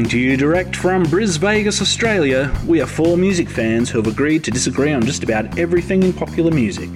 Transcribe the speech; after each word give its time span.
Coming 0.00 0.12
to 0.12 0.18
you 0.18 0.36
direct 0.38 0.74
from 0.76 1.02
Bris 1.02 1.36
Vegas, 1.36 1.82
Australia, 1.82 2.50
we 2.66 2.80
are 2.80 2.86
four 2.86 3.18
music 3.18 3.50
fans 3.50 3.90
who 3.90 3.98
have 3.98 4.10
agreed 4.10 4.42
to 4.44 4.50
disagree 4.50 4.94
on 4.94 5.02
just 5.02 5.22
about 5.22 5.58
everything 5.58 6.02
in 6.02 6.14
popular 6.14 6.50
music. 6.50 6.88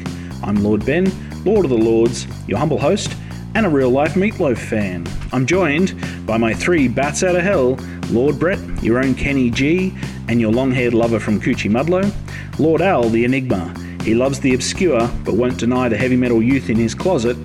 I'm 0.43 0.65
Lord 0.65 0.87
Ben, 0.87 1.13
Lord 1.45 1.67
of 1.67 1.71
the 1.71 1.77
Lords, 1.77 2.27
your 2.49 2.57
humble 2.57 2.79
host, 2.79 3.15
and 3.55 3.67
a 3.67 3.69
real 3.69 3.91
life 3.91 4.15
Meatloaf 4.15 4.57
fan. 4.57 5.07
I'm 5.33 5.45
joined 5.45 5.95
by 6.27 6.39
my 6.39 6.55
three 6.55 6.89
bats 6.89 7.23
out 7.23 7.37
of 7.37 7.43
hell 7.43 7.77
Lord 8.09 8.39
Brett, 8.39 8.59
your 8.83 8.99
own 8.99 9.15
Kenny 9.15 9.51
G, 9.51 9.93
and 10.29 10.41
your 10.41 10.51
long 10.51 10.71
haired 10.71 10.95
lover 10.95 11.21
from 11.21 11.43
Coochiemudlo, 11.43 12.11
Lord 12.59 12.81
Al, 12.81 13.11
the 13.11 13.27
Enigma. 13.27 13.75
He 14.03 14.15
loves 14.15 14.41
the 14.41 14.55
obscure 14.55 15.11
but 15.25 15.35
won't 15.35 15.59
deny 15.59 15.91
the 15.91 15.99
heavy 15.99 16.17
metal 16.17 16.43
youth 16.43 16.71
in 16.71 16.77
his 16.77 16.95
closet, 16.95 17.37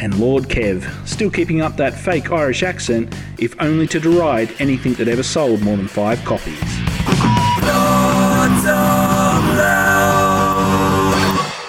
and 0.00 0.18
Lord 0.18 0.44
Kev, 0.44 0.84
still 1.06 1.30
keeping 1.30 1.60
up 1.60 1.76
that 1.76 1.94
fake 1.94 2.30
Irish 2.30 2.62
accent, 2.62 3.14
if 3.38 3.54
only 3.60 3.86
to 3.88 4.00
deride 4.00 4.50
anything 4.60 4.94
that 4.94 5.08
ever 5.08 5.22
sold 5.22 5.62
more 5.62 5.76
than 5.76 5.88
five 5.88 6.24
copies. 6.24 6.60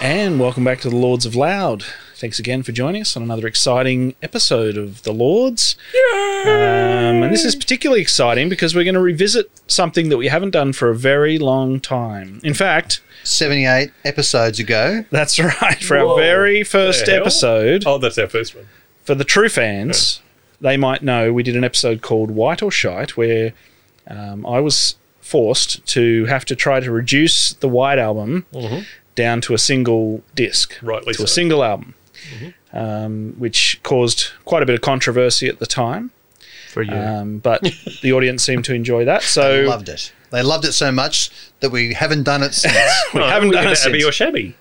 And 0.02 0.40
welcome 0.40 0.64
back 0.64 0.80
to 0.82 0.90
the 0.90 0.96
Lords 0.96 1.26
of 1.26 1.36
Loud. 1.36 1.84
Thanks 2.20 2.40
again 2.40 2.64
for 2.64 2.72
joining 2.72 3.02
us 3.04 3.16
on 3.16 3.22
another 3.22 3.46
exciting 3.46 4.16
episode 4.24 4.76
of 4.76 5.04
The 5.04 5.12
Lords. 5.14 5.76
Um, 6.46 7.22
and 7.24 7.32
this 7.32 7.46
is 7.46 7.56
particularly 7.56 8.02
exciting 8.02 8.50
because 8.50 8.74
we're 8.74 8.84
going 8.86 8.96
to 8.96 9.00
revisit 9.00 9.52
something 9.68 10.10
that 10.10 10.18
we 10.18 10.28
haven't 10.28 10.50
done 10.50 10.74
for 10.74 10.90
a 10.90 10.96
very 10.96 11.38
long 11.38 11.80
time. 11.80 12.40
In 12.44 12.56
fact, 12.56 13.02
78 13.24 13.92
episodes 14.04 14.60
ago. 14.60 15.06
that's 15.12 15.38
right. 15.40 15.78
For 15.84 15.96
our 15.98 16.16
very 16.18 16.64
first 16.64 17.08
episode, 17.08 17.84
Oh, 17.86 18.00
that's 18.00 18.18
our 18.18 18.28
first 18.28 18.56
one. 18.56 18.66
for 19.04 19.14
the 19.14 19.24
true 19.24 19.50
fans, 19.50 20.20
they 20.60 20.76
might 20.76 21.04
know 21.04 21.32
we 21.32 21.44
did 21.44 21.56
an 21.56 21.64
episode 21.64 22.02
called 22.02 22.32
White 22.32 22.64
or 22.64 22.72
Shite 22.72 23.16
where 23.16 23.54
um, 24.08 24.44
I 24.44 24.60
was 24.60 24.96
forced 25.22 25.86
to 25.88 26.26
have 26.26 26.46
to 26.46 26.56
try 26.56 26.80
to 26.80 26.92
reduce 26.92 27.54
the 27.54 27.68
White 27.70 28.00
album 28.00 28.48
down 29.14 29.40
to 29.42 29.54
a 29.54 29.58
single 29.60 30.24
disc, 30.34 30.76
Rightly 30.82 31.14
to 31.16 31.24
a 31.24 31.28
single 31.28 31.64
album, 31.64 31.94
um, 32.74 33.34
which 33.38 33.80
caused 33.84 34.28
quite 34.46 34.64
a 34.64 34.66
bit 34.66 34.76
of 34.76 34.82
controversy 34.82 35.48
at 35.48 35.60
the 35.60 35.66
time. 35.66 36.12
for 36.72 36.82
you. 36.84 36.94
Um, 36.94 37.38
but 37.40 37.62
the 38.02 38.12
audience 38.14 38.44
seemed 38.44 38.66
to 38.66 38.74
enjoy 38.74 39.06
that, 39.06 39.24
so 39.24 39.64
Loved 39.68 39.90
it. 39.90 40.12
They 40.30 40.44
loved 40.44 40.66
it 40.66 40.74
so 40.74 40.92
much 40.92 41.30
that 41.62 41.70
we 41.72 41.94
haven't 41.94 42.24
done 42.24 42.44
it 42.44 42.54
since. 42.54 42.76
we 43.14 43.22
Oh, 43.22 43.28
haven't 43.28 43.50
we 43.50 43.56
done 43.56 43.64
did 43.66 43.72
it 43.74 43.86
Abbey 43.86 44.00
since. 44.02 44.06
or 44.10 44.12
Shabby. 44.12 44.56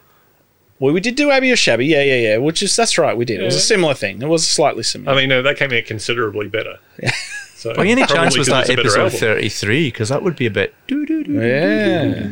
Well, 0.79 0.93
we 0.93 1.01
did 1.01 1.15
do 1.17 1.31
Abbey 1.31 1.51
or 1.51 1.57
Shabby, 1.57 1.87
yeah, 1.87 2.03
yeah, 2.03 2.17
yeah. 2.17 2.37
Which 2.37 2.63
is 2.63 2.77
that's 2.77 2.99
right, 2.99 3.17
we 3.17 3.25
did. 3.25 3.41
It 3.41 3.45
was 3.45 3.57
a 3.57 3.61
similar 3.61 3.95
thing. 3.95 4.21
It 4.23 4.29
was 4.29 4.47
slightly 4.47 4.83
similar. 4.83 5.13
I 5.13 5.21
mean, 5.21 5.29
no, 5.31 5.41
that 5.43 5.57
came 5.57 5.73
out 5.73 5.85
considerably 5.87 6.49
better. 6.49 6.79
Yeah. 7.03 7.11
So 7.59 7.73
well, 7.75 7.87
any 7.87 8.05
chance 8.05 8.37
was 8.37 8.49
that 8.49 8.69
it's 8.69 8.71
a 8.71 8.77
better 8.77 9.01
episode 9.01 9.19
33? 9.19 9.89
Because 9.91 10.11
that 10.11 10.23
would 10.23 10.37
be 10.37 10.45
a 10.45 10.51
bit. 10.51 10.75
Yeah. 10.89 12.29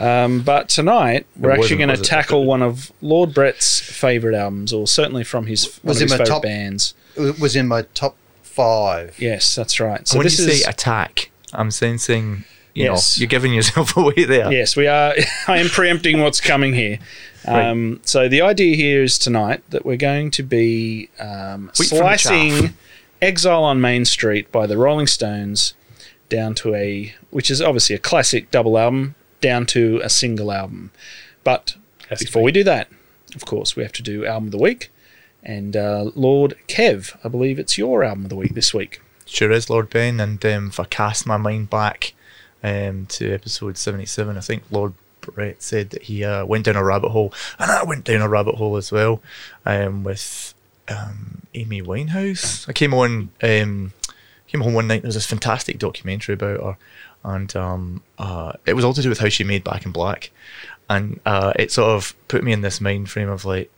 Um, 0.00 0.40
but 0.40 0.68
tonight 0.70 1.26
we're 1.36 1.50
actually 1.50 1.76
going 1.76 1.94
to 1.94 2.02
tackle 2.02 2.44
one 2.46 2.62
of 2.62 2.90
Lord 3.02 3.34
Brett's 3.34 3.78
favourite 3.80 4.34
albums, 4.36 4.72
or 4.72 4.86
certainly 4.86 5.24
from 5.24 5.46
his 5.46 5.78
one 5.82 5.90
Was 5.90 5.98
of 5.98 6.02
his 6.02 6.10
my 6.12 6.16
favourite 6.18 6.28
top- 6.28 6.42
bands. 6.42 6.94
it 7.16 7.38
was 7.38 7.54
in 7.54 7.68
my 7.68 7.82
top 7.94 8.16
five. 8.42 9.14
Yes, 9.18 9.54
that's 9.54 9.78
right. 9.78 9.98
And 9.98 10.08
So 10.08 10.18
when 10.18 10.24
this 10.24 10.38
you 10.40 10.46
is 10.48 10.62
say 10.64 10.70
attack, 10.70 11.30
I'm 11.52 11.70
sensing, 11.70 12.44
you 12.74 12.84
Yes. 12.84 13.18
know, 13.18 13.20
you're 13.22 13.28
giving 13.28 13.52
yourself 13.52 13.94
away 13.96 14.24
there. 14.24 14.50
yes, 14.50 14.74
we 14.74 14.86
are. 14.86 15.14
I 15.48 15.58
am 15.58 15.68
preempting 15.68 16.20
what's 16.20 16.40
coming 16.40 16.72
here. 16.72 16.98
Um, 17.46 18.00
So 18.04 18.26
the 18.28 18.40
idea 18.42 18.76
here 18.76 19.02
is 19.02 19.18
tonight 19.18 19.62
that 19.70 19.84
we're 19.84 19.96
going 19.96 20.30
to 20.32 20.42
be 20.42 21.10
um, 21.18 21.70
Wheat 21.78 21.88
from 21.90 21.98
the 21.98 22.16
slicing 22.18 22.74
"Exile 23.20 23.64
on 23.64 23.80
Main 23.82 24.04
Street" 24.06 24.50
by 24.50 24.66
the 24.66 24.78
Rolling 24.78 25.06
Stones 25.06 25.74
down 26.30 26.54
to 26.54 26.74
a, 26.74 27.14
which 27.30 27.50
is 27.50 27.60
obviously 27.60 27.94
a 27.96 27.98
classic 27.98 28.50
double 28.50 28.78
album, 28.78 29.14
down 29.40 29.66
to 29.66 30.00
a 30.02 30.08
single 30.08 30.52
album. 30.52 30.90
But 31.44 31.76
Has 32.08 32.18
before 32.20 32.42
be. 32.42 32.46
we 32.46 32.52
do 32.52 32.64
that, 32.64 32.88
of 33.34 33.44
course, 33.46 33.76
we 33.76 33.82
have 33.82 33.92
to 33.92 34.02
do 34.02 34.26
album 34.26 34.48
of 34.48 34.52
the 34.52 34.58
week. 34.58 34.90
And 35.42 35.76
uh, 35.76 36.10
Lord 36.14 36.54
Kev, 36.68 37.16
I 37.24 37.28
believe 37.28 37.58
it's 37.58 37.78
your 37.78 38.04
album 38.04 38.24
of 38.24 38.30
the 38.30 38.36
week 38.36 38.54
this 38.54 38.74
week. 38.74 39.00
Sure 39.24 39.50
is, 39.50 39.70
Lord 39.70 39.90
Ben. 39.90 40.20
And 40.20 40.44
um, 40.44 40.68
if 40.68 40.80
I 40.80 40.84
cast 40.84 41.26
my 41.26 41.36
mind 41.36 41.70
back 41.70 42.12
um, 42.62 43.06
to 43.06 43.32
episode 43.32 43.78
77, 43.78 44.36
I 44.36 44.40
think 44.40 44.64
Lord 44.70 44.92
Brett 45.20 45.62
said 45.62 45.90
that 45.90 46.02
he 46.04 46.24
uh, 46.24 46.44
went 46.44 46.64
down 46.64 46.76
a 46.76 46.84
rabbit 46.84 47.10
hole, 47.10 47.32
and 47.58 47.70
I 47.70 47.82
went 47.84 48.04
down 48.04 48.22
a 48.22 48.28
rabbit 48.28 48.56
hole 48.56 48.76
as 48.76 48.90
well 48.90 49.22
um, 49.64 50.04
with 50.04 50.54
um, 50.88 51.42
Amy 51.54 51.82
Winehouse. 51.82 52.68
I 52.68 52.72
came 52.72 52.92
on, 52.92 53.30
um, 53.42 53.92
came 54.48 54.60
home 54.60 54.74
one 54.74 54.88
night. 54.88 55.02
There 55.02 55.08
was 55.08 55.14
this 55.14 55.26
fantastic 55.26 55.78
documentary 55.78 56.34
about 56.34 56.60
her, 56.60 56.76
and 57.24 57.54
um, 57.56 58.02
uh, 58.18 58.52
it 58.66 58.74
was 58.74 58.84
all 58.84 58.94
to 58.94 59.02
do 59.02 59.08
with 59.08 59.18
how 59.18 59.28
she 59.28 59.44
made 59.44 59.64
Back 59.64 59.84
in 59.84 59.92
Black, 59.92 60.30
and 60.88 61.20
uh, 61.26 61.52
it 61.56 61.70
sort 61.70 61.90
of 61.90 62.14
put 62.28 62.42
me 62.44 62.52
in 62.52 62.62
this 62.62 62.80
mind 62.80 63.10
frame 63.10 63.28
of 63.28 63.44
like, 63.44 63.70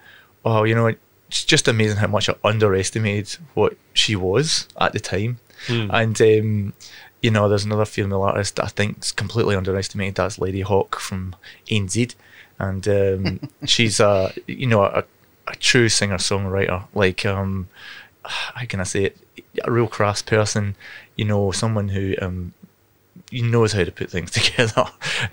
oh, 0.44 0.64
you 0.64 0.74
know, 0.74 0.86
it's 1.28 1.44
just 1.44 1.68
amazing 1.68 1.98
how 1.98 2.06
much 2.06 2.28
I 2.28 2.34
underestimated 2.44 3.38
what 3.54 3.76
she 3.94 4.16
was 4.16 4.68
at 4.80 4.92
the 4.92 5.00
time, 5.00 5.38
and 5.90 6.20
um, 6.20 6.72
you 7.22 7.30
know, 7.30 7.48
there's 7.48 7.64
another 7.64 7.84
female 7.84 8.22
artist 8.22 8.56
that 8.56 8.64
I 8.64 8.68
think's 8.68 9.12
completely 9.12 9.54
underestimated. 9.56 10.16
That's 10.16 10.38
Ladyhawke 10.38 10.96
from 10.96 11.36
ANZ, 11.68 12.14
and 12.58 12.88
um, 12.88 13.40
she's 13.66 14.00
a 14.00 14.32
you 14.46 14.66
know 14.66 14.82
a, 14.84 15.04
a 15.46 15.56
true 15.56 15.88
singer 15.88 16.18
songwriter. 16.18 16.84
Like 16.94 17.24
um, 17.24 17.68
how 18.24 18.66
can 18.66 18.80
I 18.80 18.84
say 18.84 19.04
it? 19.04 19.18
A 19.64 19.70
real 19.70 19.88
crafts 19.88 20.22
person. 20.22 20.76
You 21.16 21.24
know, 21.26 21.52
someone 21.52 21.88
who 21.88 22.14
um, 22.20 22.54
knows 23.40 23.72
how 23.72 23.84
to 23.84 23.92
put 23.92 24.10
things 24.10 24.30
together. 24.32 24.84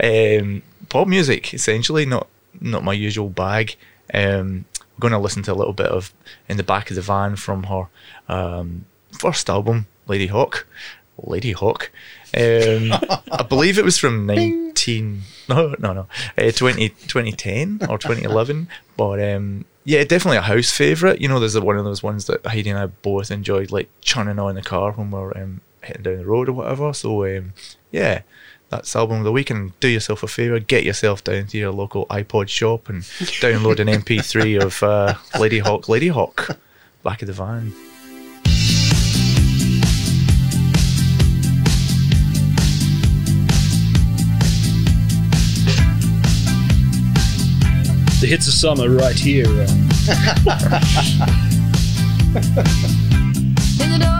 Um, 0.01 0.63
pop 0.87 1.07
music, 1.07 1.53
essentially, 1.53 2.05
not 2.05 2.27
not 2.61 2.83
my 2.83 2.93
usual 2.93 3.29
bag. 3.29 3.75
Um, 4.13 4.65
we're 4.97 5.09
going 5.09 5.13
to 5.13 5.19
listen 5.19 5.43
to 5.43 5.53
a 5.53 5.55
little 5.55 5.73
bit 5.73 5.87
of 5.87 6.13
in 6.47 6.57
the 6.57 6.63
back 6.63 6.89
of 6.89 6.95
the 6.95 7.01
van 7.01 7.35
from 7.35 7.63
her 7.63 7.87
um, 8.27 8.85
first 9.11 9.49
album, 9.49 9.87
Ladyhawke. 10.07 10.63
Lady 11.23 11.51
Hawk. 11.51 11.91
Um, 12.35 12.93
I 13.31 13.45
believe 13.47 13.77
it 13.77 13.85
was 13.85 13.97
from 13.97 14.25
19 14.27 15.21
no 15.49 15.75
no 15.79 15.93
no 15.93 16.07
uh, 16.37 16.51
20, 16.51 16.89
2010 16.89 17.79
or 17.89 17.97
2011 17.97 18.69
but 18.95 19.19
um, 19.19 19.65
yeah 19.83 20.03
definitely 20.03 20.37
a 20.37 20.41
house 20.41 20.69
favourite 20.69 21.19
you 21.19 21.27
know 21.27 21.39
there's 21.39 21.59
one 21.59 21.77
of 21.77 21.85
those 21.85 22.03
ones 22.03 22.27
that 22.27 22.45
Heidi 22.45 22.69
and 22.69 22.77
I 22.77 22.85
both 22.85 23.31
enjoyed 23.31 23.71
like 23.71 23.89
churning 24.01 24.37
on 24.37 24.51
in 24.51 24.55
the 24.55 24.61
car 24.61 24.91
when 24.91 25.09
we're 25.09 25.35
um, 25.35 25.61
heading 25.81 26.03
down 26.03 26.17
the 26.17 26.25
road 26.25 26.49
or 26.49 26.53
whatever. 26.53 26.93
So 26.93 27.25
um, 27.25 27.53
yeah 27.91 28.21
that's 28.69 28.95
album 28.95 29.17
of 29.19 29.23
the 29.23 29.31
week. 29.31 29.49
And 29.49 29.77
do 29.79 29.87
yourself 29.87 30.23
a 30.23 30.27
favour 30.27 30.59
get 30.59 30.83
yourself 30.83 31.23
down 31.23 31.47
to 31.47 31.57
your 31.57 31.71
local 31.71 32.05
iPod 32.07 32.49
shop 32.49 32.89
and 32.89 33.01
download 33.41 33.79
an 33.79 33.87
MP3 33.87 34.61
of 34.61 34.81
uh, 34.83 35.15
Ladyhawke 35.33 35.89
Lady 35.89 36.09
Hawk 36.09 36.59
back 37.03 37.21
of 37.21 37.27
the 37.27 37.33
van. 37.33 37.73
The 48.21 48.27
hits 48.27 48.47
of 48.49 48.53
summer 48.53 48.89
right 48.89 49.15
here. 49.15 49.45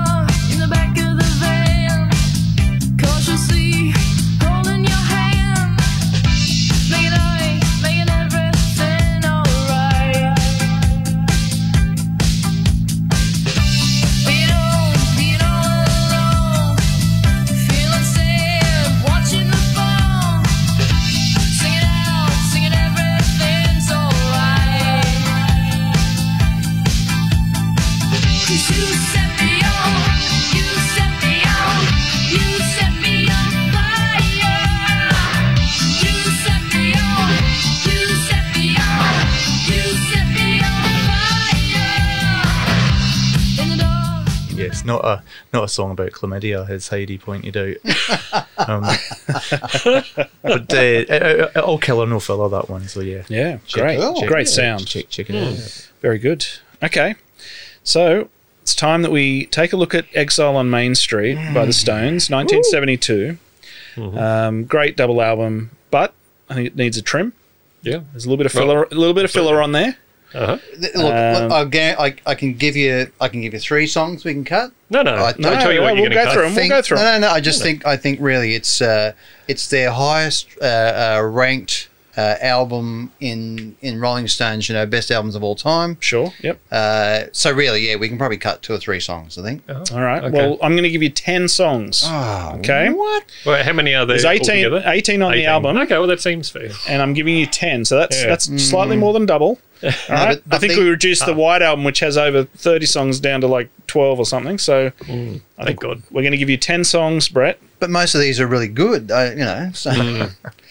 not 44.90 45.06
a 45.06 45.24
not 45.54 45.64
a 45.64 45.68
song 45.68 45.92
about 45.92 46.12
chlamydia, 46.12 46.70
as 46.70 46.90
Heidi 46.90 47.18
pointed 47.18 47.56
out. 47.56 47.78
um, 48.68 48.84
but 50.44 50.74
uh, 50.74 50.78
it, 50.78 51.10
it, 51.10 51.58
all 51.58 51.78
killer, 51.78 52.06
no 52.06 52.20
filler. 52.20 52.50
That 52.50 52.70
one. 52.70 52.88
So 52.88 53.00
yeah, 53.02 53.24
yeah, 53.30 53.60
great, 53.72 54.00
Oh, 54.02 54.26
great 54.28 54.48
yeah. 54.48 54.54
sound. 54.54 54.88
check 54.88 55.10
check 55.10 55.30
it 55.30 55.36
out. 55.36 55.90
Very 56.02 56.20
good. 56.20 56.46
Okay, 56.84 57.16
so 57.84 58.30
it's 58.62 58.76
time 58.76 59.02
that 59.04 59.12
we 59.12 59.46
take 59.48 59.74
a 59.74 59.78
look 59.78 59.94
at 59.96 60.06
Exile 60.14 60.56
on 60.56 60.70
Main 60.70 60.96
Street 60.96 61.36
by 61.54 61.66
the 61.66 61.74
Stones, 61.74 62.30
1972. 62.30 63.38
Um, 63.98 64.64
great 64.66 64.96
double 64.96 65.22
album, 65.22 65.72
but 65.92 66.14
I 66.50 66.54
think 66.56 66.68
it 66.68 66.76
needs 66.76 66.98
a 66.98 67.02
trim. 67.02 67.34
Yeah. 67.82 68.02
There's 68.12 68.26
a 68.26 68.30
little 68.30 68.38
bit 68.38 68.46
of 68.46 68.52
filler, 68.52 68.84
a 68.84 68.96
little 68.96 69.14
bit 69.14 69.26
of 69.26 69.32
filler 69.32 69.62
on 69.62 69.72
there. 69.74 69.98
Uh-huh. 70.34 70.58
Look, 70.96 71.14
Um, 71.14 71.52
I, 71.52 71.66
ga- 71.66 71.96
I, 71.98 72.16
I 72.26 72.36
can 72.36 72.54
give 72.54 72.76
you 72.76 73.12
I 73.20 73.28
can 73.30 73.42
give 73.42 73.54
you 73.54 73.60
three 73.60 73.88
songs 73.88 74.24
we 74.24 74.34
can 74.34 74.44
cut. 74.46 74.72
No, 74.90 75.02
no. 75.02 75.14
I- 75.16 75.30
I'll 75.30 75.34
no, 75.40 75.54
tell 75.56 75.72
you 75.72 75.80
no, 75.80 75.86
what 75.86 75.96
we'll 75.96 76.10
go 76.10 76.16
going 76.16 76.28
to 76.28 76.34
through 76.34 76.42
cut. 76.44 76.50
'em. 76.50 76.56
We'll 76.56 76.70
go 76.70 76.82
through 76.82 76.98
no, 76.98 77.06
'em. 77.06 77.22
no, 77.22 77.28
no. 77.28 77.34
I 77.34 77.40
just 77.42 77.62
think 77.64 77.86
I 77.86 77.98
think 77.98 78.20
really 78.22 78.54
it's 78.56 78.82
uh, 78.82 79.14
it's 79.48 79.68
their 79.70 79.92
highest 79.92 80.48
uh, 80.62 80.66
uh, 81.18 81.22
ranked 81.24 81.88
uh, 82.18 82.36
album 82.42 83.12
in 83.22 83.76
in 83.82 84.00
Rolling 84.02 84.28
Stones. 84.28 84.68
You 84.68 84.76
know, 84.76 84.86
best 84.86 85.10
albums 85.10 85.36
of 85.36 85.44
all 85.44 85.56
time. 85.56 85.96
Sure. 86.02 86.34
Yep. 86.42 86.60
Uh, 86.72 87.20
so 87.32 87.52
really, 87.52 87.88
yeah, 87.88 87.96
we 87.96 88.10
can 88.10 88.18
probably 88.18 88.38
cut 88.38 88.62
two 88.62 88.74
or 88.74 88.78
three 88.78 89.00
songs. 89.00 89.38
I 89.38 89.42
think. 89.44 89.62
All 89.70 90.02
right. 90.02 90.24
Okay. 90.24 90.36
Well, 90.36 90.58
I'm 90.62 90.74
going 90.74 90.84
to 90.84 90.90
give 90.90 91.02
you 91.04 91.10
10 91.10 91.48
songs. 91.48 92.04
Oh, 92.06 92.56
Okay. 92.60 92.90
What? 92.90 93.24
Well, 93.46 93.64
how 93.64 93.72
many 93.74 93.94
are 93.96 94.06
there? 94.06 94.18
There's 94.18 94.26
18, 94.26 94.66
altogether? 94.66 94.84
18 94.92 95.22
on 95.22 95.32
the 95.32 95.46
album, 95.46 95.78
Okay, 95.78 95.98
well, 95.98 96.08
that 96.08 96.20
seems 96.20 96.50
fair. 96.50 96.70
and 96.90 97.02
I'm 97.02 97.14
giving 97.14 97.38
you 97.38 97.46
10. 97.46 97.86
So 97.86 97.96
that's 97.98 98.20
Yeah. 98.22 98.28
that's 98.28 98.46
slightly 98.64 98.98
more 98.98 99.14
than 99.14 99.26
double. 99.26 99.60
All 99.84 99.90
right. 100.10 100.36
but- 100.36 100.50
but 100.50 100.56
I 100.56 100.60
think 100.60 100.74
the- 100.74 100.82
we 100.82 100.90
reduced 100.90 101.26
the 101.26 101.34
White 101.34 101.62
album, 101.62 101.84
which 101.86 102.00
has 102.00 102.18
over 102.18 102.44
30 102.44 102.86
songs, 102.86 103.20
down 103.20 103.42
to 103.42 103.48
like 103.48 103.70
12 103.88 104.20
or 104.20 104.26
something. 104.26 104.58
So 104.58 104.88
I 104.88 104.92
Thank 105.08 105.42
think 105.58 105.80
God. 105.80 106.02
we're 106.12 106.22
going 106.22 106.32
to 106.32 106.38
give 106.38 106.50
you 106.50 106.58
10 106.58 106.84
songs, 106.84 107.30
Brett. 107.30 107.60
But 107.80 107.90
most 107.90 108.14
of 108.14 108.20
these 108.22 108.40
are 108.42 108.48
really 108.48 108.68
good. 108.68 109.10
Uh, 109.10 109.30
you 109.32 109.38
know. 109.46 109.72
So 109.74 109.92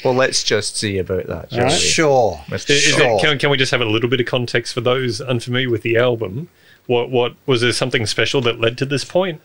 Well, 0.04 0.14
let's 0.14 0.42
just 0.42 0.76
see 0.76 0.98
about 0.98 1.26
that. 1.26 1.50
shall 1.50 1.58
All 1.60 1.64
right. 1.66 1.72
we? 1.72 1.78
sure. 1.78 2.40
Mr. 2.48 2.70
Is 2.70 2.82
Sure. 2.82 3.16
it, 3.16 3.20
can, 3.20 3.38
can 3.38 3.50
we 3.50 3.56
just 3.56 3.70
have 3.72 3.80
a 3.80 3.84
little 3.86 4.10
bit 4.10 4.20
of 4.20 4.26
context 4.26 4.74
for 4.74 4.80
those 4.82 5.20
unfamiliar 5.20 5.70
with 5.70 5.82
the 5.82 5.96
album? 5.96 6.48
What 6.86 7.10
what 7.10 7.34
was 7.46 7.60
there 7.60 7.72
something 7.72 8.06
special 8.06 8.40
that 8.42 8.60
led 8.60 8.78
to 8.78 8.86
this 8.86 9.04
point? 9.04 9.40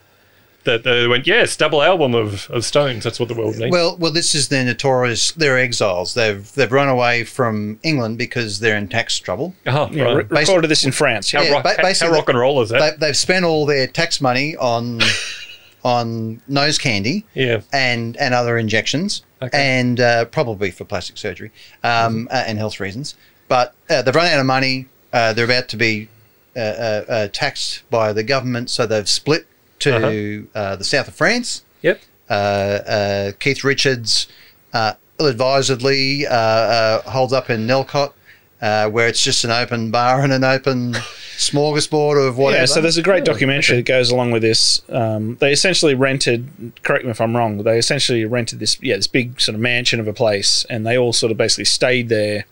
That 0.65 0.83
they 0.85 1.07
went, 1.07 1.27
yes, 1.27 1.57
double 1.57 1.81
album 1.81 2.15
of, 2.15 2.49
of 2.49 2.63
Stones. 2.63 3.03
That's 3.03 3.19
what 3.19 3.27
the 3.27 3.35
world 3.35 3.57
needs. 3.57 3.71
Well, 3.71 3.97
well, 3.97 4.11
this 4.13 4.33
is 4.33 4.47
their 4.47 4.63
notorious. 4.63 5.31
They're 5.33 5.57
exiles. 5.59 6.13
They've 6.13 6.49
they've 6.53 6.71
run 6.71 6.87
away 6.87 7.25
from 7.25 7.79
England 7.83 8.17
because 8.17 8.59
they're 8.59 8.77
in 8.77 8.87
tax 8.87 9.19
trouble. 9.19 9.55
oh, 9.67 9.89
Yeah, 9.91 10.03
right. 10.03 10.15
re- 10.31 10.39
recorded 10.41 10.69
this 10.69 10.85
in 10.85 10.91
France. 10.93 11.31
how, 11.31 11.41
Yeah. 11.41 11.47
yeah, 11.49 11.53
rock, 11.55 11.63
ba- 11.63 11.75
how- 11.81 12.07
how 12.07 12.11
rock 12.13 12.29
and 12.29 12.37
roll 12.39 12.61
is 12.61 12.69
that? 12.69 12.99
They, 12.99 13.07
they've 13.07 13.17
spent 13.17 13.43
all 13.43 13.65
their 13.65 13.87
tax 13.87 14.21
money 14.21 14.55
on 14.55 15.01
on 15.83 16.41
nose 16.47 16.77
candy 16.77 17.25
yeah. 17.33 17.61
and 17.73 18.15
and 18.17 18.33
other 18.33 18.57
injections, 18.57 19.23
Okay. 19.41 19.57
and 19.79 19.99
uh, 19.99 20.25
probably 20.25 20.71
for 20.71 20.85
plastic 20.85 21.17
surgery 21.17 21.51
um, 21.83 22.27
uh, 22.31 22.43
and 22.47 22.57
health 22.57 22.79
reasons. 22.79 23.15
But 23.49 23.73
uh, 23.89 24.01
they've 24.01 24.15
run 24.15 24.27
out 24.27 24.39
of 24.39 24.45
money. 24.45 24.87
Uh, 25.11 25.33
they're 25.33 25.45
about 25.45 25.67
to 25.69 25.77
be 25.77 26.07
uh, 26.55 26.59
uh, 26.59 27.05
uh, 27.09 27.27
taxed 27.33 27.83
by 27.89 28.13
the 28.13 28.23
government, 28.23 28.69
so 28.69 28.85
they've 28.85 29.09
split 29.09 29.45
to 29.91 30.47
uh 30.55 30.75
the 30.75 30.83
south 30.83 31.07
of 31.07 31.15
France. 31.15 31.63
Yep. 31.81 32.01
uh, 32.29 32.33
uh, 32.33 33.31
Keith 33.39 33.63
Richards, 33.63 34.27
uh, 34.73 34.93
ill-advisedly, 35.19 36.25
uh, 36.25 36.33
uh, 36.33 37.01
holds 37.01 37.33
up 37.33 37.49
in 37.49 37.67
Nellcôte, 37.67 38.13
uh, 38.61 38.89
where 38.89 39.07
it's 39.09 39.21
just 39.21 39.43
an 39.43 39.51
open 39.51 39.91
bar 39.91 40.21
and 40.23 40.31
an 40.31 40.45
open 40.45 40.93
smorgasbord 41.37 42.25
of 42.25 42.37
whatever. 42.37 42.61
Yeah, 42.61 42.65
so 42.65 42.79
there's 42.79 42.97
a 42.97 43.03
great 43.03 43.25
documentary 43.25 43.75
that 43.77 43.85
goes 43.85 44.09
along 44.11 44.31
with 44.31 44.41
this. 44.41 44.81
Um, 44.89 45.35
they 45.41 45.51
essentially 45.51 45.93
rented. 45.93 46.73
Correct 46.83 47.03
me 47.03 47.11
if 47.11 47.19
I'm 47.19 47.35
wrong. 47.35 47.57
They 47.57 47.77
essentially 47.77 48.23
rented 48.23 48.59
this, 48.59 48.81
yeah, 48.81 48.95
this 48.95 49.07
big 49.07 49.41
sort 49.41 49.55
of 49.55 49.61
mansion 49.61 49.99
of 49.99 50.07
a 50.07 50.13
place, 50.13 50.65
and 50.69 50.85
they 50.85 50.97
all 50.97 51.11
sort 51.11 51.31
of 51.31 51.37
basically 51.37 51.65
stayed 51.65 52.07
there. 52.07 52.45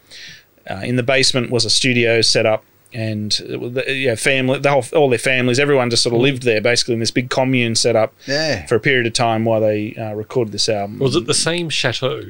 Uh, 0.69 0.81
in 0.83 0.95
the 0.95 1.03
basement 1.03 1.49
was 1.49 1.65
a 1.65 1.69
studio 1.69 2.21
set 2.21 2.45
up, 2.45 2.63
and 2.93 3.39
it 3.47 3.59
was 3.59 3.73
the- 3.73 3.93
yeah, 3.93 4.15
family, 4.15 4.59
the 4.59 4.69
whole, 4.69 4.83
all 4.93 5.09
their 5.09 5.19
families, 5.19 5.59
everyone 5.59 5.89
just 5.89 6.03
sort 6.03 6.15
of 6.15 6.21
lived 6.21 6.43
there, 6.43 6.61
basically 6.61 6.93
in 6.95 6.99
this 6.99 7.11
big 7.11 7.29
commune 7.29 7.75
set 7.75 7.95
up 7.95 8.13
yeah. 8.27 8.65
for 8.67 8.75
a 8.75 8.79
period 8.79 9.07
of 9.07 9.13
time 9.13 9.45
while 9.45 9.61
they 9.61 9.95
uh, 9.95 10.13
recorded 10.13 10.51
this 10.51 10.67
album. 10.69 10.99
Was 10.99 11.15
it 11.15 11.25
the 11.25 11.33
same 11.33 11.69
chateau 11.69 12.21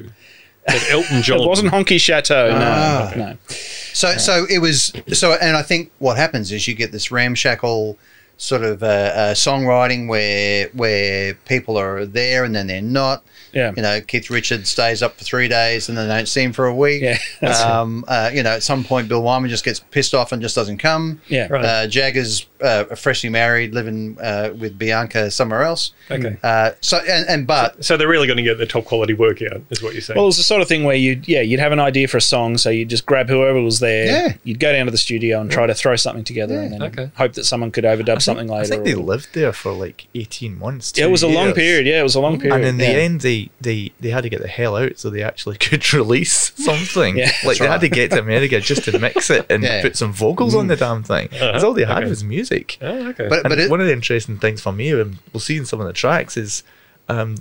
that 0.66 0.86
Elton 0.90 1.22
John? 1.22 1.40
It 1.40 1.48
wasn't 1.48 1.72
Honky 1.72 2.00
Chateau. 2.00 2.50
No, 2.50 2.56
Ah. 2.60 3.12
no. 3.16 3.36
So, 3.48 4.16
so 4.16 4.46
it 4.48 4.58
was. 4.58 4.92
So, 5.12 5.34
and 5.34 5.56
I 5.56 5.62
think 5.62 5.90
what 5.98 6.16
happens 6.16 6.50
is 6.52 6.66
you 6.66 6.74
get 6.74 6.92
this 6.92 7.10
ramshackle 7.10 7.98
sort 8.38 8.62
of 8.62 8.82
uh, 8.82 8.86
uh, 8.86 9.34
songwriting 9.34 10.08
where 10.08 10.68
where 10.72 11.34
people 11.46 11.76
are 11.78 12.06
there 12.06 12.44
and 12.44 12.54
then 12.54 12.66
they're 12.68 12.80
not. 12.82 13.22
Yeah. 13.52 13.72
You 13.76 13.82
know, 13.82 14.00
Keith 14.00 14.30
Richards 14.30 14.68
stays 14.68 15.02
up 15.02 15.16
for 15.16 15.24
three 15.24 15.48
days 15.48 15.88
and 15.88 15.96
then 15.96 16.08
they 16.08 16.14
don't 16.14 16.28
see 16.28 16.42
him 16.42 16.52
for 16.52 16.66
a 16.66 16.74
week. 16.74 17.02
Yeah, 17.02 17.18
that's 17.40 17.60
it. 17.60 17.66
Um, 17.66 18.04
uh, 18.08 18.30
you 18.32 18.42
know, 18.42 18.50
at 18.50 18.62
some 18.62 18.84
point, 18.84 19.08
Bill 19.08 19.22
Wyman 19.22 19.50
just 19.50 19.64
gets 19.64 19.80
pissed 19.80 20.14
off 20.14 20.32
and 20.32 20.40
just 20.40 20.54
doesn't 20.54 20.78
come. 20.78 21.20
Yeah. 21.28 21.48
Right. 21.48 21.64
Uh, 21.64 21.86
Jagger's 21.86 22.46
uh, 22.62 22.84
freshly 22.94 23.28
married, 23.28 23.74
living 23.74 24.16
uh, 24.20 24.50
with 24.58 24.78
Bianca 24.78 25.30
somewhere 25.30 25.62
else. 25.62 25.92
Okay. 26.10 26.36
Uh, 26.42 26.72
so 26.80 26.98
and, 26.98 27.28
and 27.28 27.46
but 27.46 27.84
So 27.84 27.96
they're 27.96 28.08
really 28.08 28.26
going 28.26 28.36
to 28.36 28.42
get 28.42 28.58
the 28.58 28.66
top 28.66 28.84
quality 28.84 29.14
work 29.14 29.42
out, 29.42 29.62
is 29.70 29.82
what 29.82 29.92
you're 29.92 30.02
saying. 30.02 30.16
Well, 30.16 30.24
it 30.24 30.28
was 30.28 30.36
the 30.36 30.42
sort 30.42 30.62
of 30.62 30.68
thing 30.68 30.84
where 30.84 30.96
you'd 30.96 31.26
yeah 31.28 31.40
you'd 31.40 31.60
have 31.60 31.72
an 31.72 31.80
idea 31.80 32.08
for 32.08 32.16
a 32.16 32.22
song, 32.22 32.56
so 32.58 32.70
you'd 32.70 32.88
just 32.88 33.06
grab 33.06 33.28
whoever 33.28 33.60
was 33.60 33.80
there. 33.80 34.06
Yeah. 34.06 34.34
You'd 34.44 34.60
go 34.60 34.72
down 34.72 34.86
to 34.86 34.92
the 34.92 34.98
studio 34.98 35.40
and 35.40 35.50
try 35.50 35.66
to 35.66 35.74
throw 35.74 35.96
something 35.96 36.24
together, 36.24 36.60
and 36.60 36.72
then 36.72 36.82
okay. 36.82 37.10
hope 37.16 37.34
that 37.34 37.44
someone 37.44 37.70
could 37.70 37.84
overdub 37.84 38.16
I 38.16 38.18
something 38.18 38.48
think, 38.48 38.58
later. 38.58 38.74
I 38.74 38.76
think 38.76 38.84
they 38.84 38.94
or- 38.94 39.04
lived 39.04 39.28
there 39.34 39.52
for 39.52 39.72
like 39.72 40.06
18 40.14 40.58
months. 40.58 40.92
Yeah, 40.96 41.04
it 41.04 41.06
two 41.08 41.12
was 41.12 41.22
a 41.22 41.28
long 41.28 41.52
period. 41.52 41.86
Yeah, 41.86 42.00
it 42.00 42.04
was 42.04 42.14
a 42.14 42.20
long 42.20 42.38
period. 42.38 42.56
And 42.56 42.64
in 42.64 42.76
the 42.78 42.84
yeah. 42.84 42.90
end, 42.90 43.20
they, 43.20 43.41
they, 43.60 43.92
they 44.00 44.10
had 44.10 44.22
to 44.22 44.28
get 44.28 44.40
the 44.42 44.48
hell 44.48 44.76
out 44.76 44.98
so 44.98 45.10
they 45.10 45.22
actually 45.22 45.56
could 45.66 45.92
release 45.94 46.52
something. 46.56 47.16
Yeah, 47.18 47.30
like 47.44 47.58
they 47.58 47.64
right. 47.66 47.72
had 47.72 47.80
to 47.82 47.88
get 47.88 48.10
to 48.12 48.20
America 48.20 48.60
just 48.60 48.84
to 48.84 48.98
mix 48.98 49.30
it 49.30 49.46
and 49.50 49.62
Yeah. 49.62 49.82
put 49.82 49.96
some 49.96 50.12
vocals 50.12 50.54
on 50.54 50.66
the 50.68 50.76
damn 50.76 51.02
thing. 51.02 51.28
Because 51.30 51.56
Uh-huh, 51.62 51.66
all 51.68 51.74
they 51.74 51.84
had 51.84 51.98
okay. 52.02 52.08
was 52.08 52.22
music. 52.24 52.78
oh, 52.80 53.08
okay. 53.08 53.28
but 53.28 53.42
but 53.44 53.58
it, 53.58 53.70
one 53.70 53.80
of 53.80 53.86
the 53.86 53.92
interesting 53.92 54.38
things 54.38 54.60
for 54.60 54.72
me, 54.72 54.90
and 54.92 55.18
we'll 55.32 55.40
see 55.40 55.56
in 55.56 55.64
some 55.66 55.80
of 55.80 55.86
the 55.86 55.92
tracks, 55.92 56.36
is 56.36 56.62
um, 57.08 57.36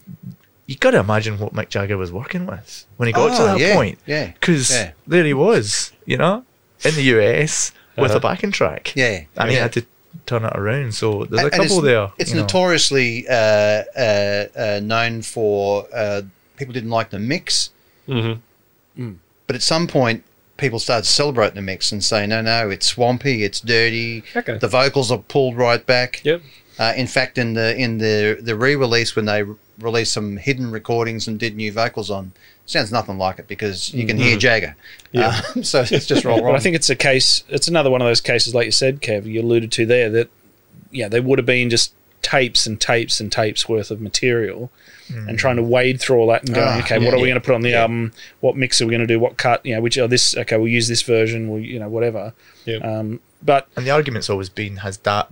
you 0.68 0.76
got 0.78 0.92
to 0.92 1.00
imagine 1.00 1.38
what 1.40 1.54
Mick 1.54 1.70
Jagger 1.70 1.98
was 1.98 2.12
working 2.12 2.46
with 2.46 2.86
when 2.98 3.08
he 3.08 3.14
got 3.14 3.36
to 3.38 3.44
Oh, 3.44 3.46
that 3.48 3.60
yeah, 3.60 3.76
point. 3.76 4.00
yeah, 4.06 4.32
Because 4.32 4.70
there 5.08 5.24
he 5.26 5.34
was, 5.34 5.92
you 6.06 6.18
know, 6.18 6.46
in 6.86 6.96
the 6.96 7.04
US 7.16 7.72
with 7.98 8.12
Uh-huh. 8.12 8.18
a 8.18 8.22
backing 8.22 8.52
track. 8.52 8.94
Yeah, 8.96 9.22
And 9.38 9.50
he 9.50 9.56
yeah. 9.56 9.64
had 9.64 9.74
to 9.74 9.86
turn 10.26 10.44
it 10.46 10.54
around. 10.56 10.94
So 10.94 11.26
there's 11.26 11.42
a 11.42 11.46
and- 11.46 11.54
and 11.54 11.62
couple 11.64 11.78
it's, 11.78 11.86
there. 11.86 12.12
It's 12.18 12.34
notoriously 12.34 13.28
uh, 13.28 13.34
uh, 13.34 14.46
uh, 14.56 14.80
known 14.84 15.22
for 15.22 15.88
uh, 15.94 16.22
people 16.58 16.74
didn't 16.74 16.90
like 16.92 17.10
the 17.10 17.20
mix, 17.20 17.70
hmm 18.06 18.34
but 19.48 19.56
at 19.56 19.62
some 19.62 19.88
point 19.88 20.24
people 20.58 20.80
started 20.80 21.06
celebrating 21.06 21.56
the 21.56 21.62
mix 21.62 21.92
and 21.92 22.04
say, 22.04 22.28
no, 22.28 22.42
no, 22.42 22.70
it's 22.70 22.86
swampy, 22.86 23.44
it's 23.44 23.60
dirty. 23.60 24.24
Okay. 24.36 24.58
The 24.58 24.68
vocals 24.68 25.12
are 25.12 25.18
pulled 25.18 25.58
right 25.58 25.84
back. 25.86 26.22
Yep. 26.24 26.42
Uh, 26.80 26.94
in 26.96 27.08
fact, 27.08 27.38
in 27.38 27.54
the 27.54 27.76
in 27.76 27.98
the 27.98 28.38
the 28.42 28.56
re-release 28.56 29.16
when 29.16 29.26
they 29.26 29.44
re- 29.44 29.56
released 29.80 30.14
some 30.14 30.38
hidden 30.38 30.72
recordings 30.72 31.28
and 31.28 31.40
did 31.40 31.56
new 31.56 31.72
vocals 31.72 32.10
on, 32.10 32.32
sounds 32.66 32.92
nothing 32.92 33.18
like 33.18 33.40
it 33.40 33.48
because 33.48 33.94
you 33.94 34.06
can 34.06 34.18
hear 34.18 34.38
Jagger. 34.38 34.76
Yeah. 35.12 35.42
Uh, 35.56 35.62
so 35.64 35.82
it's 35.90 36.06
just 36.06 36.26
all 36.26 36.38
But 36.38 36.46
wrong. 36.46 36.56
I 36.56 36.60
think 36.60 36.76
it's 36.76 36.90
a 36.90 36.96
case. 36.96 37.44
It's 37.50 37.68
another 37.68 37.90
one 37.90 38.02
of 38.02 38.08
those 38.08 38.22
cases, 38.22 38.56
like 38.56 38.66
you 38.66 38.72
said, 38.72 39.02
Kev. 39.02 39.26
You 39.26 39.42
alluded 39.42 39.72
to 39.74 39.86
there 39.86 40.10
that 40.10 40.30
yeah, 40.92 41.08
there 41.08 41.22
would 41.22 41.40
have 41.40 41.46
been 41.46 41.70
just 41.70 41.94
tapes 42.22 42.68
and 42.68 42.80
tapes 42.80 43.20
and 43.20 43.32
tapes 43.32 43.68
worth 43.68 43.92
of 43.92 44.00
material, 44.00 44.72
and 45.10 45.38
trying 45.38 45.58
to 45.58 45.64
wade 45.64 46.00
through 46.00 46.18
all 46.18 46.28
that 46.28 46.44
and 46.44 46.54
going, 46.54 46.68
Ah, 46.68 46.80
okay, 46.80 46.98
yeah, 46.98 47.06
what 47.06 47.14
are 47.14 47.20
we 47.20 47.28
going 47.28 47.40
to 47.40 47.46
put 47.46 47.56
on 47.56 47.62
the 47.62 47.72
yeah. 47.72 47.82
album? 47.82 48.14
What 48.40 48.56
mix 48.56 48.82
are 48.82 48.86
we 48.86 48.92
going 48.92 49.02
to 49.02 49.08
do? 49.08 49.20
What 49.20 49.38
cut? 49.38 49.66
You 49.66 49.76
know, 49.76 49.82
which 49.82 49.98
oh, 49.98 50.08
this 50.08 50.38
okay, 50.38 50.58
we'll 50.58 50.68
use 50.68 50.88
this 50.88 51.02
version. 51.02 51.50
We'll 51.50 51.62
you 51.62 51.80
know 51.80 51.90
whatever. 51.90 52.34
Yeah. 52.66 52.78
Um, 52.78 53.20
but 53.44 53.68
And 53.76 53.86
the 53.86 53.92
argument's 53.92 54.30
always 54.30 54.50
been 54.50 54.78
has 54.78 54.98
that 55.00 55.32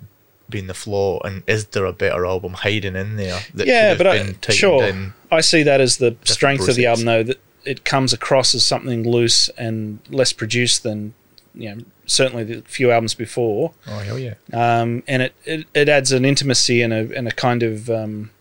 been 0.50 0.68
the 0.68 0.74
flaw, 0.74 1.20
and 1.24 1.44
is 1.48 1.66
there 1.68 1.86
a 1.86 1.94
better 1.94 2.26
album 2.26 2.54
hiding 2.54 2.96
in 2.96 3.16
there 3.18 3.40
that 3.54 3.68
yeah, 3.68 3.96
but 3.96 4.08
I, 4.08 4.34
sure, 4.52 4.84
in? 4.86 5.14
I 5.32 5.42
see 5.42 5.64
that 5.64 5.80
as 5.82 5.98
the 5.98 6.16
strength 6.24 6.68
of 6.68 6.76
the 6.76 6.86
album, 6.86 7.06
though 7.06 7.24
that 7.24 7.40
it 7.66 7.84
comes 7.86 8.14
across 8.14 8.56
as 8.56 8.66
something 8.66 9.04
loose 9.10 9.50
and 9.58 10.00
less 10.10 10.34
produced 10.34 10.84
than 10.84 11.14
you 11.54 11.76
know 11.76 11.82
certainly 12.06 12.44
the 12.44 12.62
few 12.64 12.92
albums 12.92 13.14
before. 13.14 13.74
Oh 13.88 14.00
hell 14.00 14.18
yeah! 14.20 14.36
um, 14.54 15.04
and 15.08 15.22
it, 15.24 15.34
it, 15.46 15.66
it 15.74 15.90
adds 15.90 16.12
an 16.12 16.26
intimacy 16.26 16.82
and 16.82 16.94
a, 16.94 17.16
and 17.16 17.28
a 17.28 17.32
kind 17.32 17.62
of 17.64 17.90
um, 17.90 18.32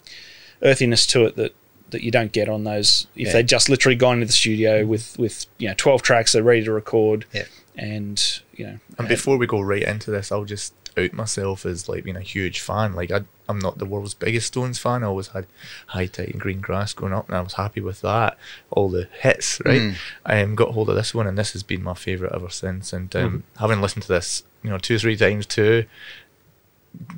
earthiness 0.62 1.06
to 1.08 1.24
it 1.26 1.36
that, 1.36 1.54
that 1.90 2.02
you 2.02 2.10
don't 2.10 2.32
get 2.32 2.48
on 2.48 2.64
those 2.64 3.06
if 3.16 3.28
Yeah. 3.28 3.32
they 3.34 3.42
just 3.42 3.68
literally 3.68 3.96
gone 3.96 4.14
into 4.16 4.26
the 4.26 4.32
studio 4.32 4.84
with, 4.86 5.18
with 5.18 5.46
you 5.58 5.68
know 5.68 5.74
12 5.76 6.02
tracks 6.02 6.32
they're 6.32 6.42
ready 6.42 6.64
to 6.64 6.72
record 6.72 7.24
Yeah. 7.32 7.44
and 7.76 8.40
you 8.54 8.66
know 8.66 8.78
And 8.98 9.08
before 9.08 9.36
we 9.38 9.46
go 9.46 9.60
right 9.60 9.82
into 9.82 10.10
this, 10.10 10.30
I'll 10.32 10.44
just 10.44 10.74
out 10.96 11.12
myself 11.12 11.66
as 11.66 11.88
like 11.88 12.04
being 12.04 12.16
a 12.16 12.20
huge 12.20 12.60
fan. 12.60 12.94
Like 12.94 13.10
I, 13.10 13.22
I'm 13.48 13.58
not 13.58 13.78
the 13.78 13.86
world's 13.86 14.14
biggest 14.14 14.48
Stones 14.48 14.78
fan. 14.78 15.02
I 15.02 15.06
always 15.06 15.28
had 15.28 15.46
High 15.88 16.06
Tide 16.06 16.30
and 16.30 16.40
Green 16.40 16.60
Grass 16.60 16.92
growing 16.92 17.14
up, 17.14 17.28
and 17.28 17.36
I 17.36 17.40
was 17.40 17.54
happy 17.54 17.80
with 17.80 18.00
that. 18.02 18.36
All 18.70 18.88
the 18.88 19.08
hits, 19.20 19.60
right? 19.64 19.94
I 20.24 20.42
um, 20.42 20.54
got 20.54 20.72
hold 20.72 20.88
of 20.88 20.96
this 20.96 21.14
one, 21.14 21.26
and 21.26 21.36
this 21.36 21.52
has 21.52 21.62
been 21.62 21.82
my 21.82 21.94
favorite 21.94 22.32
ever 22.34 22.50
since. 22.50 22.92
And 22.92 23.14
um, 23.16 23.44
having 23.58 23.80
listened 23.80 24.02
to 24.02 24.08
this, 24.08 24.44
you 24.62 24.70
know, 24.70 24.78
two 24.78 24.96
or 24.96 24.98
three 24.98 25.16
times 25.16 25.46
too, 25.46 25.84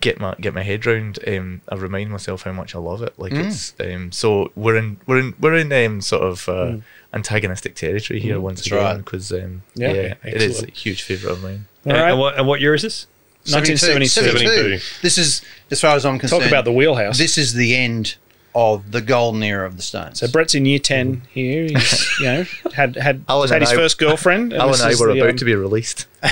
get 0.01 0.21
my 0.21 0.35
get 0.41 0.55
my 0.55 0.63
head 0.63 0.85
round. 0.87 1.19
Um, 1.27 1.63
I 1.69 1.77
remind 1.77 2.11
myself 2.11 2.43
how 2.43 2.53
much 2.53 2.75
I 2.75 2.79
love 2.79 3.03
it. 3.03 3.19
Like 3.19 3.33
it's 3.33 3.75
um, 3.81 4.13
so 4.13 4.53
we're 4.55 4.77
in 4.77 4.99
we're 5.07 5.19
in 5.19 5.35
we're 5.41 5.57
in 5.57 5.73
um, 5.73 6.01
sort 6.01 6.23
of 6.23 6.49
uh, 6.49 6.77
antagonistic 7.13 7.75
territory 7.75 8.21
here 8.21 8.41
once 8.41 8.61
That's 8.61 8.67
again 8.69 8.85
right. 8.85 8.97
because 8.99 9.33
um, 9.33 9.63
Yeah. 9.75 9.93
yeah, 9.93 10.15
it 10.25 10.43
is 10.43 10.63
a 10.63 10.71
huge 10.71 11.03
favorite 11.03 11.33
of 11.33 11.43
mine. 11.43 11.67
All 11.87 11.93
and, 11.93 12.01
right. 12.01 12.11
and 12.11 12.19
what, 12.19 12.39
and 12.39 12.47
what 12.47 12.61
year 12.61 12.75
is 12.75 12.83
this? 12.83 13.07
1972. 13.45 14.39
72. 14.39 14.85
This 15.03 15.19
is, 15.19 15.43
as 15.71 15.81
far 15.81 15.97
as 15.97 16.05
I'm 16.05 16.19
concerned, 16.19 16.43
Talk 16.43 16.51
about 16.51 16.65
the 16.65 16.73
wheelhouse. 16.73 17.19
This 17.19 17.39
is 17.39 17.55
the 17.55 17.75
end 17.75 18.17
of 18.55 18.91
the 18.91 19.01
golden 19.01 19.43
era 19.43 19.67
of 19.67 19.77
the 19.77 19.83
Stones. 19.83 20.19
so 20.21 20.29
Brett's 20.29 20.55
in 20.55 20.67
year 20.67 20.79
ten 20.81 21.23
here. 21.31 21.65
He's 21.69 22.19
you 22.21 22.27
know 22.27 22.45
had 22.75 22.97
had 22.97 22.97
had 22.97 23.25
and 23.29 23.61
his 23.63 23.71
I- 23.71 23.77
first 23.77 23.99
girlfriend. 23.99 24.53
Alan 24.55 24.73
this 24.73 24.83
and 24.83 24.95
I 24.95 25.01
were 25.01 25.11
about 25.11 25.31
um, 25.31 25.37
to 25.37 25.45
be 25.45 25.55
released. 25.55 26.07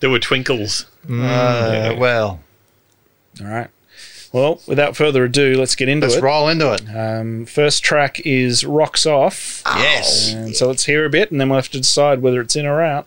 There 0.00 0.10
were 0.10 0.18
twinkles. 0.18 0.86
uh, 1.08 1.94
well, 1.96 2.40
All 3.40 3.46
right. 3.46 3.68
Well, 4.32 4.60
without 4.66 4.96
further 4.96 5.24
ado, 5.24 5.54
let's 5.54 5.74
get 5.74 5.88
into 5.88 6.06
it. 6.06 6.10
let's 6.10 6.22
roll 6.22 6.48
into 6.48 6.72
it. 6.74 6.82
Um, 6.94 7.46
first 7.46 7.82
track 7.82 8.20
is 8.20 8.64
"Rocks 8.64 9.06
Off," 9.06 9.62
yes. 9.64 10.32
and 10.34 10.54
so 10.54 10.66
let's 10.66 10.84
hear 10.84 11.06
a 11.06 11.10
bit, 11.10 11.30
and 11.30 11.40
then 11.40 11.48
we'll 11.48 11.56
have 11.58 11.70
to 11.70 11.78
decide 11.78 12.20
whether 12.20 12.40
it's 12.42 12.56
in 12.56 12.66
or 12.66 12.82
out. 12.82 13.06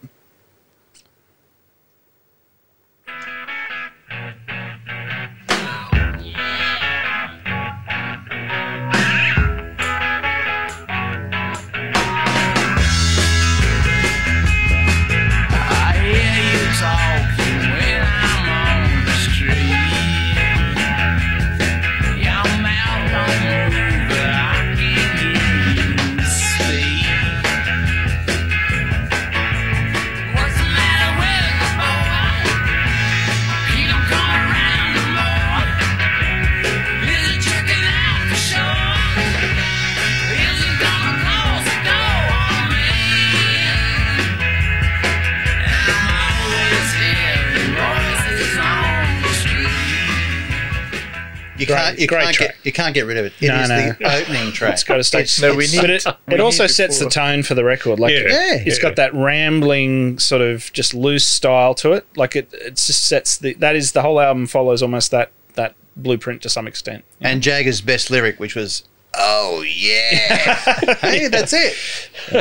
Can't. 51.75 51.99
You 51.99 52.07
great 52.07 52.23
can't 52.23 52.35
track. 52.35 52.49
get. 52.49 52.65
You 52.65 52.71
can't 52.71 52.93
get 52.93 53.05
rid 53.05 53.17
of 53.17 53.25
it. 53.25 53.33
It 53.39 53.45
is 53.45 53.69
No, 53.69 53.75
no. 53.77 53.91
the 53.99 54.21
opening 54.23 54.51
track. 54.51 54.73
It's 54.73 54.83
got 54.83 54.97
to 54.97 55.03
stay. 55.03 55.19
It's- 55.19 55.41
No, 55.41 55.55
we 55.55 55.67
need- 55.67 55.81
but 55.81 55.89
it, 55.89 56.05
we 56.27 56.33
it 56.35 56.39
also 56.39 56.63
need 56.63 56.69
sets 56.69 56.99
the 56.99 57.09
tone 57.09 57.43
for 57.43 57.55
the 57.55 57.63
record. 57.63 57.99
Like, 57.99 58.13
Yeah. 58.13 58.21
Yeah. 58.29 58.63
it's 58.65 58.79
got 58.79 58.95
that 58.97 59.13
rambling 59.13 60.19
sort 60.19 60.41
of 60.41 60.71
just 60.73 60.93
loose 60.93 61.25
style 61.25 61.73
to 61.75 61.93
it. 61.93 62.05
Like 62.15 62.35
it, 62.35 62.53
it 62.53 62.71
just 62.75 63.07
sets 63.07 63.37
the. 63.37 63.53
That 63.55 63.75
is 63.75 63.91
the 63.93 64.01
whole 64.01 64.19
album 64.19 64.47
follows 64.47 64.81
almost 64.81 65.11
that 65.11 65.31
that 65.55 65.75
blueprint 65.95 66.41
to 66.43 66.49
some 66.49 66.67
extent. 66.67 67.03
and 67.21 67.41
Jagger's 67.41 67.81
best 67.81 68.09
lyric, 68.09 68.39
which 68.39 68.55
was, 68.55 68.83
"Oh 69.19 69.61
yeah, 69.61 70.55
hey, 71.01 71.27
that's 71.27 71.53
it." 71.53 71.75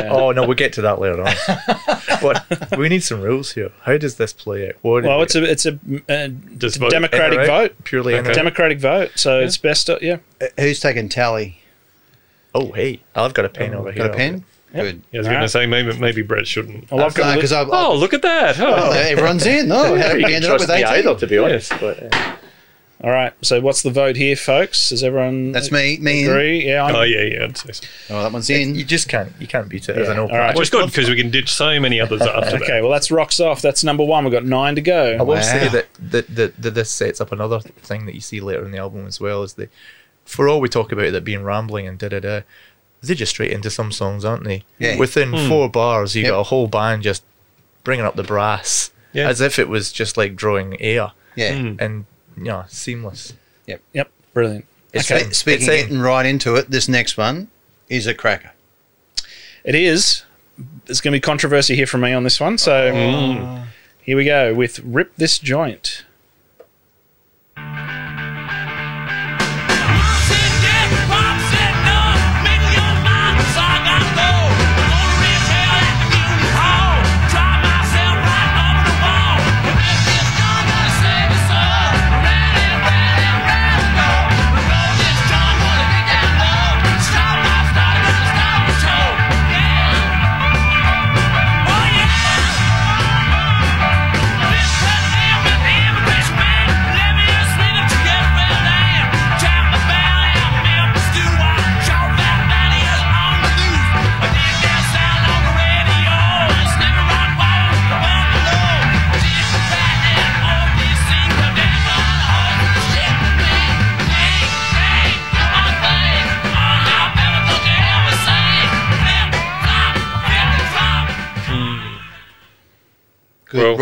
Oh 0.09 0.31
no, 0.31 0.45
we'll 0.45 0.55
get 0.55 0.73
to 0.73 0.81
that 0.81 0.99
later 0.99 1.21
on. 1.21 1.33
but 2.21 2.77
we 2.77 2.89
need 2.89 3.03
some 3.03 3.21
rules 3.21 3.51
here. 3.53 3.71
How 3.83 3.97
does 3.97 4.15
this 4.15 4.33
play 4.33 4.69
out? 4.69 4.75
What 4.81 5.03
Well, 5.03 5.21
it's 5.21 5.35
a 5.35 5.43
it's 5.43 5.65
a, 5.65 5.79
uh 6.09 6.29
Just 6.57 6.77
vote. 6.79 6.91
democratic 6.91 7.39
In 7.41 7.45
vote. 7.47 7.75
purely 7.83 8.15
in 8.15 8.25
or? 8.27 8.33
Democratic 8.33 8.79
vote. 8.79 9.11
So 9.15 9.39
it's 9.39 9.57
best. 9.57 9.87
To, 9.87 9.97
yeah. 10.01 10.17
Uh, 10.41 10.47
Who's 10.59 10.79
taking 10.79 11.09
tally? 11.09 11.61
Oh 12.55 12.71
hey, 12.71 13.01
I've 13.15 13.33
got 13.33 13.45
a 13.45 13.49
pen 13.49 13.73
over 13.75 13.91
here. 13.91 14.03
Got 14.05 14.13
a 14.13 14.17
pen? 14.17 14.43
Good. 14.73 15.01
Yeah, 15.11 15.17
I 15.17 15.21
was 15.21 15.27
going 15.27 15.35
right. 15.37 15.41
to 15.43 15.49
say 15.49 15.65
maybe 15.65 15.97
maybe 15.97 16.21
Brett 16.21 16.45
shouldn't. 16.45 16.91
Well, 16.91 17.03
I've 17.03 17.15
got 17.15 17.31
a 17.33 17.35
Because 17.35 17.51
li- 17.51 17.57
I've, 17.57 17.69
Oh, 17.71 17.95
look 17.95 18.13
at 18.13 18.21
that! 18.21 18.59
oh, 18.59 18.75
Oh, 18.75 18.91
everyone's 18.91 19.45
in. 19.47 19.71
Oh, 19.71 19.95
how 19.99 20.09
did 20.13 20.23
we 20.25 20.35
end 20.35 20.45
up 20.45 20.59
with 20.59 20.69
18? 20.69 21.17
to 21.17 21.25
be 21.27 21.37
honest. 21.39 21.71
But, 21.79 22.13
uh, 22.13 22.35
all 23.01 23.09
right. 23.11 23.33
So 23.41 23.61
what's 23.61 23.81
the 23.81 23.91
vote 23.91 24.15
here, 24.17 24.35
folks? 24.35 24.89
Does 24.89 25.03
everyone 25.03 25.51
That's 25.53 25.71
me. 25.71 25.97
Me. 25.99 26.23
in. 26.23 26.29
agree? 26.29 26.67
Yeah. 26.67 26.83
I'm, 26.83 26.95
oh 26.95 27.03
yeah, 27.03 27.21
yeah. 27.21 27.43
I'd 27.45 27.57
say 27.57 27.71
so. 27.71 27.87
Oh, 28.09 28.23
that 28.23 28.31
one's 28.33 28.49
in. 28.49 28.75
you 28.75 28.83
just 28.83 29.07
can't 29.07 29.31
you 29.39 29.47
can't 29.47 29.69
beat 29.69 29.87
it 29.87 29.97
as 29.97 30.07
Yeah, 30.07 30.13
an 30.13 30.19
open. 30.19 30.35
all 30.35 30.41
right. 30.41 30.55
Which 30.55 30.63
is 30.63 30.69
good 30.69 30.85
because 30.87 31.09
we 31.09 31.15
can 31.15 31.29
ditch 31.31 31.53
so 31.53 31.79
many 31.79 31.99
others 32.01 32.21
after 32.21 32.51
that. 32.57 32.61
Okay. 32.63 32.81
Well, 32.81 32.91
that's 32.91 33.09
rocks 33.09 33.39
off. 33.39 33.61
That's 33.61 33.83
number 33.83 34.03
one. 34.03 34.23
We've 34.25 34.33
got 34.33 34.45
nine 34.45 34.75
to 34.75 34.81
go. 34.81 35.15
I 35.17 35.21
will 35.21 35.35
Wow. 35.35 35.41
say 35.41 35.69
that, 35.69 35.87
that, 36.11 36.35
that, 36.35 36.61
that 36.61 36.71
this 36.75 36.89
sets 36.89 37.21
up 37.21 37.31
another 37.31 37.59
thing 37.59 38.05
that 38.05 38.15
you 38.15 38.21
see 38.21 38.41
later 38.41 38.65
in 38.65 38.71
the 38.71 38.77
album 38.79 39.05
as 39.07 39.19
well 39.21 39.43
is 39.43 39.53
the 39.53 39.69
for 40.25 40.47
all 40.49 40.59
we 40.61 40.67
talk 40.69 40.91
about 40.91 41.05
it 41.05 41.23
being 41.23 41.41
rambling 41.43 41.87
and 41.87 41.97
da 41.97 42.09
da 42.09 42.19
da, 42.19 42.41
they're 43.01 43.15
just 43.15 43.31
straight 43.31 43.51
into 43.51 43.69
some 43.69 43.91
songs, 43.93 44.25
aren't 44.25 44.43
they? 44.43 44.63
Yeah. 44.77 44.97
Within 44.97 45.31
four 45.47 45.69
bars, 45.69 46.15
you 46.15 46.23
Yep. 46.23 46.31
got 46.31 46.39
a 46.39 46.43
whole 46.43 46.67
band 46.67 47.01
just 47.03 47.23
bringing 47.85 48.05
up 48.05 48.15
the 48.17 48.23
brass 48.23 48.91
Yeah. 49.13 49.29
as 49.29 49.39
if 49.41 49.57
it 49.57 49.69
was 49.69 49.91
just 49.93 50.17
like 50.17 50.35
drawing 50.35 50.79
air 50.81 51.13
Yeah. 51.35 51.53
Mm. 51.53 51.81
and 51.81 52.05
you 52.39 52.45
know 52.51 52.63
seamless. 52.67 53.33
Yep. 53.67 53.81
Yep. 53.93 54.11
Brilliant. 54.33 54.65
It's 54.93 55.11
Okay. 55.11 55.25
in. 55.25 55.33
Speaking 55.33 55.67
It's 55.67 55.69
in. 55.69 55.81
getting 55.89 55.99
right 55.99 56.25
into 56.25 56.55
it, 56.55 56.71
this 56.71 56.87
next 56.87 57.17
one 57.17 57.49
is 57.89 58.07
a 58.07 58.13
cracker. 58.13 58.51
It 59.63 59.75
is. 59.75 60.23
There's 60.85 61.01
going 61.01 61.11
to 61.13 61.15
be 61.17 61.21
controversy 61.21 61.75
here 61.75 61.87
from 61.87 62.01
me 62.01 62.11
on 62.13 62.23
this 62.23 62.39
one. 62.39 62.57
So 62.57 62.91
Oh. 62.93 63.63
here 64.01 64.17
we 64.17 64.25
go 64.25 64.53
with 64.53 64.79
Rip 64.79 65.15
This 65.17 65.37
Joint. 65.39 66.03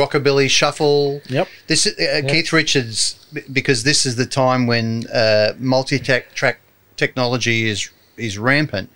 Rockabilly 0.08 0.50
shuffle. 0.50 1.22
Yep. 1.28 1.48
This 1.68 1.86
is 1.86 1.98
uh, 2.00 2.28
Keith 2.28 2.54
Richards 2.54 3.26
because 3.52 3.84
this 3.84 4.06
is 4.06 4.16
the 4.16 4.26
time 4.26 4.68
when 4.68 5.08
uh, 5.08 5.54
multi-track 5.60 6.34
track 6.34 6.60
technology 6.96 7.68
is 7.70 7.90
is 8.18 8.38
rampant. 8.38 8.90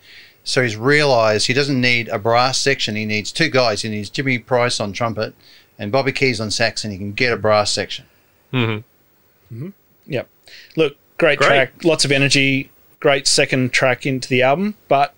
So 0.44 0.62
he's 0.62 0.76
realised 0.76 1.46
he 1.46 1.52
doesn't 1.52 1.80
need 1.80 2.08
a 2.08 2.18
brass 2.18 2.58
section. 2.58 2.96
He 2.96 3.04
needs 3.04 3.30
two 3.30 3.48
guys. 3.48 3.82
He 3.82 3.88
needs 3.88 4.10
Jimmy 4.10 4.38
Price 4.40 4.80
on 4.80 4.92
trumpet 4.92 5.34
and 5.78 5.92
Bobby 5.92 6.12
Keys 6.12 6.40
on 6.40 6.50
sax, 6.50 6.84
and 6.84 6.92
he 6.92 6.98
can 6.98 7.12
get 7.12 7.32
a 7.32 7.36
brass 7.36 7.70
section. 7.70 8.06
mm-hmm 8.52 9.68
Yep. 10.06 10.28
Look, 10.76 10.96
great, 11.18 11.38
Great. 11.38 11.46
track, 11.48 11.84
lots 11.84 12.04
of 12.04 12.10
energy, 12.10 12.70
great 13.00 13.26
second 13.26 13.72
track 13.72 14.04
into 14.06 14.28
the 14.28 14.42
album, 14.42 14.74
but 14.88 15.14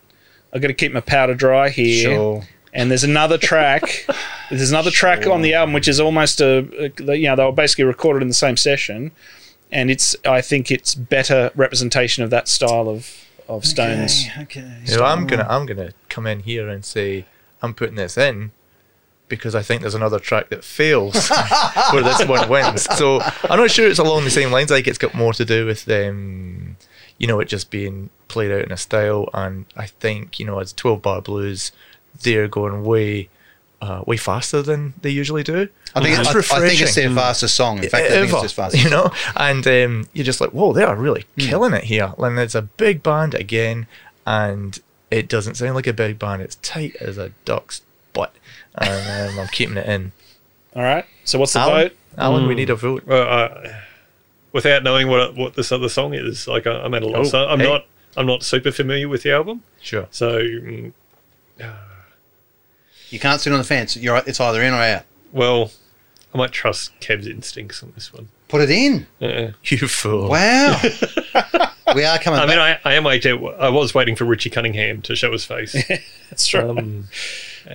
I've 0.53 0.61
got 0.61 0.69
to 0.69 0.75
keep 0.75 0.93
my 0.93 1.01
powder 1.01 1.35
dry 1.35 1.71
here. 1.71 2.03
Sure. 2.11 2.43
And 2.75 2.91
there's 2.91 3.05
another 3.05 3.39
track. 3.39 4.05
there's 4.51 4.71
another 4.71 4.91
track 4.91 5.27
on 5.27 5.43
the 5.43 5.55
album 5.55 5.73
which 5.73 5.87
is 5.89 6.01
almost 6.01 6.41
a, 6.41 6.91
a- 7.09 7.17
you 7.17 7.29
know, 7.29 7.37
they 7.37 7.45
were 7.45 7.53
basically 7.53 7.85
recorded 7.85 8.21
in 8.23 8.29
the 8.29 8.35
same 8.35 8.57
session, 8.57 9.13
and 9.71 9.91
it's 9.91 10.17
I 10.27 10.41
think 10.41 10.71
it's 10.71 10.95
better 10.95 11.51
representation 11.55 12.25
of 12.25 12.31
that 12.31 12.49
style 12.49 12.89
of 12.89 13.09
of 13.49 13.65
Stones. 13.65 14.27
Okay. 14.39 14.79
You 14.87 14.97
know, 14.97 15.05
I'm 15.05 15.27
gonna 15.27 15.47
I'm 15.49 15.67
gonna 15.67 15.93
come 16.09 16.27
in 16.27 16.41
here 16.41 16.69
and 16.69 16.85
say 16.85 17.27
I'm 17.63 17.75
putting 17.75 17.95
this 17.97 18.19
in 18.19 18.51
because 19.29 19.55
I 19.55 19.63
think 19.63 19.81
there's 19.83 19.95
another 19.95 20.19
track 20.19 20.49
that 20.51 20.65
fails 20.65 21.29
where 21.93 22.03
this 22.03 22.25
one 22.27 22.49
wins. 22.49 22.83
So 22.97 23.21
I'm 23.49 23.59
not 23.59 23.71
sure 23.71 23.89
it's 23.89 23.99
along 23.99 24.25
the 24.25 24.31
same 24.31 24.51
lines. 24.51 24.71
I 24.73 24.77
think 24.77 24.89
it's 24.89 24.99
got 24.99 25.15
more 25.15 25.33
to 25.35 25.45
do 25.45 25.65
with 25.67 25.89
um, 25.89 26.77
you 27.19 27.27
know, 27.27 27.39
it 27.41 27.47
just 27.49 27.71
being 27.71 28.11
played 28.29 28.51
out 28.51 28.63
in 28.65 28.73
a 28.73 28.77
style, 28.77 29.29
and 29.33 29.65
I 29.77 29.87
think 29.87 30.39
you 30.41 30.47
know, 30.47 30.59
as 30.59 30.73
12 30.73 31.01
bar 31.03 31.23
blues, 31.23 31.71
they're 32.23 32.49
going 32.49 32.85
way. 32.85 33.29
Uh, 33.83 34.03
way 34.07 34.17
faster 34.17 34.63
than 34.63 34.95
they 35.03 35.11
usually 35.11 35.43
do. 35.43 35.69
I 35.95 36.01
think, 36.01 36.19
It's 36.19 36.29
I, 36.51 36.57
I 36.57 36.67
think 36.67 36.81
it's 36.81 36.95
their 36.95 37.11
fastest 37.11 37.55
song. 37.55 37.83
In 37.85 37.91
fact, 37.91 38.07
I 38.07 38.09
think 38.09 38.25
it's 38.25 38.33
Ever, 38.33 38.41
their 38.41 38.49
fastest. 38.49 38.83
you 38.83 38.89
know, 38.89 39.11
and 39.37 39.67
um, 39.67 40.09
you're 40.15 40.25
just 40.25 40.41
like, 40.41 40.51
whoa, 40.53 40.73
they 40.73 40.83
are 40.83 40.97
really 40.97 41.27
Hmm. 41.35 41.41
killing 41.43 41.75
it 41.75 41.85
here. 41.85 42.15
And 42.17 42.39
it's 42.39 42.55
a 42.55 42.63
big 42.63 43.03
band 43.03 43.35
again, 43.35 43.87
and 44.27 44.79
it 45.11 45.29
doesn't 45.29 45.57
sound 45.57 45.75
like 45.75 45.87
a 45.87 45.93
big 45.93 46.19
band. 46.19 46.41
It's 46.41 46.55
tight 46.63 46.97
as 46.97 47.19
a 47.19 47.33
duck's 47.45 47.83
butt, 48.15 48.35
and 48.79 49.33
um, 49.33 49.39
I'm 49.41 49.49
keeping 49.49 49.77
it 49.77 49.87
in. 49.87 50.13
All 50.75 50.83
right. 50.83 51.05
So 51.25 51.39
what's 51.39 51.53
the 51.53 51.59
Alan, 51.59 51.83
vote? 51.89 51.97
Alan, 52.17 52.47
we 52.47 52.55
need 52.55 52.71
a 52.71 52.77
vote. 52.77 53.05
Well, 53.05 53.29
uh, 53.29 53.69
without 54.53 54.83
knowing 54.83 55.09
what 55.09 55.35
what 55.37 55.57
this 55.57 55.71
other 55.73 55.91
song 55.91 56.15
is, 56.15 56.49
like 56.49 56.67
I, 56.67 56.73
I'm 56.85 56.95
at 56.95 57.03
a 57.03 57.07
loss. 57.07 57.35
Oh, 57.35 57.49
I'm 57.49 57.61
hey. 57.61 57.67
not 57.69 57.87
I'm 58.17 58.25
not 58.27 58.43
super 58.45 58.71
familiar 58.73 59.11
with 59.11 59.25
the 59.25 59.33
album, 59.33 59.63
Sure. 59.83 60.07
so 60.11 60.39
mm, 60.41 60.93
You 63.15 63.21
can't 63.21 63.41
sit 63.41 63.53
on 63.53 63.59
the 63.61 63.65
fence. 63.65 63.97
You're 63.97 64.17
it's 64.27 64.41
either 64.41 64.61
in 64.61 64.75
or 64.75 64.83
out. 64.83 65.05
well, 65.33 65.71
I 66.35 66.39
might 66.39 66.51
trust 66.51 66.91
Kev's 66.99 67.29
instincts 67.29 67.81
on 67.81 67.93
this 67.95 68.13
one. 68.13 68.29
Put 68.49 68.61
it 68.63 68.71
in. 68.71 69.07
Uh, 69.23 69.53
You 69.63 69.87
fool. 69.87 70.29
Wow. 70.29 70.81
we 71.95 72.05
are 72.05 72.19
coming 72.19 72.41
I 72.41 72.47
mean, 72.47 72.57
back. 72.57 72.81
I, 72.85 72.91
I 72.91 72.95
am 72.95 73.05
waiting. 73.05 73.55
I 73.59 73.69
was 73.69 73.95
waiting 73.95 74.17
for 74.17 74.25
Richie 74.25 74.51
Cunningham 74.51 75.01
to 75.03 75.15
show 75.15 75.31
his 75.31 75.45
face 75.45 75.75
That's 76.31 76.45
true. 76.45 76.69
um, 76.77 77.09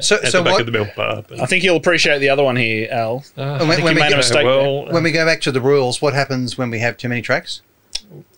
so, 0.02 0.18
at 0.18 0.28
so 0.28 0.40
the 0.40 0.44
back 0.44 0.52
what, 0.52 0.60
of 0.60 0.66
the 0.66 0.74
milk 0.74 0.94
bar. 0.94 1.24
But, 1.26 1.40
I 1.40 1.46
think 1.46 1.64
you'll 1.64 1.78
appreciate 1.78 2.20
the 2.20 2.30
other 2.30 2.44
one 2.44 2.58
here, 2.58 2.90
Al. 2.92 3.24
Uh, 3.38 3.60
when- 3.60 3.70
think 3.70 3.84
when 3.86 3.96
you 3.96 4.02
we 4.02 4.02
made 4.02 4.12
a 4.12 4.18
mistake. 4.18 4.46
Well, 4.46 4.92
when 4.92 5.04
we 5.04 5.14
go 5.14 5.26
back 5.26 5.40
to 5.42 5.54
the 5.54 5.62
rules, 5.62 6.02
what 6.02 6.14
happens 6.14 6.58
when 6.58 6.70
we 6.70 6.80
have 6.80 6.98
too 6.98 7.08
many 7.08 7.22
tracks? 7.22 7.62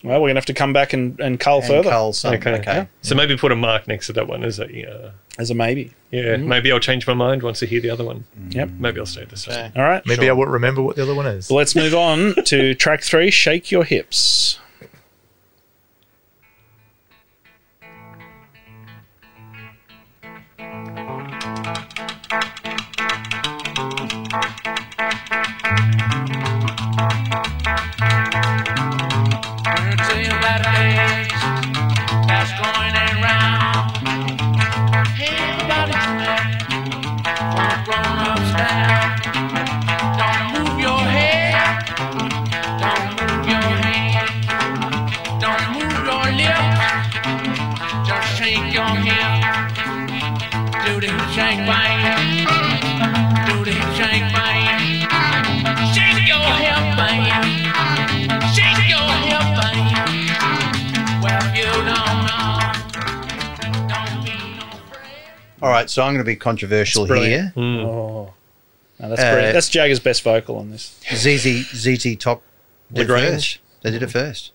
Well, 0.04 0.22
we're 0.22 0.30
gonna 0.30 0.38
have 0.40 0.46
to 0.48 0.54
come 0.54 0.74
back 0.74 0.94
and, 0.94 1.20
and 1.20 1.40
cull 1.40 1.60
And 1.60 1.68
further 1.68 1.90
Carl 1.90 2.14
some. 2.14 2.34
Okay. 2.36 2.56
Okay. 2.56 2.88
so 3.02 3.16
maybe 3.16 3.38
put 3.38 3.52
a 3.52 3.56
mark 3.56 3.88
next 3.88 4.08
to 4.08 4.14
that 4.14 4.28
one 4.28 4.44
as 4.44 4.60
a 4.60 4.92
uh, 4.92 5.12
as 5.40 5.50
a 5.50 5.56
maybe. 5.56 5.94
yeah. 6.12 6.36
Maybe 6.38 6.72
I'll 6.72 6.80
change 6.80 7.08
my 7.08 7.14
mind 7.14 7.42
once 7.42 7.64
I 7.64 7.66
hear 7.68 7.80
the 7.80 7.90
other 7.90 8.04
one. 8.04 8.26
Yep. 8.50 8.70
Maybe 8.80 9.00
I'll 9.00 9.06
stay 9.06 9.24
the 9.26 9.38
same. 9.38 9.54
Okay. 9.54 9.72
All 9.76 9.88
right. 9.88 10.06
Maybe 10.06 10.30
I 10.30 10.34
won't 10.34 10.50
remember 10.50 10.82
what 10.82 10.98
the 10.98 11.04
other 11.04 11.16
one 11.16 11.26
is. 11.26 11.50
Let's 11.50 11.76
move 11.76 11.94
on 11.96 12.36
to 12.46 12.74
track 12.76 13.02
three. 13.04 13.32
Shake 13.32 13.72
your 13.72 13.84
hips. 13.86 14.60
All 65.62 65.70
right. 65.70 65.90
So 65.90 66.02
I'm 66.04 66.14
going 66.14 66.24
to 66.24 66.30
be 66.30 66.36
controversial 66.36 67.06
That's 67.06 67.22
here. 67.26 67.52
brilliant. 67.56 67.86
Oh, 67.88 68.34
no, 69.00 69.10
that's 69.10 69.22
Uh, 69.22 69.32
brilliant. 69.32 69.54
That's 69.54 69.70
Jagger's 69.70 70.00
best 70.00 70.24
vocal 70.24 70.58
on 70.58 70.72
this. 70.72 71.00
ZZ 71.14 71.66
ZZ 71.76 72.16
Top 72.18 72.42
did 72.92 73.04
it 73.08 73.12
La 73.12 73.16
Grange. 73.20 73.34
first. 73.34 73.60
They 73.84 73.92
did 73.92 74.04
it 74.04 74.12
first. 74.12 74.52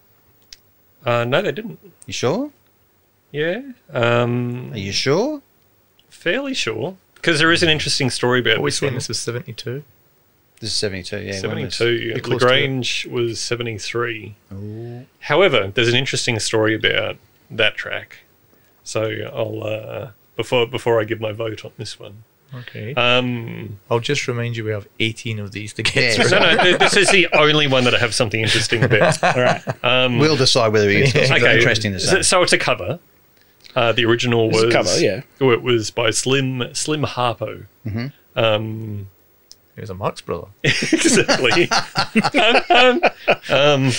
Uh, 1.04 1.24
no, 1.24 1.42
they 1.42 1.52
didn't. 1.52 1.78
You 2.06 2.12
sure? 2.12 2.50
Yeah. 3.32 3.60
Um, 3.92 4.72
Are 4.72 4.78
you 4.78 4.92
sure? 4.92 5.42
fairly 6.08 6.54
sure 6.54 6.96
because 7.14 7.38
there 7.38 7.52
is 7.52 7.62
an 7.62 7.68
interesting 7.68 8.08
story 8.10 8.40
about 8.40 8.58
Are 8.58 8.60
we 8.62 8.68
this 8.70 8.78
saying 8.78 8.92
one. 8.92 8.96
this 8.96 9.08
was 9.08 9.18
72? 9.18 9.84
This 10.60 10.70
is 10.70 10.76
72. 10.76 11.18
Yeah. 11.18 11.46
one 11.46 11.62
was- 11.62 11.74
72. 11.76 12.14
Be 12.14 12.20
close 12.20 12.40
La 12.42 12.48
Grange 12.48 13.06
was 13.06 13.38
73. 13.40 14.34
However, 15.20 15.70
there's 15.74 15.88
an 15.88 15.94
interesting 15.96 16.38
story 16.40 16.74
about 16.74 17.16
that 17.50 17.76
track. 17.76 18.20
So 18.82 19.02
I'll 19.32 19.62
uh, 19.64 20.10
before 20.36 20.66
before 20.66 21.00
I 21.00 21.04
give 21.04 21.20
my 21.20 21.32
vote 21.32 21.64
on 21.64 21.72
this 21.76 21.98
one. 21.98 22.22
Okay. 22.54 22.94
Um, 22.94 23.80
I'll 23.90 23.98
just 24.00 24.28
remind 24.28 24.56
you 24.56 24.64
we 24.64 24.70
have 24.70 24.86
18 25.00 25.40
of 25.40 25.50
these 25.50 25.72
to 25.74 25.82
get 25.82 26.16
Yeah. 26.16 26.24
through. 26.24 26.38
no, 26.38 26.54
no, 26.54 26.76
this 26.78 26.96
is 26.96 27.10
the 27.10 27.26
only 27.32 27.66
one 27.66 27.82
that 27.84 27.94
I 27.94 27.98
have 27.98 28.14
something 28.14 28.40
interesting 28.40 28.84
about. 28.84 29.20
All 29.36 29.42
right. 29.42 29.62
Um, 29.84 30.18
We'll 30.18 30.36
decide 30.36 30.72
whether 30.72 30.88
it's 30.88 31.14
okay, 31.14 31.56
interesting 31.56 31.92
to 31.92 32.00
so, 32.00 32.16
say. 32.16 32.22
so 32.22 32.42
it's 32.42 32.52
a 32.52 32.58
cover. 32.58 33.00
Uh, 33.74 33.92
the 33.92 34.04
original 34.04 34.48
It's 34.50 34.62
a 34.62 34.64
was 34.66 34.74
cover, 34.74 34.98
yeah. 35.00 35.22
It 35.40 35.62
was 35.62 35.90
by 35.90 36.10
Slim 36.10 36.72
Slim 36.72 37.02
Harpo. 37.02 37.66
Mhm. 37.84 38.12
Um, 38.36 39.08
He 39.74 39.80
was 39.80 39.90
a 39.90 39.94
Marx 39.94 40.20
brother. 40.20 40.46
exactly. 40.62 41.68
um, 42.70 43.00
um, 43.50 43.92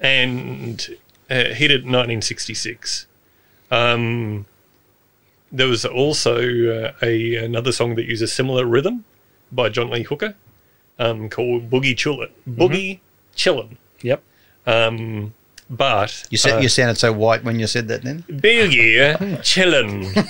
and 0.00 0.96
uh, 1.30 1.54
he 1.54 1.68
did 1.68 1.80
1966. 1.82 3.06
Um, 3.70 4.44
there 5.52 5.68
was 5.68 5.84
also 5.84 6.36
uh, 6.38 6.92
a 7.02 7.36
another 7.36 7.72
song 7.72 7.94
that 7.96 8.06
used 8.06 8.22
a 8.22 8.26
similar 8.26 8.64
rhythm 8.66 9.04
by 9.52 9.68
John 9.68 9.90
Lee 9.90 10.02
Hooker 10.02 10.34
um, 10.98 11.28
called 11.28 11.70
Boogie 11.70 11.94
Chillin'. 11.94 12.30
Boogie 12.48 13.00
Chillin'. 13.36 13.76
Yep. 14.00 14.22
Um, 14.66 15.34
but 15.68 16.24
You 16.30 16.38
said 16.38 16.54
uh, 16.56 16.60
you 16.60 16.68
sounded 16.68 16.96
so 16.98 17.12
white 17.12 17.44
when 17.44 17.58
you 17.60 17.66
said 17.66 17.88
that. 17.88 18.02
Then 18.02 18.22
Boogie 18.28 19.18
Chillin'. 19.42 20.26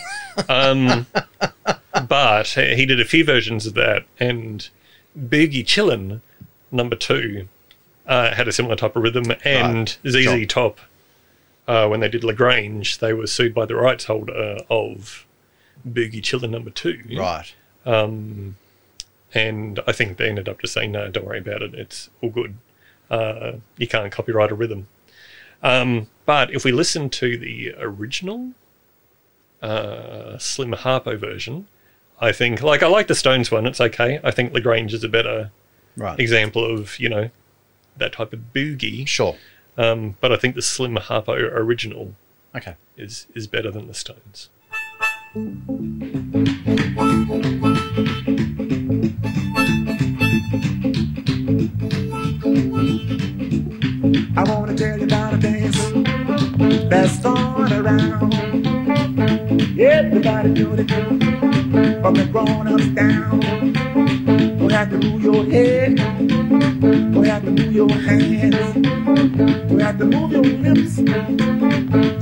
um, 0.48 1.06
but 2.08 2.46
he 2.48 2.86
did 2.86 3.00
a 3.00 3.04
few 3.04 3.24
versions 3.24 3.66
of 3.66 3.74
that, 3.74 4.04
and 4.18 4.68
Boogie 5.18 5.64
Chillin' 5.64 6.20
number 6.70 6.96
two 6.96 7.48
uh, 8.06 8.34
had 8.34 8.48
a 8.48 8.52
similar 8.52 8.76
type 8.76 8.96
of 8.96 9.02
rhythm, 9.02 9.32
and 9.44 9.96
ZZ 10.08 10.22
Sure. 10.24 10.46
Top. 10.46 10.78
Uh, 11.72 11.88
when 11.88 12.00
they 12.00 12.08
did 12.08 12.22
La 12.24 12.32
Grange, 12.34 12.98
they 12.98 13.12
were 13.14 13.26
sued 13.26 13.54
by 13.54 13.64
the 13.66 13.74
rights 13.74 14.04
holder 14.04 14.58
of 14.68 15.26
Boogie 15.88 16.20
Chillin' 16.22 16.50
number 16.50 16.70
two. 16.70 17.00
right. 17.16 17.54
Um, 17.86 18.56
and 19.34 19.80
I 19.86 19.92
think 19.92 20.18
they 20.18 20.28
ended 20.28 20.48
up 20.50 20.60
just 20.60 20.74
saying, 20.74 20.92
no, 20.92 21.08
don't 21.08 21.24
worry 21.26 21.38
about 21.38 21.62
it. 21.62 21.74
It's 21.74 22.10
all 22.20 22.28
good. 22.30 22.52
Uh, 23.10 23.52
you 23.78 23.88
can't 23.88 24.12
copyright 24.12 24.50
a 24.52 24.54
rhythm. 24.54 24.86
Um, 25.62 26.08
but 26.26 26.50
if 26.52 26.64
we 26.66 26.72
listen 26.72 27.08
to 27.10 27.38
the 27.38 27.74
original 27.78 28.40
uh, 29.62 30.36
Slim 30.38 30.72
Harpo 30.72 31.18
version, 31.18 31.66
I 32.20 32.32
think, 32.32 32.62
like, 32.62 32.82
I 32.82 32.88
like 32.88 33.06
the 33.08 33.14
Stones 33.14 33.50
one. 33.50 33.66
It's 33.66 33.80
okay. 33.80 34.20
I 34.22 34.30
think 34.30 34.52
La 34.52 34.60
Grange 34.60 34.92
is 34.94 35.04
a 35.04 35.08
better 35.08 35.50
Right. 35.96 36.18
example 36.18 36.64
of, 36.64 36.98
you 36.98 37.08
know, 37.08 37.30
that 37.96 38.12
type 38.14 38.32
of 38.32 38.40
boogie. 38.54 39.06
Sure. 39.06 39.36
Um, 39.78 40.16
but 40.20 40.32
I 40.32 40.36
think 40.36 40.54
the 40.54 40.62
Slim 40.62 40.96
Harpo 40.96 41.32
original 41.32 42.14
Okay. 42.54 42.74
is 42.96 43.26
is 43.34 43.46
better 43.46 43.70
than 43.70 43.86
the 43.86 43.94
Stones. 43.94 44.50
I 54.34 54.44
wanna 54.46 54.74
tell 54.74 54.98
you 54.98 55.04
about 55.04 55.34
a 55.34 55.38
dance 55.38 55.78
that's 56.88 57.24
on 57.24 57.72
around. 57.72 58.34
Everybody 59.78 60.54
do 60.54 60.72
it, 60.74 60.88
from 62.00 62.14
the 62.14 62.28
grown-ups 62.30 62.86
down. 62.88 63.40
Don't 64.72 64.88
have 64.88 65.00
to 65.02 65.06
move 65.06 65.22
your 65.22 65.44
head, 65.44 65.96
don't 65.96 67.24
have 67.24 67.44
to 67.44 67.50
move 67.50 67.72
your 67.74 67.92
hands, 67.92 68.74
don't 69.68 69.80
have 69.80 69.98
to 69.98 70.06
move 70.06 70.32
your 70.32 70.44
lips. 70.44 70.96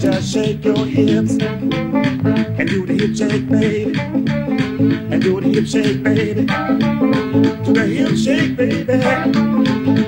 Just 0.03 0.33
shake 0.33 0.65
your 0.65 0.85
hips 0.85 1.37
and 1.39 2.69
do 2.69 2.85
the 2.87 2.95
hip 2.95 3.15
shake, 3.15 3.49
baby, 3.49 3.97
and 4.01 5.23
do 5.23 5.41
the 5.41 5.49
hip 5.49 5.65
shake, 5.65 6.03
baby. 6.03 6.47
Do 7.63 7.73
the 7.73 7.87
hip 7.87 8.17
shake, 8.17 8.57
baby. 8.57 8.99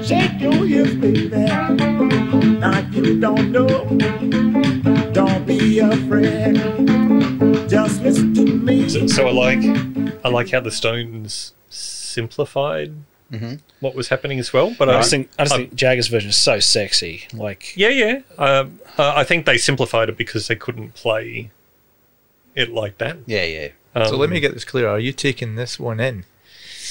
Shake 0.04 0.40
your 0.40 0.66
hips, 0.66 0.94
baby. 0.94 1.28
Now 2.58 2.76
if 2.76 2.92
you 2.92 3.20
don't 3.20 3.52
know, 3.52 3.68
don't 5.12 5.46
be 5.46 5.78
afraid. 5.78 6.56
Just 7.68 8.02
listen 8.02 8.34
to 8.34 8.44
me. 8.44 8.88
So, 8.88 9.06
so 9.06 9.28
I 9.28 9.30
like 9.30 10.24
I 10.24 10.28
like 10.28 10.50
how 10.50 10.58
the 10.58 10.72
Stones 10.72 11.52
simplified 12.12 12.92
Mhm. 13.32 13.60
what 13.80 13.94
was 13.94 14.08
happening 14.08 14.38
as 14.38 14.52
well. 14.52 14.74
But 14.78 14.88
I 14.90 14.94
I, 14.94 14.96
just 14.98 15.10
think 15.10 15.30
I 15.38 15.44
just 15.44 15.54
I- 15.54 15.56
think 15.58 15.74
Jagger's 15.74 16.08
version 16.08 16.30
is 16.30 16.36
so 16.36 16.60
sexy. 16.60 17.26
Like 17.32 17.72
yeah, 17.76 17.88
yeah. 17.88 18.20
Um, 18.38 18.78
uh, 18.98 19.12
I 19.16 19.24
think 19.24 19.46
they 19.46 19.56
simplified 19.58 20.08
it 20.10 20.16
because 20.18 20.48
they 20.48 20.56
couldn't 20.56 20.94
play 20.94 21.50
it 22.54 22.70
like 22.70 22.98
that. 22.98 23.16
Yeah. 23.26 23.44
Yeah. 23.44 23.68
Um, 23.94 24.06
So 24.08 24.16
let 24.16 24.30
me 24.30 24.40
get 24.40 24.52
this 24.54 24.64
clear. 24.64 24.88
Are 24.88 24.98
you 24.98 25.12
taking 25.12 25.54
this 25.56 25.78
one 25.80 25.98
in 26.00 26.24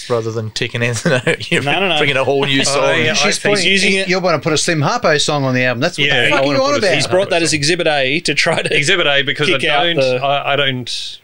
rather 0.09 0.31
than 0.31 0.49
taking 0.51 0.81
anything 0.81 1.11
out? 1.27 1.51
You're 1.51 1.61
No, 1.63 1.79
no, 1.79 1.89
no. 1.89 1.97
bringing 1.99 2.17
a 2.17 2.23
whole 2.23 2.43
new 2.45 2.63
song. 2.75 2.83
yeah, 3.03 3.11
I 3.11 3.13
She's 3.13 3.37
think- 3.37 3.55
putting, 3.57 3.71
using 3.71 3.93
it- 3.93 4.07
You're 4.07 4.21
going 4.21 4.33
to 4.35 4.41
put 4.43 4.53
a 4.53 4.57
Slim 4.57 4.81
Harpo 4.81 5.19
song 5.21 5.43
on 5.43 5.53
the 5.53 5.63
album? 5.63 5.81
That's 5.81 5.97
what 5.99 6.07
Yeah, 6.07 6.25
the 6.25 6.29
fuck 6.31 6.45
you 6.45 6.51
on 6.55 6.77
about? 6.79 6.93
he's 6.95 7.05
brought 7.07 7.29
that 7.29 7.41
as 7.43 7.53
Exhibit 7.53 7.85
A 7.87 8.19
to 8.21 8.33
try 8.33 8.61
to 8.61 8.75
Exhibit 8.75 9.05
A 9.07 9.21
because 9.21 9.47
I 9.49 9.57
Kick 9.59 9.69
out 9.69 9.83
don't 9.83 9.95
the- 9.97 10.19
I, 10.25 10.53
I 10.53 10.55
don't 10.55 11.19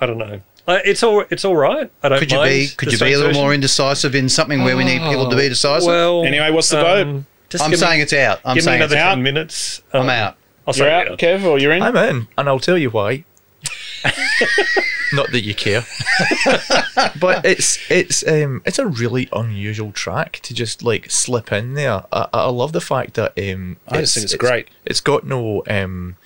I 0.00 0.06
don't 0.06 0.18
know. 0.18 0.40
Uh, 0.66 0.78
it's 0.84 1.02
all 1.02 1.24
it's 1.30 1.44
all 1.44 1.56
right. 1.56 1.90
I 2.02 2.08
don't 2.08 2.18
Could 2.20 2.30
you 2.30 2.38
mind 2.38 2.50
be 2.50 2.68
could 2.76 2.92
you 2.92 2.98
be 2.98 3.12
a 3.14 3.18
little 3.18 3.32
more 3.32 3.52
indecisive 3.52 4.14
in 4.14 4.28
something 4.28 4.62
where 4.62 4.76
we 4.76 4.84
need 4.84 5.00
people 5.00 5.28
to 5.28 5.36
be 5.36 5.48
decisive? 5.48 5.86
Well, 5.88 6.24
Anyway, 6.24 6.50
what's 6.50 6.68
the 6.68 6.80
vote? 6.80 7.24
Just 7.48 7.64
I'm 7.64 7.70
give 7.70 7.80
me- 7.80 7.86
saying 7.86 8.00
it's 8.00 8.12
out. 8.12 8.40
I'm 8.44 8.54
give 8.54 8.62
me 8.62 8.64
saying 8.64 8.80
another 8.80 8.94
it's 8.96 9.02
out. 9.02 9.14
ten 9.14 9.22
minutes. 9.22 9.82
I'm 9.92 10.02
Um, 10.02 10.08
out. 10.10 10.36
I'll 10.66 10.74
You're 10.74 10.86
say 10.86 10.92
out, 11.08 11.18
Kev, 11.18 11.44
or 11.44 11.58
you're 11.58 11.72
in? 11.72 11.82
I'm 11.82 11.96
in, 11.96 12.28
and 12.38 12.48
I'll 12.48 12.60
tell 12.60 12.78
you 12.78 12.90
why. 12.90 13.24
Not 15.12 15.30
that 15.32 15.42
you 15.42 15.54
care, 15.54 15.84
but 17.20 17.44
it's 17.44 17.78
it's 17.90 18.26
um 18.26 18.62
it's 18.64 18.78
a 18.78 18.86
really 18.86 19.28
unusual 19.32 19.92
track 19.92 20.40
to 20.44 20.54
just 20.54 20.82
like 20.82 21.10
slip 21.10 21.52
in 21.52 21.74
there. 21.74 22.04
I, 22.10 22.28
I 22.32 22.48
love 22.48 22.72
the 22.72 22.80
fact 22.80 23.14
that 23.14 23.32
um 23.38 23.76
I 23.88 24.00
just 24.00 24.14
think 24.14 24.24
it's 24.24 24.34
great. 24.36 24.68
It's 24.86 25.00
got 25.02 25.26
no 25.26 25.62
um 25.66 26.16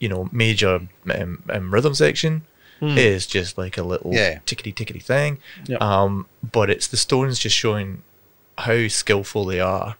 you 0.00 0.10
know 0.10 0.28
major 0.32 0.82
um, 1.10 1.42
um 1.48 1.72
rhythm 1.72 1.94
section. 1.94 2.42
It 2.80 2.98
is 2.98 3.26
just 3.26 3.56
like 3.56 3.78
a 3.78 3.82
little 3.82 4.12
Yeah. 4.12 4.40
tickety 4.46 4.74
tickety 4.74 5.02
thing. 5.02 5.38
Yep. 5.66 5.80
Um, 5.80 6.26
but 6.52 6.68
it's 6.70 6.86
the 6.86 6.96
Stones 6.96 7.38
just 7.38 7.56
showing 7.56 8.02
how 8.58 8.88
skillful 8.88 9.44
they 9.46 9.60
are 9.60 9.96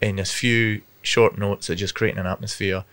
in 0.00 0.18
a 0.18 0.24
few 0.24 0.82
short 1.02 1.38
notes 1.38 1.68
at 1.70 1.78
just 1.78 1.94
creating 1.94 2.20
an 2.20 2.26
atmosphere. 2.26 2.84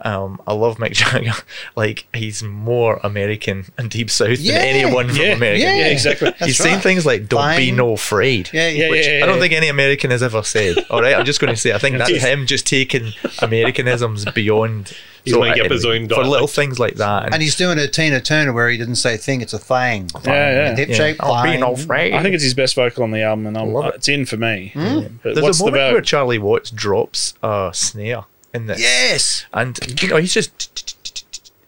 Um, 0.00 0.40
I 0.46 0.52
love 0.54 0.78
Mick 0.78 0.92
Jagger. 0.94 1.32
like 1.76 2.06
he's 2.12 2.42
more 2.42 2.98
American 3.04 3.66
and 3.78 3.88
deep 3.88 4.10
south 4.10 4.38
Yeah. 4.40 4.58
than 4.58 4.62
anyone 4.76 5.08
from 5.08 5.16
Yeah, 5.16 5.26
America. 5.28 5.62
yeah, 5.62 5.76
Yeah, 5.76 5.86
exactly. 5.86 6.30
That's 6.30 6.46
he's 6.46 6.56
saying 6.58 6.80
things 6.80 7.06
like 7.06 7.28
"Don't 7.28 7.56
be 7.56 7.70
no 7.70 7.92
afraid." 7.92 8.50
Yeah, 8.52 8.68
Yeah, 8.68 8.90
which- 8.90 9.06
yeah, 9.06 9.18
yeah. 9.18 9.24
I 9.24 9.26
don't 9.26 9.38
think 9.38 9.52
any 9.54 9.68
American 9.68 10.10
has 10.10 10.22
ever 10.22 10.42
said. 10.42 10.78
All 10.90 11.00
right, 11.00 11.14
I'm 11.16 11.24
just 11.24 11.40
going 11.40 11.54
to 11.54 11.60
say 11.60 11.72
I 11.72 11.78
think 11.78 11.96
that's 11.98 12.10
him 12.10 12.46
just 12.46 12.66
taking 12.66 13.12
Americanisms 13.40 14.24
beyond. 14.34 14.92
He's 15.24 15.34
making 15.36 15.64
up 15.64 15.70
uh, 15.70 15.74
his 15.74 15.86
own 15.86 16.06
for 16.08 16.22
little 16.24 16.46
things 16.46 16.78
like 16.78 16.94
that. 16.96 17.32
And 17.32 17.42
he's 17.42 17.56
doing 17.56 17.78
a 17.78 17.88
Tina 17.88 18.20
Turner 18.20 18.52
where 18.52 18.68
he 18.68 18.76
didn't 18.76 18.96
say 18.96 19.16
thing, 19.16 19.40
it's 19.40 19.54
a 19.54 19.58
thing. 19.58 20.10
Yeah, 20.24 20.30
yeah. 20.70 20.76
Hip 20.76 20.88
yeah, 20.90 20.94
shape, 20.94 21.16
"Don't 21.18 21.42
be 21.42 21.50
fine. 21.50 21.60
no. 21.60 21.72
I 21.72 22.22
think 22.22 22.34
it's 22.34 22.44
his 22.44 22.52
best 22.54 22.74
vocal 22.74 23.02
on 23.04 23.10
the 23.10 23.22
album, 23.22 23.46
and 23.46 23.56
I'm, 23.56 23.72
Love 23.72 23.84
uh, 23.86 23.88
it. 23.88 23.94
it's 23.96 24.08
in 24.08 24.26
for 24.26 24.36
me. 24.36 24.70
Hmm? 24.74 25.00
But 25.22 25.34
There's 25.34 25.40
what's 25.42 25.60
a 25.60 25.64
the 25.64 25.70
moment 25.72 25.92
where? 25.94 26.00
Charlie 26.02 26.38
Watts 26.38 26.70
drops 26.70 27.34
a 27.42 27.70
snare 27.72 28.24
in 28.52 28.66
this. 28.66 28.80
Yes. 28.80 29.46
and 29.54 29.78
you 30.02 30.08
know 30.08 30.16
he's 30.18 30.34
just 30.34 30.50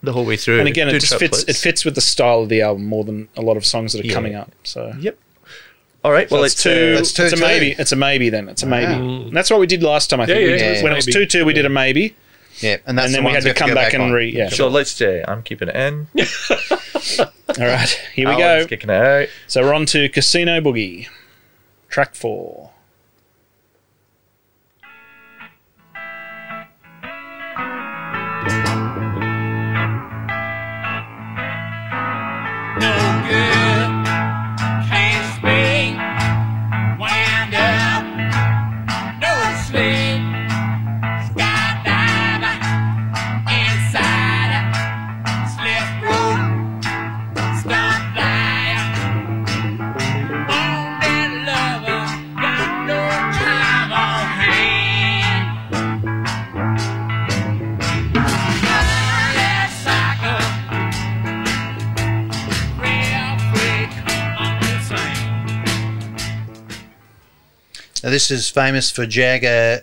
the 0.03 0.12
whole 0.12 0.27
way 0.27 0.37
through. 0.37 0.59
And 0.61 0.69
again, 0.69 0.88
it 0.88 0.90
doing 0.92 1.01
just 1.01 1.16
fits. 1.19 1.42
It 1.45 1.57
fits 1.57 1.85
with 1.85 1.95
the 1.95 2.01
style 2.03 2.42
of 2.42 2.49
the 2.51 2.61
album 2.61 2.85
more 2.87 3.05
than 3.05 3.29
a 3.37 3.42
lot 3.42 3.57
of 3.57 3.64
songs 3.64 3.92
that 3.95 4.05
are 4.05 4.07
Yeah. 4.07 4.12
coming 4.14 4.35
up. 4.35 4.53
So. 4.64 4.92
Yep. 5.01 5.19
All 6.05 6.12
right. 6.12 6.31
Well, 6.31 6.40
Well, 6.40 6.45
it's 6.45 6.55
it's 6.55 6.62
two. 6.62 6.71
Uh, 6.71 6.97
that's 6.97 7.12
two, 7.12 7.23
it's 7.25 7.33
a 7.33 7.37
two. 7.37 7.42
maybe. 7.42 7.75
It's 7.79 7.90
a 7.92 7.97
maybe. 7.97 8.29
Then 8.31 8.49
it's 8.49 8.62
a 8.62 8.66
maybe. 8.66 8.92
Ah. 8.92 8.97
And 9.27 9.37
that's 9.37 9.51
what 9.51 9.59
we 9.59 9.66
did 9.66 9.83
last 9.83 10.09
time. 10.11 10.21
I 10.21 10.27
think 10.27 10.40
Yeah, 10.40 10.45
we 10.47 10.53
yeah, 10.53 10.59
did, 10.59 10.77
yeah. 10.77 10.83
when 10.85 10.92
it 10.92 10.97
was 10.97 11.07
Maybe. 11.07 11.12
two 11.14 11.27
two, 11.27 11.45
we 11.45 11.53
did 11.55 11.64
a 11.64 11.69
maybe, 11.71 12.14
Yeah, 12.61 12.79
and 12.87 12.97
that's 12.99 13.07
and 13.07 13.14
then 13.14 13.23
the 13.25 13.29
we 13.29 13.35
had 13.35 13.42
to 13.45 13.55
come 13.55 13.69
go 13.69 13.75
back 13.75 13.92
and 13.92 14.03
on. 14.05 14.12
re. 14.12 14.31
Yeah. 14.31 14.49
Sure, 14.49 14.71
let's. 14.71 15.01
Uh, 15.01 15.25
I'm 15.29 15.42
keeping 15.42 15.69
it 15.69 15.77
in. 15.77 16.09
All 17.49 17.66
right, 17.66 17.88
here 18.14 18.29
we 18.29 18.35
Alan's 18.35 18.64
go. 18.64 18.69
Kicking 18.69 18.90
it 18.90 18.97
out. 18.97 19.29
So 19.47 19.62
we're 19.62 19.75
on 19.75 19.87
to 19.87 20.09
Casino 20.09 20.61
Boogie, 20.61 21.09
track 21.88 22.14
four. 22.14 22.71
Now, 68.07 68.12
this 68.12 68.31
is 68.31 68.49
famous 68.49 68.88
for 68.88 69.05
Jagger 69.05 69.83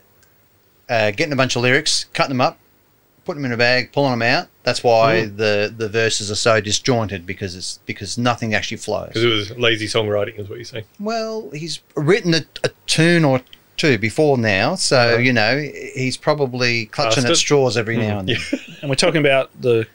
uh, 0.87 1.11
getting 1.11 1.33
a 1.33 1.35
bunch 1.35 1.57
of 1.57 1.61
lyrics, 1.61 2.05
cutting 2.13 2.29
them 2.29 2.39
up, 2.39 2.57
putting 3.25 3.41
them 3.41 3.51
in 3.51 3.53
a 3.53 3.57
bag, 3.57 3.91
pulling 3.91 4.11
them 4.11 4.21
out. 4.21 4.47
That's 4.63 4.81
why 4.81 5.25
the, 5.25 5.73
the 5.75 5.89
verses 5.89 6.31
are 6.31 6.35
so 6.35 6.61
disjointed 6.61 7.25
because 7.25 7.53
it's 7.53 7.79
because 7.85 8.17
nothing 8.17 8.53
actually 8.53 8.77
flows. 8.77 9.09
because 9.09 9.23
it 9.25 9.27
was 9.27 9.51
lazy 9.57 9.87
songwriting, 9.87 10.39
is 10.39 10.47
what 10.47 10.55
you're 10.55 10.63
saying. 10.63 10.85
Well, 11.01 11.49
he's 11.51 11.81
written 11.97 12.33
a, 12.33 12.45
a 12.63 12.69
tune 12.87 13.25
or 13.25 13.41
two 13.75 13.97
before 13.97 14.37
now, 14.37 14.75
so 14.75 15.17
you 15.17 15.33
know 15.33 15.57
he's 15.93 16.15
probably 16.15 16.85
clutching 16.85 17.25
at 17.25 17.35
straws 17.35 17.75
every 17.75 17.97
now 17.97 18.19
and 18.19 18.29
then. 18.29 18.37
And 18.81 18.89
we're 18.89 18.95
talking 18.95 19.19
about 19.19 19.49
the 19.61 19.85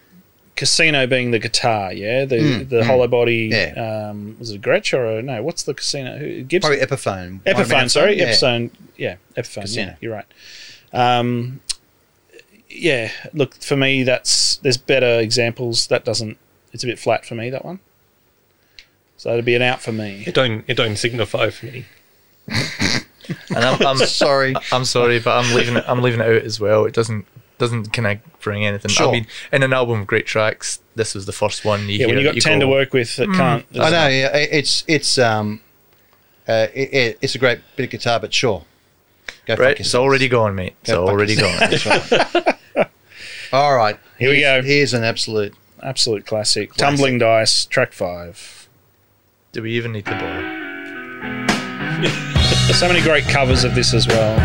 casino 0.59 1.07
being 1.07 1.31
the 1.31 1.39
guitar, 1.39 1.93
yeah, 1.93 2.25
the 2.25 2.37
Mm, 2.37 2.69
the 2.69 2.81
mm. 2.81 2.85
hollow 2.85 3.07
body. 3.07 3.49
Yeah. 3.53 4.09
Um, 4.11 4.37
was 4.41 4.51
it 4.51 4.57
a 4.57 4.59
Gretsch 4.59 4.93
or 4.93 5.19
a, 5.19 5.23
no? 5.23 5.41
What's 5.43 5.63
the 5.63 5.73
casino? 5.73 6.19
Who, 6.19 6.43
Gibson. 6.43 6.77
Probably 6.77 6.85
Epiphone. 6.85 7.41
Epiphone, 7.45 7.89
sorry, 7.89 8.19
Yeah. 8.19 8.33
Epiphone. 8.33 8.71
Yeah, 8.97 9.17
Epiphone. 9.37 9.63
Casino. 9.63 9.91
Yeah, 9.93 9.97
you're 10.01 10.13
right. 10.13 10.27
Um, 10.93 11.61
yeah, 12.69 13.13
look 13.33 13.55
for 13.55 13.77
me. 13.77 14.03
That's 14.03 14.57
there's 14.57 14.77
better 14.77 15.21
examples. 15.21 15.87
That 15.87 16.05
doesn't. 16.05 16.37
It's 16.73 16.83
a 16.83 16.87
bit 16.87 16.99
flat 16.99 17.25
for 17.25 17.37
me. 17.37 17.51
That 17.51 17.65
one. 17.65 17.79
So 19.17 19.33
it'd 19.33 19.45
be 19.45 19.55
an 19.55 19.63
out 19.63 19.81
for 19.81 19.93
me. 19.93 20.25
It 20.27 20.35
don't 20.35 20.65
it 20.67 20.77
don't 20.77 20.97
signify 20.97 21.51
for 21.51 21.67
me. 21.67 21.85
And 23.55 23.59
I'm, 23.59 23.87
I'm 23.87 23.97
Sorry. 24.07 24.55
I'm 24.73 24.87
sorry, 24.87 25.21
but 25.21 25.37
I'm 25.37 25.55
leaving 25.55 25.77
it. 25.77 25.85
I'm 25.87 26.01
leaving 26.01 26.21
it 26.21 26.27
out 26.27 26.43
as 26.45 26.59
well. 26.59 26.87
It 26.87 26.95
doesn't 26.95 27.27
doesn't 27.59 27.93
kind 27.93 28.07
of 28.07 28.41
bring 28.41 28.65
anything. 28.65 28.91
Sure. 28.91 29.09
I 29.09 29.13
mean, 29.13 29.27
in 29.53 29.63
an 29.63 29.73
album 29.73 30.01
of 30.01 30.07
great 30.07 30.27
tracks, 30.27 30.81
this 30.95 31.15
was 31.15 31.27
the 31.27 31.33
first 31.33 31.65
one. 31.65 31.81
You 31.83 31.87
Yeah, 31.87 31.97
hear 31.99 32.09
when 32.09 32.19
you 32.19 32.25
that 32.25 32.35
got 32.35 32.43
ten 32.43 32.61
to 32.61 32.69
work 32.69 32.93
with, 32.93 33.17
that 33.17 33.29
can't. 33.35 33.65
I 33.75 33.91
know. 33.91 34.09
Yeah, 34.09 34.37
it's 34.37 34.85
it's 34.87 35.19
um, 35.19 35.61
uh, 36.49 36.69
it, 36.75 36.95
it, 36.95 37.19
it's 37.21 37.35
a 37.35 37.39
great 37.39 37.61
bit 37.77 37.85
of 37.85 37.91
guitar, 37.91 38.21
but 38.21 38.33
sure. 38.33 38.65
Go 39.47 39.55
fuck 39.55 39.59
Right, 39.59 39.71
it's 39.73 39.81
yourselves. 39.81 40.05
already 40.05 40.29
gone, 40.29 40.55
mate. 40.55 40.75
It's 40.83 40.91
Go 40.91 41.05
fuck 41.07 41.13
already 41.15 41.37
gone. 41.37 41.59
right. 42.77 42.89
All 43.53 43.75
right. 43.77 43.99
Here 44.19 44.31
we 44.31 44.41
go. 44.41 44.63
Here's 44.63 44.93
an 44.95 45.05
absolute. 45.05 45.55
Absolute 45.83 46.27
classic. 46.27 46.75
Tumbling 46.75 47.19
Dice, 47.19 47.65
track 47.65 47.93
five. 47.93 48.69
Do 49.53 49.63
we 49.63 49.73
even 49.73 49.93
need 49.93 50.05
to 50.07 50.11
bother? 50.13 50.43
There's 52.67 52.79
so 52.79 52.89
many 52.89 53.01
great 53.01 53.25
covers 53.25 53.65
of 53.65 53.75
this 53.75 53.95
as 53.95 54.07
well. 54.07 54.37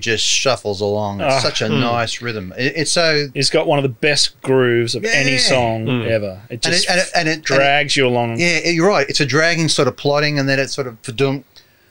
Just 0.00 0.24
shuffles 0.24 0.80
along. 0.80 1.20
It's 1.20 1.34
Ah. 1.34 1.40
such 1.40 1.60
a 1.62 1.68
nice 1.68 2.20
rhythm. 2.20 2.52
It, 2.58 2.72
it's 2.76 2.90
so. 2.90 3.28
It's 3.34 3.50
got 3.50 3.66
one 3.66 3.78
of 3.78 3.82
the 3.82 3.88
best 3.88 4.40
grooves 4.42 4.94
of 4.94 5.04
any 5.04 5.32
Yeah. 5.32 5.38
song 5.38 6.06
ever. 6.06 6.40
It 6.48 6.52
And 6.54 6.62
just 6.62 6.84
it, 6.84 6.90
and 6.90 6.98
it, 7.00 7.08
and 7.14 7.28
it, 7.28 7.32
and 7.32 7.40
it- 7.40 7.44
drags 7.44 7.96
you 7.96 8.06
along. 8.06 8.38
Yeah, 8.40 8.68
you're 8.68 8.88
right. 8.88 9.08
It's 9.08 9.20
a 9.20 9.26
dragging 9.26 9.68
sort 9.68 9.88
of 9.88 9.96
plotting, 9.96 10.38
and 10.38 10.48
then 10.48 10.58
it's 10.58 10.74
sort 10.74 10.86
of 10.86 11.00
fadum, 11.02 11.44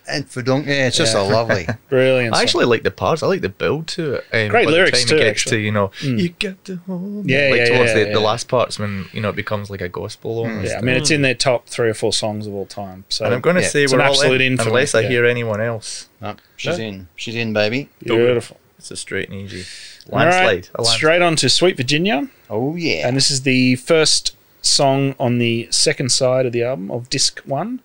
And 0.09 0.29
for 0.29 0.41
Dunk, 0.41 0.65
yeah, 0.67 0.87
it's 0.87 0.97
just 0.97 1.13
Yeah. 1.13 1.23
so 1.23 1.27
lovely. 1.27 1.67
Brilliant. 1.89 2.33
I 2.33 2.37
song. 2.37 2.43
actually 2.43 2.65
like 2.65 2.83
the 2.83 2.91
parts. 2.91 3.21
I 3.23 3.27
like 3.27 3.41
the 3.41 3.49
build 3.49 3.87
to 3.89 4.15
it. 4.15 4.25
Um, 4.33 4.49
Great 4.49 4.65
by 4.65 4.71
lyrics 4.71 5.03
the 5.03 5.09
time 5.09 5.09
too, 5.09 5.15
it 5.15 5.19
gets 5.25 5.41
actually. 5.41 5.57
to 5.57 5.63
you 5.63 5.71
know, 5.71 5.91
Mm. 6.01 6.19
you 6.19 6.29
get 6.29 6.65
to 6.65 6.75
hold 6.87 7.25
me. 7.25 7.33
Yeah, 7.33 7.49
like 7.51 7.59
yeah, 7.59 7.65
towards 7.69 7.89
yeah, 7.91 7.93
the, 7.99 8.05
yeah. 8.07 8.13
the 8.13 8.19
last 8.19 8.47
parts 8.47 8.79
when 8.79 9.05
you 9.13 9.21
know 9.21 9.29
it 9.29 9.35
becomes 9.35 9.69
like 9.69 9.81
a 9.81 9.89
gospel 9.89 10.39
almost. 10.39 10.71
Yeah, 10.71 10.77
I 10.79 10.81
mean, 10.81 10.95
it's 10.95 11.11
in 11.11 11.21
their 11.21 11.35
top 11.35 11.67
three 11.67 11.89
or 11.89 11.93
four 11.93 12.11
songs 12.13 12.47
of 12.47 12.53
all 12.53 12.65
time. 12.65 13.05
So 13.09 13.25
and 13.25 13.33
I'm 13.33 13.41
going 13.41 13.55
to 13.57 13.61
yeah, 13.61 13.67
say 13.67 13.83
it's 13.83 13.93
we're 13.93 13.99
an 13.99 14.05
all 14.07 14.13
absolute 14.13 14.41
in, 14.41 14.53
in 14.53 14.59
unless 14.59 14.95
I 14.95 15.01
yeah. 15.01 15.09
hear 15.09 15.25
anyone 15.25 15.61
else. 15.61 16.09
No, 16.21 16.35
she's 16.57 16.79
in. 16.79 17.07
She's 17.15 17.35
in, 17.35 17.53
baby. 17.53 17.89
beautiful. 18.03 18.57
It's 18.77 18.91
a 18.91 18.95
straight 18.95 19.29
and 19.29 19.37
easy 19.41 19.65
All 20.11 20.19
right, 20.19 20.25
landslide. 20.25 20.69
A 20.75 20.81
landslide. 20.81 20.97
straight 20.97 21.21
on 21.21 21.35
to 21.35 21.49
Sweet 21.49 21.75
Virginia, 21.77 22.29
Oh 22.49 22.75
yeah. 22.77 23.07
and 23.07 23.17
this 23.17 23.29
is 23.29 23.41
the 23.41 23.75
first 23.75 24.35
song 24.61 25.15
on 25.19 25.37
the 25.37 25.67
second 25.71 26.11
side 26.11 26.45
of 26.45 26.51
the 26.53 26.63
album 26.63 26.89
of 26.89 27.09
disc 27.09 27.41
one. 27.45 27.81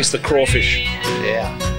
Taste 0.00 0.12
the 0.12 0.18
crawfish. 0.18 0.86
yeah. 1.22 1.69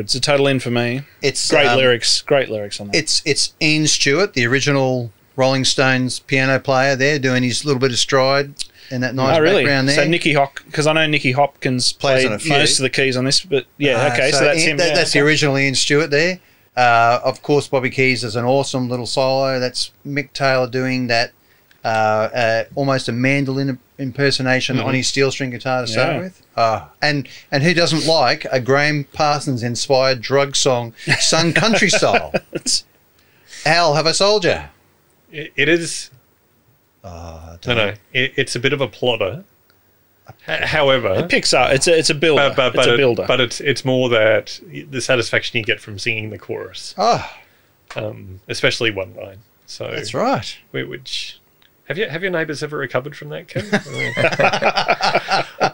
Good. 0.00 0.06
It's 0.06 0.14
a 0.14 0.20
total 0.20 0.46
in 0.46 0.60
for 0.60 0.70
me. 0.70 1.02
it's 1.22 1.50
Great 1.50 1.66
um, 1.66 1.76
lyrics. 1.78 2.22
Great 2.22 2.48
lyrics 2.48 2.80
on 2.80 2.88
that. 2.88 2.96
It's 2.96 3.22
it's 3.24 3.54
Ian 3.60 3.86
Stewart, 3.86 4.34
the 4.34 4.46
original 4.46 5.12
Rolling 5.36 5.64
Stones 5.64 6.20
piano 6.20 6.58
player, 6.58 6.96
there 6.96 7.18
doing 7.18 7.42
his 7.42 7.64
little 7.64 7.80
bit 7.80 7.92
of 7.92 7.98
stride 7.98 8.54
in 8.90 9.00
that 9.02 9.14
nice 9.14 9.38
oh, 9.38 9.40
really? 9.40 9.62
background 9.62 9.88
there. 9.88 9.96
So 9.96 10.06
Nicky 10.06 10.32
Hop, 10.34 10.58
because 10.66 10.86
I 10.86 10.92
know 10.92 11.06
Nicky 11.06 11.32
Hopkins 11.32 11.92
Plays 11.92 12.22
played 12.22 12.26
on 12.26 12.32
a 12.34 12.38
few. 12.38 12.50
most 12.50 12.78
of 12.78 12.82
the 12.82 12.90
keys 12.90 13.16
on 13.16 13.24
this, 13.24 13.40
but 13.40 13.66
yeah, 13.78 14.06
Uh, 14.06 14.12
okay, 14.12 14.30
so, 14.32 14.44
that's 14.44 14.60
Ian- 14.60 14.70
him. 14.70 14.76
that- 14.78 14.88
yeah, 14.88 14.94
that's 14.94 15.12
the 15.12 15.20
original 15.20 15.56
Ian 15.56 15.74
Stewart 15.74 16.10
there. 16.10 16.40
Uh, 16.76 17.20
of 17.24 17.42
course, 17.42 17.68
Bobby 17.68 17.90
Keys 17.90 18.24
is 18.24 18.36
an 18.36 18.44
awesome 18.44 18.88
little 18.88 19.06
solo. 19.06 19.58
That's 19.60 19.90
Mick 20.06 20.32
Taylor 20.32 20.68
doing 20.68 21.08
that 21.08 21.32
uh, 21.84 21.86
uh, 21.88 22.64
almost 22.74 23.08
a 23.08 23.12
mandolin 23.12 23.78
impersonation 23.98 24.78
on 24.80 24.94
his 24.94 25.06
steel 25.08 25.30
string 25.30 25.50
guitar 25.50 25.82
to 25.82 25.86
start 25.86 26.10
Mm-hmm. 26.10 26.22
With. 26.24 26.42
Uh, 26.56 26.86
and 27.00 27.26
and 27.50 27.62
who 27.62 27.72
doesn't 27.74 28.06
like 28.06 28.44
a 28.52 28.60
Gram 28.60 29.04
Parsons 29.12 29.62
inspired 29.62 30.20
drug 30.20 30.56
song, 30.56 30.92
sung 31.18 31.52
Country 31.52 31.88
Style? 32.00 32.32
It's- 32.52 32.84
Al, 33.66 33.94
have 33.94 34.06
I 34.06 34.12
sold 34.12 34.44
you? 34.44 34.58
It, 35.30 35.52
it 35.56 35.68
is. 35.68 36.10
Uh, 37.04 37.56
No, 37.66 37.74
no. 37.74 37.88
It, 38.12 38.32
it's 38.36 38.54
a 38.56 38.60
bit 38.60 38.72
of 38.72 38.80
a 38.80 38.88
plotter. 38.88 39.44
However, 40.46 41.14
It 41.14 41.28
picks 41.28 41.52
up. 41.52 41.72
It's 41.72 41.86
a 41.88 41.98
it's 41.98 42.10
a 42.10 42.14
builder. 42.14 42.52
but, 42.54 42.72
but, 42.72 42.74
but, 42.74 42.78
it's 42.80 42.86
a 42.88 42.94
it- 42.94 42.96
builder. 42.98 43.24
but 43.26 43.40
it's 43.40 43.60
it's 43.60 43.84
more 43.84 44.08
that 44.10 44.60
the 44.70 45.00
satisfaction 45.00 45.58
you 45.58 45.64
get 45.64 45.80
from 45.80 45.98
singing 45.98 46.30
the 46.30 46.38
chorus, 46.38 46.94
Oh, 46.96 47.28
um, 47.96 48.40
especially 48.48 48.90
one 48.90 49.14
line. 49.14 49.38
So 49.66 49.88
that's 49.90 50.14
right. 50.14 50.56
Which 50.72 51.39
have 51.90 51.98
you 51.98 52.08
have 52.08 52.22
your 52.22 52.30
neighbours 52.30 52.62
ever 52.62 52.78
recovered 52.78 53.16
from 53.16 53.30
that, 53.30 53.48
Kev? 53.48 53.66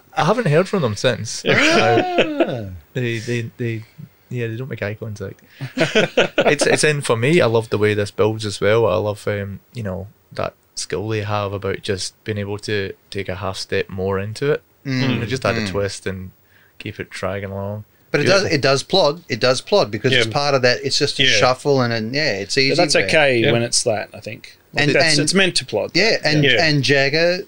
I 0.17 0.25
haven't 0.25 0.49
heard 0.49 0.67
from 0.67 0.81
them 0.81 0.97
since. 0.97 1.45
Uh, 1.45 2.33
Ah. 2.49 2.71
they, 2.95 3.19
they, 3.19 3.43
they, 3.59 3.85
yeah, 4.31 4.47
they 4.47 4.57
don't 4.57 4.71
make 4.71 4.83
eye 4.83 4.95
contact. 4.95 5.43
it's 5.77 6.65
it's 6.67 6.85
in 6.85 7.03
for 7.03 7.17
me. 7.17 7.41
I 7.43 7.47
love 7.47 7.69
the 7.69 7.77
way 7.79 7.93
this 7.93 8.11
builds 8.11 8.47
as 8.47 8.61
well. 8.61 8.87
I 8.87 8.97
love 8.97 9.27
um, 9.29 9.61
you 9.75 9.83
know 9.83 10.07
that 10.33 10.55
skill 10.75 11.07
they 11.09 11.21
have 11.23 11.53
about 11.53 11.83
just 11.83 12.23
being 12.25 12.39
able 12.39 12.59
to 12.61 12.95
take 13.11 13.29
a 13.29 13.37
half 13.37 13.59
step 13.59 13.91
more 13.91 14.19
into 14.19 14.53
it. 14.53 14.63
Mm. 14.87 15.11
You 15.11 15.19
know, 15.21 15.27
just 15.27 15.45
add 15.45 15.59
a 15.59 15.67
twist 15.67 16.07
and 16.07 16.31
keep 16.79 16.99
it 16.99 17.11
dragging 17.11 17.51
along. 17.51 17.85
But 18.13 18.21
it 18.21 18.25
Beautiful. 18.25 18.45
does 18.45 18.53
it 18.55 18.61
does 18.63 18.83
plod. 18.83 19.23
It 19.29 19.41
does 19.41 19.61
plod 19.61 19.91
because 19.91 20.13
it's 20.13 20.27
part 20.27 20.55
of 20.55 20.63
that. 20.63 20.79
It's 20.85 20.99
just 20.99 21.19
a 21.19 21.25
Yeah. 21.25 21.31
shuffle 21.39 21.81
and, 21.83 21.93
and 21.93 22.15
yeah, 22.15 22.33
it's 22.35 22.57
easy. 22.57 22.71
But 22.71 22.77
that's 22.83 22.97
okay 22.97 23.39
Yeah. 23.39 23.53
when 23.53 23.63
it's 23.63 23.83
that. 23.83 24.09
I 24.15 24.21
think. 24.21 24.57
And- 24.77 24.91
that's, 24.95 25.15
and- 25.17 25.23
it's 25.25 25.35
meant 25.35 25.55
to 25.57 25.65
plod. 25.67 25.91
Yeah, 25.95 26.17
and 26.25 26.45
Yeah. 26.45 26.65
and 26.65 26.83
Jagger 26.83 27.41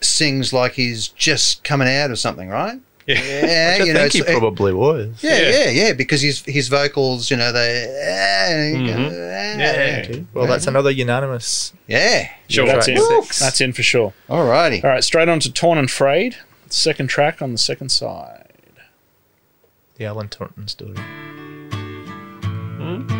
sings 0.00 0.52
like 0.52 0.72
he's 0.74 1.08
just 1.08 1.64
coming 1.64 1.88
out 1.88 2.10
of 2.10 2.18
something, 2.18 2.48
right? 2.48 2.78
yeah. 3.06 3.14
Yeah, 3.16 3.72
Which 3.72 3.80
I 3.80 3.84
you 3.86 3.92
know, 3.94 4.08
think 4.08 4.26
he 4.26 4.38
probably 4.38 4.72
was. 4.74 5.08
yeah, 5.22 5.38
Yeah. 5.40 5.48
yeah, 5.50 5.70
yeah, 5.70 5.92
because 5.94 6.20
his 6.20 6.42
his 6.46 6.68
vocals, 6.68 7.30
you 7.30 7.36
know, 7.38 7.50
they. 7.52 8.74
Mhm. 8.76 9.58
Yeah. 9.58 10.02
Okay. 10.04 10.24
Well, 10.34 10.46
that's 10.46 10.66
another 10.66 10.90
unanimous. 10.90 11.72
yeah. 11.86 12.28
Sure. 12.48 12.66
That's 12.66 12.88
in. 12.88 12.98
six. 12.98 13.38
That's 13.40 13.60
in 13.60 13.72
for 13.72 13.82
sure. 13.82 14.12
Alrighty. 14.28 14.84
All 14.84 14.90
right, 14.90 15.02
straight 15.04 15.28
on 15.28 15.40
to 15.40 15.50
Torn 15.52 15.78
and 15.78 15.90
Frayed. 15.90 16.36
Second 16.70 17.08
track 17.08 17.40
on 17.40 17.52
the 17.52 17.58
second 17.58 17.88
side. 17.90 18.37
The 19.98 20.04
Alan 20.04 20.28
Turton 20.28 20.68
story. 20.68 20.94
Way 22.78 23.17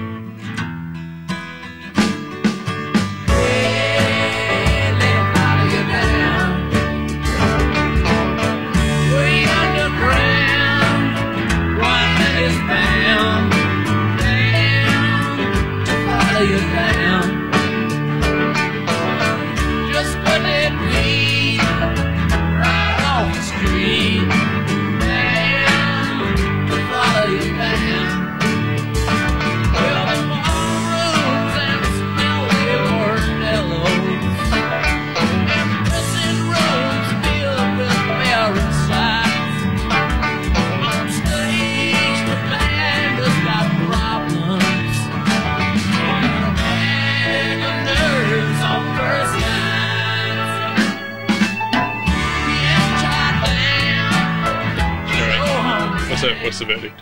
So, 56.21 56.35
what's 56.43 56.59
the 56.59 56.65
verdict? 56.65 57.01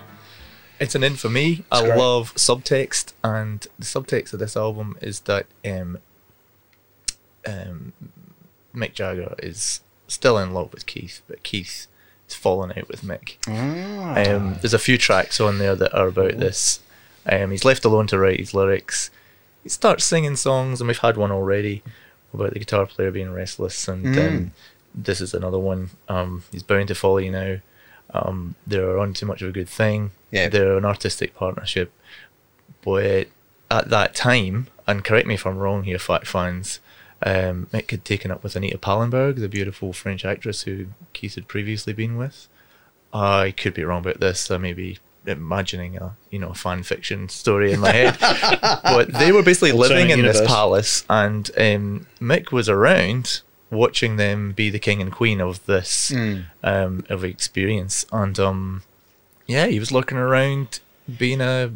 It's 0.79 0.95
an 0.95 1.03
in 1.03 1.15
for 1.15 1.31
me. 1.31 1.65
I 1.73 1.87
great. 1.87 1.97
love 1.97 2.35
subtext, 2.35 3.15
and 3.25 3.67
the 3.79 3.87
subtext 3.87 4.35
of 4.35 4.41
this 4.41 4.59
album 4.59 4.99
is 5.01 5.21
that 5.21 5.47
um, 5.65 5.99
um, 7.47 7.95
Mick 8.75 8.93
Jagger 8.93 9.35
is 9.39 9.81
still 10.07 10.37
in 10.37 10.53
love 10.53 10.71
with 10.71 10.85
Keith, 10.85 11.23
but 11.29 11.43
Keith 11.43 11.87
is 12.29 12.35
falling 12.35 12.77
out 12.77 12.89
with 12.89 13.01
Mick. 13.01 13.37
Um, 13.49 14.57
there's 14.61 14.75
a 14.75 14.79
few 14.79 14.99
tracks 14.99 15.41
on 15.41 15.57
there 15.57 15.75
that 15.77 15.99
are 15.99 16.09
about 16.09 16.37
this. 16.37 16.81
Um, 17.25 17.53
he's 17.53 17.65
left 17.65 17.87
alone 17.87 18.07
to 18.09 18.19
write 18.19 18.39
his 18.41 18.53
lyrics. 18.53 19.11
He 19.63 19.71
starts 19.71 20.05
singing 20.05 20.37
songs, 20.37 20.83
and 20.83 20.89
we've 20.89 20.99
had 20.99 21.17
one 21.17 21.33
already 21.33 21.83
about 22.35 22.53
the 22.53 22.59
guitar 22.59 22.85
player 22.85 23.11
being 23.11 23.33
restless, 23.33 23.89
and 23.89 24.19
um, 24.19 24.53
this 24.95 25.23
is 25.23 25.33
another 25.33 25.59
one. 25.59 25.89
Um, 26.07 26.43
he's 26.53 26.63
bound 26.63 26.89
to 26.89 26.95
follow 26.95 27.17
you 27.17 27.31
now. 27.31 27.61
Um, 28.25 28.55
they're 28.67 28.99
on 28.99 29.15
too 29.15 29.27
much 29.27 29.43
of 29.43 29.49
a 29.49 29.53
good 29.53 29.69
thing. 29.69 30.13
Yeah. 30.31 30.49
They're 30.49 30.77
an 30.77 30.85
artistic 30.85 31.35
partnership. 31.35 31.93
But 32.83 33.29
at 33.71 33.91
that 33.91 34.15
time, 34.15 34.69
and 34.87 35.05
correct 35.05 35.27
me 35.27 35.35
if 35.35 35.47
I'm 35.47 35.59
wrong 35.59 35.85
here, 35.85 35.99
fact 35.99 36.27
fans, 36.27 36.81
um, 37.23 37.67
Mick 37.73 37.91
had 37.91 38.05
taken 38.05 38.31
up 38.31 38.43
with 38.43 38.57
Anita 38.57 38.79
Pallenberg, 38.79 39.37
the 39.37 39.49
beautiful 39.49 39.93
French 39.93 40.25
actress 40.25 40.63
who 40.63 40.87
Keith 41.13 41.35
had 41.35 41.49
previously 41.49 41.93
been 41.93 42.17
with. 42.17 42.49
I 43.13 43.53
could 43.57 43.75
be 43.75 43.85
wrong 43.85 44.01
about 44.01 44.21
this. 44.21 44.51
I 44.51 44.59
may 44.59 44.73
be 44.73 44.99
imagining 45.27 45.97
a 45.97 46.17
you 46.31 46.39
know 46.39 46.53
fan 46.53 46.83
fiction 46.83 47.29
story 47.29 47.73
in 47.73 47.81
my 47.81 47.93
head, 47.93 48.17
but 48.83 49.13
they 49.13 49.33
were 49.33 49.43
basically 49.43 49.73
living 49.73 50.11
in 50.11 50.19
universe. 50.19 50.41
this 50.41 50.49
palace, 50.49 51.05
and 51.09 51.51
um, 51.57 52.07
Mick 52.21 52.53
was 52.53 52.69
around 52.69 53.41
watching 53.71 54.17
them 54.17 54.53
be 54.53 54.71
the 54.71 54.79
king 54.79 55.01
and 55.03 55.11
queen 55.13 55.41
of 55.41 55.65
this 55.67 56.13
um, 56.63 57.05
of 57.09 57.25
experience, 57.25 58.07
and 58.13 58.39
um, 58.39 58.83
yeah, 59.47 59.67
he 59.67 59.79
was 59.79 59.91
looking 59.93 60.19
around 60.19 60.81
being 61.19 61.41
a, 61.41 61.73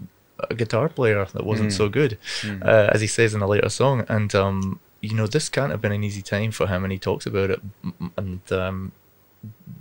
a 0.49 0.55
guitar 0.55 0.89
player 0.89 1.25
that 1.25 1.45
wasn't 1.45 1.73
so 1.73 1.89
good, 1.89 2.19
uh, 2.63 2.89
as 2.93 3.01
he 3.01 3.07
says 3.07 3.35
in 3.35 3.43
a 3.43 3.47
later 3.47 3.69
song, 3.69 4.05
and 4.09 4.35
um, 4.35 4.81
you 5.01 5.15
know 5.15 5.27
this 5.27 5.49
can't 5.49 5.71
have 5.71 5.81
been 5.81 5.93
an 5.93 6.05
easy 6.05 6.23
time 6.23 6.51
for 6.51 6.67
him, 6.67 6.85
and 6.85 6.93
he 6.93 6.99
talks 6.99 7.27
about 7.27 7.51
it, 7.51 7.61
and 8.17 8.41
um, 8.53 8.93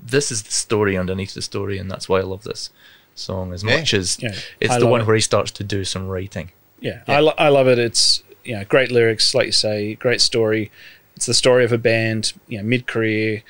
this 0.05 0.31
is 0.31 0.43
the 0.43 0.51
story 0.51 0.97
underneath 0.97 1.33
the 1.33 1.41
story, 1.41 1.77
and 1.77 1.89
that's 1.91 2.07
why 2.09 2.19
I 2.19 2.23
love 2.23 2.43
this 2.43 2.69
song 3.15 3.53
as 3.53 3.63
Yeah. 3.63 3.77
much 3.77 3.93
as 3.93 4.17
Yeah. 4.21 4.33
it's 4.59 4.73
I 4.73 4.79
the 4.79 4.87
one 4.87 5.01
it. 5.01 5.07
where 5.07 5.15
he 5.15 5.21
starts 5.21 5.51
to 5.51 5.63
do 5.63 5.83
some 5.83 6.07
writing. 6.07 6.51
Yeah, 6.79 7.01
I, 7.07 7.19
lo- 7.19 7.33
I 7.37 7.49
love 7.49 7.67
it. 7.67 7.77
It's 7.77 8.23
you 8.45 8.55
know 8.55 8.63
great 8.63 8.89
lyrics, 8.91 9.35
like 9.35 9.47
you 9.47 9.51
say, 9.51 9.95
great 9.95 10.21
story. 10.21 10.71
It's 11.19 11.25
the 11.25 11.33
story 11.33 11.65
of 11.65 11.73
a 11.73 11.77
band, 11.77 12.31
you 12.47 12.59
know, 12.59 12.63
mid 12.63 12.87
career, 12.87 13.43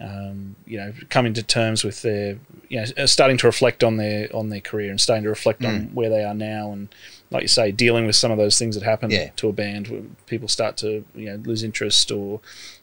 um, 0.00 0.56
you 0.66 0.76
know, 0.78 0.92
coming 1.10 1.32
to 1.34 1.44
terms 1.44 1.84
with 1.84 2.02
their, 2.02 2.40
you 2.68 2.78
know, 2.80 2.86
uh, 2.98 3.06
starting 3.06 3.36
to 3.36 3.46
reflect 3.46 3.84
on 3.84 3.98
their 3.98 4.34
on 4.34 4.48
their 4.48 4.60
career 4.60 4.90
and 4.90 5.00
starting 5.00 5.22
to 5.22 5.28
reflect 5.28 5.64
on 5.64 5.94
where 5.94 6.10
they 6.10 6.24
are 6.24 6.34
now, 6.34 6.72
and 6.72 6.88
like 7.30 7.42
you 7.42 7.48
say, 7.48 7.70
dealing 7.70 8.04
with 8.04 8.16
some 8.16 8.32
of 8.32 8.36
those 8.38 8.58
things 8.58 8.74
that 8.74 8.82
happen 8.82 9.12
Yeah. 9.12 9.30
to 9.36 9.48
a 9.48 9.52
band 9.52 10.16
people 10.26 10.48
start 10.48 10.76
to 10.78 11.04
you 11.14 11.26
know 11.26 11.36
lose 11.36 11.62
interest 11.62 12.10
or 12.10 12.40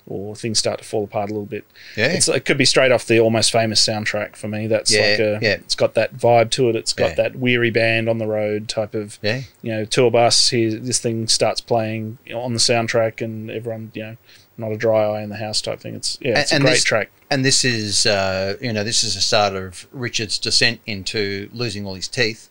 or 0.07 0.35
things 0.35 0.59
start 0.59 0.79
to 0.79 0.83
fall 0.83 1.03
apart 1.05 1.29
a 1.29 1.33
little 1.33 1.45
bit. 1.45 1.65
Yeah. 1.95 2.07
It's, 2.07 2.27
it 2.27 2.45
could 2.45 2.57
be 2.57 2.65
straight 2.65 2.91
off 2.91 3.05
the 3.05 3.19
almost 3.19 3.51
famous 3.51 3.85
soundtrack 3.85 4.35
for 4.35 4.47
me. 4.47 4.67
That's 4.67 4.93
Yeah, 4.93 5.01
like 5.01 5.19
a, 5.19 5.39
yeah. 5.41 5.53
it's 5.53 5.75
got 5.75 5.93
that 5.93 6.17
vibe 6.17 6.49
to 6.51 6.69
it. 6.69 6.75
It's 6.75 6.93
got 6.93 7.09
Yeah. 7.11 7.15
that 7.15 7.35
weary 7.35 7.69
band 7.71 8.09
on 8.09 8.17
the 8.17 8.27
road 8.27 8.67
type 8.67 8.93
of 8.95 9.19
Yeah. 9.21 9.41
you 9.61 9.71
know, 9.71 9.85
tour 9.85 10.11
bus. 10.11 10.49
Here, 10.49 10.71
this 10.71 10.99
thing 10.99 11.27
starts 11.27 11.61
playing 11.61 12.17
on 12.33 12.53
the 12.53 12.59
soundtrack, 12.59 13.21
and 13.21 13.49
everyone, 13.51 13.91
you 13.93 14.03
know, 14.03 14.17
not 14.57 14.71
a 14.71 14.77
dry 14.77 15.03
eye 15.05 15.21
in 15.21 15.29
the 15.29 15.37
house 15.37 15.61
type 15.61 15.79
thing. 15.79 15.95
It's 15.95 16.17
yeah, 16.21 16.39
it's 16.39 16.51
And- 16.51 16.63
a 16.63 16.65
great 16.65 16.73
this- 16.73 16.83
track. 16.83 17.09
And 17.29 17.45
this 17.45 17.63
is, 17.63 18.05
uh, 18.05 18.57
you 18.59 18.73
know, 18.73 18.83
this 18.83 19.05
is 19.05 19.15
the 19.15 19.21
start 19.21 19.53
of 19.55 19.87
Richard's 19.93 20.37
descent 20.37 20.81
into 20.85 21.49
losing 21.53 21.85
all 21.85 21.93
his 21.95 22.09
teeth. 22.09 22.49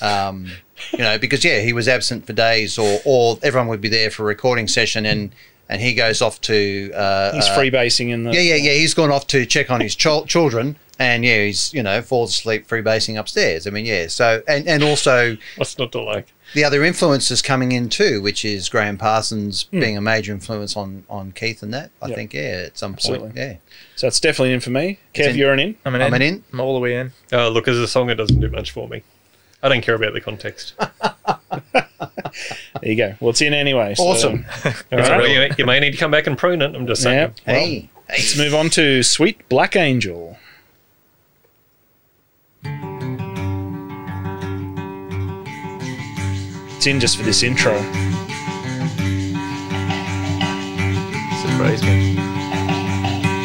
Um, 0.00 0.52
you 0.92 0.98
know, 1.00 1.18
because 1.18 1.44
yeah, 1.44 1.58
he 1.62 1.72
was 1.72 1.88
absent 1.88 2.26
for 2.26 2.32
days, 2.32 2.78
or 2.78 3.00
or 3.04 3.38
everyone 3.42 3.66
would 3.66 3.80
be 3.80 3.88
there 3.88 4.08
for 4.08 4.22
a 4.22 4.26
recording 4.26 4.68
session, 4.68 5.04
and 5.04 5.32
and 5.70 5.80
he 5.80 5.94
goes 5.94 6.20
off 6.20 6.38
to 6.42 6.92
uh, 6.94 7.32
He's 7.32 7.46
uh, 7.48 7.56
freebasing 7.56 8.10
in 8.10 8.24
the 8.24 8.32
Yeah, 8.34 8.40
yeah, 8.40 8.54
yeah. 8.56 8.72
He's 8.72 8.92
gone 8.92 9.10
off 9.10 9.26
to 9.28 9.46
check 9.46 9.70
on 9.70 9.80
his 9.80 9.94
chil- 9.94 10.26
children, 10.26 10.76
and 10.98 11.24
yeah, 11.24 11.44
he's 11.44 11.72
you 11.72 11.82
know 11.82 12.02
falls 12.02 12.30
asleep 12.32 12.66
freebasing 12.68 13.18
upstairs. 13.18 13.66
I 13.66 13.70
mean, 13.70 13.86
yeah. 13.86 14.08
So 14.08 14.42
and 14.46 14.66
and 14.68 14.82
also 14.82 15.38
What's 15.56 15.78
not 15.78 15.92
to 15.92 16.00
like? 16.02 16.32
the 16.52 16.64
other 16.64 16.82
influences 16.82 17.40
coming 17.42 17.70
in 17.70 17.88
too, 17.88 18.20
which 18.20 18.44
is 18.44 18.68
Gram 18.68 18.98
Parsons 18.98 19.68
Hmm. 19.70 19.78
being 19.80 19.96
a 19.96 20.00
major 20.00 20.32
influence 20.32 20.76
on 20.76 21.04
on 21.08 21.32
Keith 21.32 21.62
and 21.62 21.72
that. 21.72 21.90
I 22.02 22.08
Yep. 22.08 22.16
think 22.16 22.34
yeah, 22.34 22.64
at 22.66 22.76
some 22.76 22.92
point, 22.94 22.98
Absolutely. 22.98 23.40
yeah. 23.40 23.54
So 23.96 24.08
it's 24.08 24.18
definitely 24.20 24.52
in 24.54 24.60
for 24.60 24.70
me. 24.70 24.98
It's 25.14 25.26
Kev, 25.26 25.30
in. 25.30 25.36
you're 25.38 25.52
an 25.52 25.60
in. 25.60 25.76
I'm 25.84 25.94
an 25.94 26.02
I'm 26.02 26.14
in. 26.14 26.22
an 26.22 26.22
in. 26.34 26.44
I'm 26.52 26.60
all 26.60 26.74
the 26.74 26.80
way 26.80 26.96
in. 26.96 27.12
Uh, 27.32 27.48
look, 27.48 27.68
as 27.68 27.78
a 27.78 27.86
song, 27.86 28.10
it 28.10 28.16
doesn't 28.16 28.40
do 28.40 28.48
much 28.50 28.72
for 28.72 28.88
me. 28.88 29.02
I 29.62 29.68
don't 29.68 29.82
care 29.82 29.94
about 29.94 30.12
the 30.14 30.20
context. 30.20 30.74
There 32.80 32.90
you 32.92 32.96
go. 32.96 33.14
Well, 33.20 33.30
it's 33.30 33.42
in 33.42 33.52
anyway. 33.52 33.94
so- 33.94 34.04
Awesome. 34.04 34.46
All 34.64 34.72
right, 34.92 35.10
right. 35.10 35.28
you, 35.50 35.54
you 35.58 35.66
may 35.66 35.80
need 35.80 35.90
to 35.90 35.96
come 35.98 36.10
back 36.12 36.26
and 36.28 36.38
prune 36.38 36.62
it. 36.62 36.74
I'm 36.74 36.86
just 36.86 37.02
saying. 37.02 37.34
Yeah. 37.46 37.52
Well, 37.52 37.56
Hey, 37.66 37.90
let's 38.08 38.38
move 38.38 38.54
on 38.54 38.70
to 38.70 39.02
Sweet 39.02 39.46
Black 39.48 39.74
Angel. 39.76 40.38
It's 46.76 46.86
in 46.86 46.98
just 47.00 47.16
for 47.18 47.22
this 47.24 47.42
intro. 47.42 47.76
Surprise 51.42 51.82
me. 51.82 52.14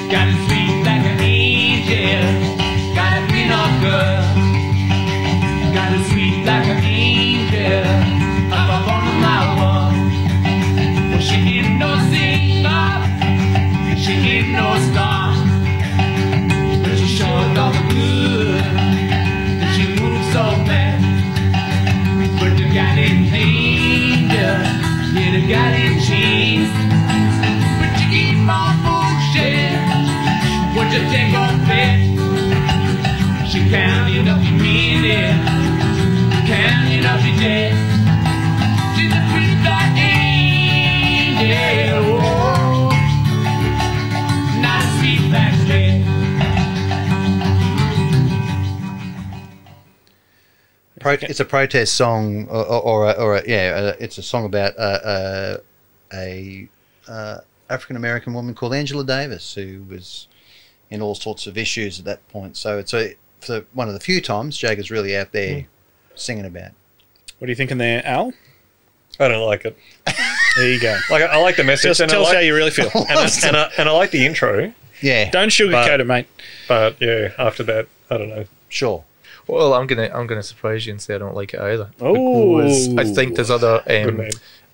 Got 0.09 0.29
it 0.29 0.39
sweet 0.47 0.83
like 0.85 1.03
an 1.03 1.19
angel. 1.19 2.55
Got 2.95 3.23
it 3.23 3.29
green 3.29 3.51
on 3.51 3.81
girl. 3.81 4.54
Like 6.45 6.67
an 6.67 6.83
angel. 6.83 7.83
Up. 8.53 8.85
Well, 11.09 11.19
she 11.19 11.35
ain't 11.57 11.79
no 11.79 11.97
singer. 12.11 13.97
She 13.97 14.13
no 14.51 14.77
star. 14.91 15.14
It's 51.29 51.39
a 51.41 51.45
protest 51.45 51.95
song, 51.95 52.47
or, 52.47 52.65
or, 52.65 52.81
or, 52.81 53.19
or 53.19 53.35
a, 53.35 53.43
yeah, 53.47 53.73
uh, 53.75 53.95
it's 53.99 54.17
a 54.17 54.23
song 54.23 54.45
about 54.45 54.73
uh, 54.77 54.99
uh, 55.03 55.57
a 56.13 56.69
uh, 57.07 57.37
African 57.69 57.95
American 57.95 58.33
woman 58.33 58.55
called 58.55 58.73
Angela 58.73 59.05
Davis 59.05 59.53
who 59.53 59.83
was 59.89 60.27
in 60.89 61.01
all 61.01 61.13
sorts 61.13 61.45
of 61.47 61.57
issues 61.57 61.99
at 61.99 62.05
that 62.05 62.25
point. 62.29 62.57
So 62.57 62.77
it's 62.77 62.93
a 62.93 63.15
for 63.41 63.65
one 63.73 63.87
of 63.87 63.93
the 63.93 63.99
few 63.99 64.21
times 64.21 64.57
Jagger's 64.57 64.89
really 64.89 65.15
out 65.15 65.31
there 65.31 65.65
singing 66.15 66.45
about. 66.45 66.71
What 67.39 67.47
are 67.47 67.51
you 67.51 67.55
thinking 67.55 67.77
there, 67.77 68.05
Al? 68.05 68.33
I 69.19 69.27
don't 69.27 69.45
like 69.45 69.65
it. 69.65 69.77
There 70.57 70.71
you 70.71 70.79
go. 70.79 70.97
Like 71.09 71.23
I 71.23 71.37
like 71.37 71.55
the 71.57 71.63
message, 71.63 71.89
Just 71.89 71.99
and, 72.01 72.11
I 72.11 72.13
tell 72.13 72.21
us 72.23 72.27
like, 72.29 72.35
how 72.37 72.41
you 72.41 72.55
really 72.55 72.71
feel. 72.71 72.89
and, 72.93 73.19
I, 73.19 73.29
and, 73.47 73.57
I, 73.57 73.71
and 73.77 73.89
I 73.89 73.91
like 73.91 74.11
the 74.11 74.25
intro. 74.25 74.73
Yeah, 75.01 75.29
Don't 75.29 75.49
sugarcoat 75.49 75.87
But- 75.87 76.01
it, 76.01 76.07
mate. 76.07 76.27
But 76.67 77.01
yeah, 77.01 77.31
after 77.37 77.63
that, 77.63 77.87
I 78.09 78.17
don't 78.17 78.29
know. 78.29 78.45
sure. 78.69 79.03
Well, 79.47 79.73
I'm 79.75 79.85
gonna 79.85 80.09
I'm 80.13 80.25
gonna 80.25 80.41
surprise 80.41 80.87
you 80.87 80.91
and 80.93 81.01
say 81.01 81.13
I 81.13 81.17
don't 81.19 81.35
like 81.35 81.53
it 81.53 81.59
either. 81.59 81.91
Oh. 82.01 82.57
Because 82.57 82.97
I 82.97 83.03
think 83.03 83.35
there's 83.35 83.51
other 83.51 83.83
Good 83.85 84.09
um, 84.09 84.17
man. 84.17 84.31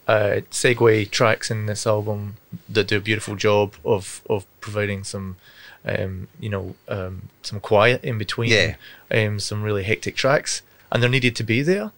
uh, 0.07 0.41
segue 0.49 1.11
tracks 1.11 1.51
in 1.51 1.65
this 1.65 1.85
album 1.85 2.37
that 2.69 2.87
do 2.87 2.97
a 2.97 3.01
beautiful 3.01 3.35
job 3.35 3.73
of 3.83 4.21
of 4.29 4.45
providing 4.61 5.03
some, 5.03 5.35
um, 5.83 6.29
you 6.39 6.47
know, 6.47 6.75
um, 6.87 7.23
some 7.41 7.59
quiet 7.59 8.01
in 8.03 8.17
between. 8.17 8.49
Yeah. 8.51 8.75
Um, 9.11 9.39
some 9.41 9.61
really 9.61 9.83
hectic 9.83 10.15
tracks, 10.15 10.61
and 10.89 11.03
they're 11.03 11.09
needed 11.09 11.35
to 11.35 11.43
be 11.43 11.61
there. 11.63 11.91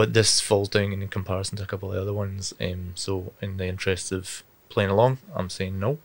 But 0.00 0.14
this 0.14 0.40
falls 0.40 0.68
down 0.70 0.92
in 0.94 1.06
comparison 1.08 1.58
to 1.58 1.62
a 1.64 1.66
couple 1.66 1.90
of 1.90 1.94
the 1.94 2.00
other 2.00 2.14
ones. 2.14 2.54
Um, 2.58 2.92
so 2.94 3.34
in 3.42 3.58
the 3.58 3.66
interest 3.66 4.12
of 4.12 4.42
playing 4.70 4.88
along, 4.90 5.18
I'm 5.36 5.50
saying 5.50 5.78
no. 5.78 5.98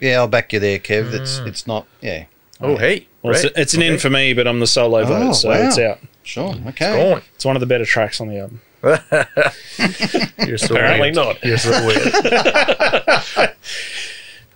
Yeah, 0.00 0.18
I'll 0.18 0.28
back 0.28 0.52
you 0.52 0.60
there, 0.60 0.78
Kev. 0.78 1.12
It's 1.14 1.38
it's 1.38 1.66
not. 1.66 1.86
Yeah. 2.02 2.24
Oh 2.60 2.76
hey, 2.76 3.06
Well, 3.22 3.32
it's, 3.34 3.44
right. 3.44 3.52
it's 3.56 3.72
an 3.74 3.80
in 3.82 3.98
for 3.98 4.10
me, 4.10 4.34
but 4.34 4.46
I'm 4.46 4.60
the 4.60 4.66
solo 4.66 4.98
Oh, 5.00 5.04
vote, 5.06 5.32
so 5.32 5.48
wow. 5.48 5.66
it's 5.66 5.78
out. 5.78 5.98
Sure. 6.24 6.52
Go 6.52 6.68
Okay. 6.70 7.12
on. 7.12 7.22
It's 7.36 7.44
one 7.46 7.56
of 7.56 7.60
the 7.60 7.66
better 7.66 7.84
tracks 7.86 8.20
on 8.20 8.28
the 8.28 8.38
album. 8.40 8.60
You're 10.46 10.58
so 10.58 10.74
Apparently 10.74 11.12
weird. 11.12 11.14
not. 11.14 11.42
You're 11.44 11.56
so 11.58 11.70
weird. 11.86 12.12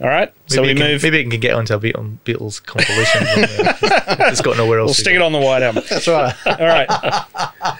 All 0.02 0.08
right. 0.08 0.32
So 0.46 0.62
we 0.62 0.74
can, 0.74 0.78
move. 0.78 1.02
Maybe 1.02 1.20
it 1.20 1.30
can 1.30 1.38
get 1.38 1.54
onto 1.54 1.74
a 1.74 1.78
Beatles, 1.78 2.18
Beatles 2.24 2.64
compilation. 2.64 3.22
it's 4.28 4.40
got 4.40 4.56
nowhere 4.56 4.80
else. 4.80 4.88
We'll 4.88 4.94
to 4.94 5.00
stick 5.00 5.14
go. 5.14 5.20
it 5.20 5.22
on 5.22 5.32
the 5.32 5.38
white 5.38 5.62
album. 5.62 5.84
That's 5.90 6.08
right. 6.08 6.34
All 6.44 6.66
right. 6.66 6.88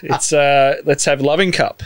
It's 0.05 0.33
uh, 0.33 0.77
let's 0.85 1.05
have 1.05 1.21
loving 1.21 1.51
cup. 1.51 1.83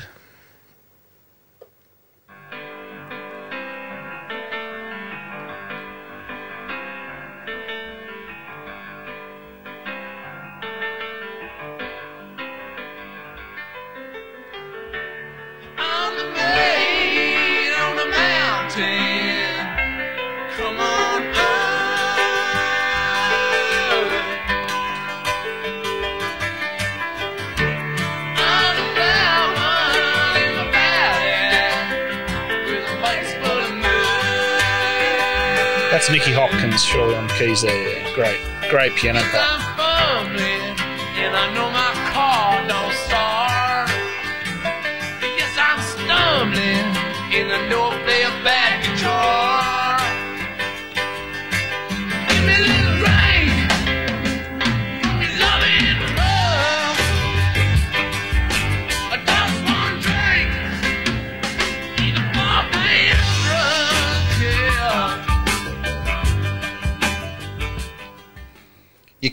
That's 35.97 36.11
Nicky 36.11 36.30
Hopkins, 36.30 36.84
surely 36.84 37.14
on 37.14 37.26
keys 37.38 37.62
there. 37.62 37.72
Yeah. 37.74 38.12
Great, 38.14 38.38
great 38.68 38.94
piano 38.97 39.18
part. 39.32 39.57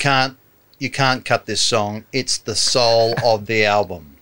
Can't 0.03 0.35
you 0.79 0.89
can't 0.91 1.23
cut 1.23 1.45
this 1.45 1.61
song. 1.61 2.03
It's 2.11 2.37
the 2.37 2.55
soul 2.55 3.15
of 3.23 3.45
the 3.45 3.63
album. 3.65 4.17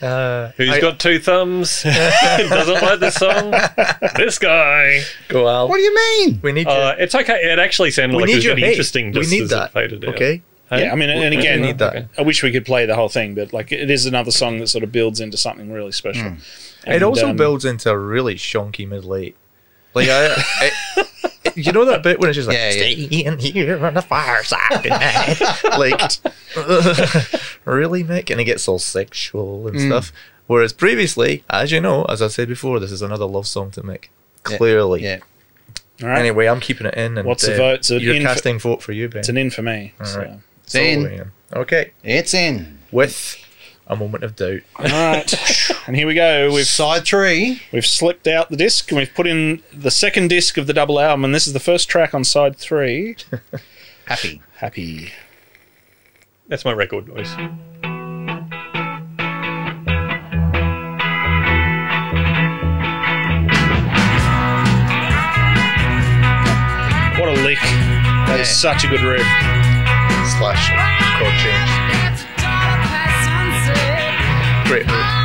Uh, 0.00 0.52
Who's 0.56 0.70
I- 0.70 0.80
got 0.80 0.98
two 1.00 1.18
thumbs? 1.18 1.82
Doesn't 2.58 2.82
like 2.82 3.00
this 3.00 3.14
song. 3.14 3.54
This 4.16 4.38
guy. 4.38 5.02
Go 5.28 5.48
out. 5.48 5.68
What 5.68 5.76
do 5.76 5.82
you 5.82 5.94
mean? 5.94 6.40
We 6.42 6.52
need 6.52 6.66
Uh, 6.66 6.94
it's 6.98 7.14
okay. 7.14 7.38
It 7.52 7.58
actually 7.58 7.90
sounded 7.90 8.16
We 8.16 8.22
like 8.22 8.28
it 8.28 8.32
need 8.32 8.36
was 8.36 8.44
your 8.44 8.54
really 8.54 8.66
hey, 8.66 8.72
interesting. 8.72 9.12
We 9.12 9.26
need 9.26 9.42
as 9.42 9.50
that. 9.50 9.70
It 9.70 9.72
faded 9.72 10.04
out. 10.04 10.14
Okay. 10.14 10.42
Hey? 10.70 10.84
Yeah, 10.84 10.92
I 10.92 10.96
mean, 10.96 11.08
and 11.10 11.20
We 11.34 11.38
again, 11.40 11.62
need 11.62 11.78
that. 11.78 11.96
Okay. 11.96 12.08
I 12.18 12.22
wish 12.22 12.42
we 12.42 12.50
could 12.52 12.66
play 12.66 12.86
the 12.86 12.94
whole 12.96 13.08
thing, 13.08 13.34
but 13.34 13.52
like 13.52 13.70
it 13.72 13.90
is 13.90 14.04
another 14.06 14.30
song 14.32 14.58
that 14.58 14.66
sort 14.68 14.82
of 14.84 14.92
builds 14.92 15.20
into 15.20 15.36
something 15.36 15.70
really 15.72 15.92
special. 15.92 16.26
It 16.26 16.38
And, 16.86 17.02
also 17.02 17.28
um, 17.30 17.36
builds 17.36 17.64
into 17.64 17.88
a 17.90 17.98
really 17.98 18.34
shonky 18.34 18.86
middle 18.88 19.14
eight. 19.14 19.36
Like 19.94 20.08
I, 20.08 20.34
I- 20.96 21.04
you 21.56 21.72
know 21.72 21.84
that 21.86 22.02
bit 22.02 22.20
when 22.20 22.28
it's 22.28 22.36
just 22.36 22.48
like 22.48 22.56
Yeah, 22.56 22.70
yeah. 22.70 22.94
staying 23.06 23.38
here 23.38 23.84
on 23.84 23.94
the 23.94 24.02
fireside 24.02 24.82
tonight. 24.82 25.40
like 25.78 26.00
really, 27.64 28.04
Mick, 28.04 28.30
and 28.30 28.40
it 28.40 28.44
gets 28.44 28.68
all 28.68 28.78
sexual 28.78 29.66
and 29.68 29.80
stuff. 29.80 30.12
Whereas 30.46 30.72
previously, 30.72 31.42
as 31.50 31.72
you 31.72 31.80
know, 31.80 32.04
as 32.04 32.22
I 32.22 32.28
said 32.28 32.48
before, 32.48 32.78
this 32.78 32.92
is 32.92 33.02
another 33.02 33.24
love 33.24 33.46
song 33.46 33.70
to 33.72 33.82
Mick. 33.82 34.06
Clearly. 34.44 35.02
Yeah. 35.02 35.18
All 36.02 36.08
right, 36.08 36.18
Anyway, 36.18 36.46
I'm 36.46 36.60
keeping 36.60 36.86
it 36.86 36.94
in. 36.94 37.18
And 37.18 37.26
What's 37.26 37.44
the 37.46 37.54
uh, 37.54 37.56
vote? 37.56 37.84
So 37.84 37.96
you're 37.96 38.14
in 38.14 38.22
for- 38.22 38.28
casting 38.28 38.58
vote 38.58 38.82
for 38.82 38.92
you, 38.92 39.08
Ben. 39.08 39.20
it's 39.20 39.28
an 39.28 39.36
in 39.36 39.50
for 39.50 39.62
me. 39.62 39.92
All 39.98 40.06
so. 40.06 40.18
right. 40.20 40.38
It's 40.64 40.74
in. 40.74 41.02
So, 41.02 41.08
Ian. 41.10 41.32
Okay. 41.54 41.92
It's 42.04 42.34
in. 42.34 42.78
With 42.92 43.36
a 43.86 43.96
moment 43.96 44.24
of 44.24 44.34
doubt. 44.36 44.60
All 44.76 44.84
right, 44.86 45.70
and 45.86 45.94
here 45.96 46.06
we 46.06 46.14
go. 46.14 46.50
We've 46.52 46.66
Side 46.66 47.04
three. 47.06 47.62
we've 47.72 47.86
slipped 47.86 48.26
out 48.26 48.50
the 48.50 48.56
disc 48.56 48.90
and 48.90 48.98
we've 48.98 49.14
put 49.14 49.26
in 49.26 49.62
the 49.72 49.90
second 49.90 50.28
disc 50.28 50.56
of 50.58 50.66
the 50.66 50.72
double 50.72 50.98
album, 51.00 51.24
and 51.24 51.34
this 51.34 51.46
is 51.46 51.52
the 51.52 51.60
first 51.60 51.88
track 51.88 52.14
on 52.14 52.24
side 52.24 52.56
three. 52.56 53.16
Happy. 54.06 54.42
Happy. 54.56 55.12
That's 56.48 56.64
my 56.64 56.72
record 56.72 57.08
noise. 57.08 57.34
What 67.18 67.30
a 67.30 67.32
lick! 67.42 67.58
That 68.28 68.38
is 68.40 68.48
Yeah. 68.48 68.72
such 68.74 68.84
a 68.84 68.88
good 68.88 69.00
riff. 69.00 69.24
Slash 70.36 70.68
chord 71.18 71.32
change. 71.40 71.85
Great 74.66 75.15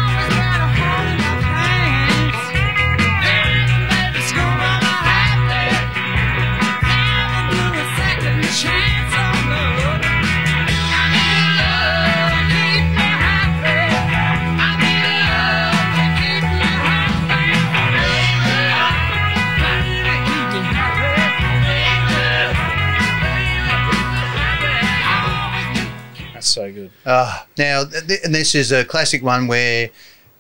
Uh, 27.06 27.42
now, 27.58 27.84
th- 27.84 28.08
th- 28.08 28.20
and 28.24 28.34
this 28.34 28.54
is 28.56 28.72
a 28.72 28.86
classic 28.86 29.24
one 29.24 29.48
where 29.48 29.90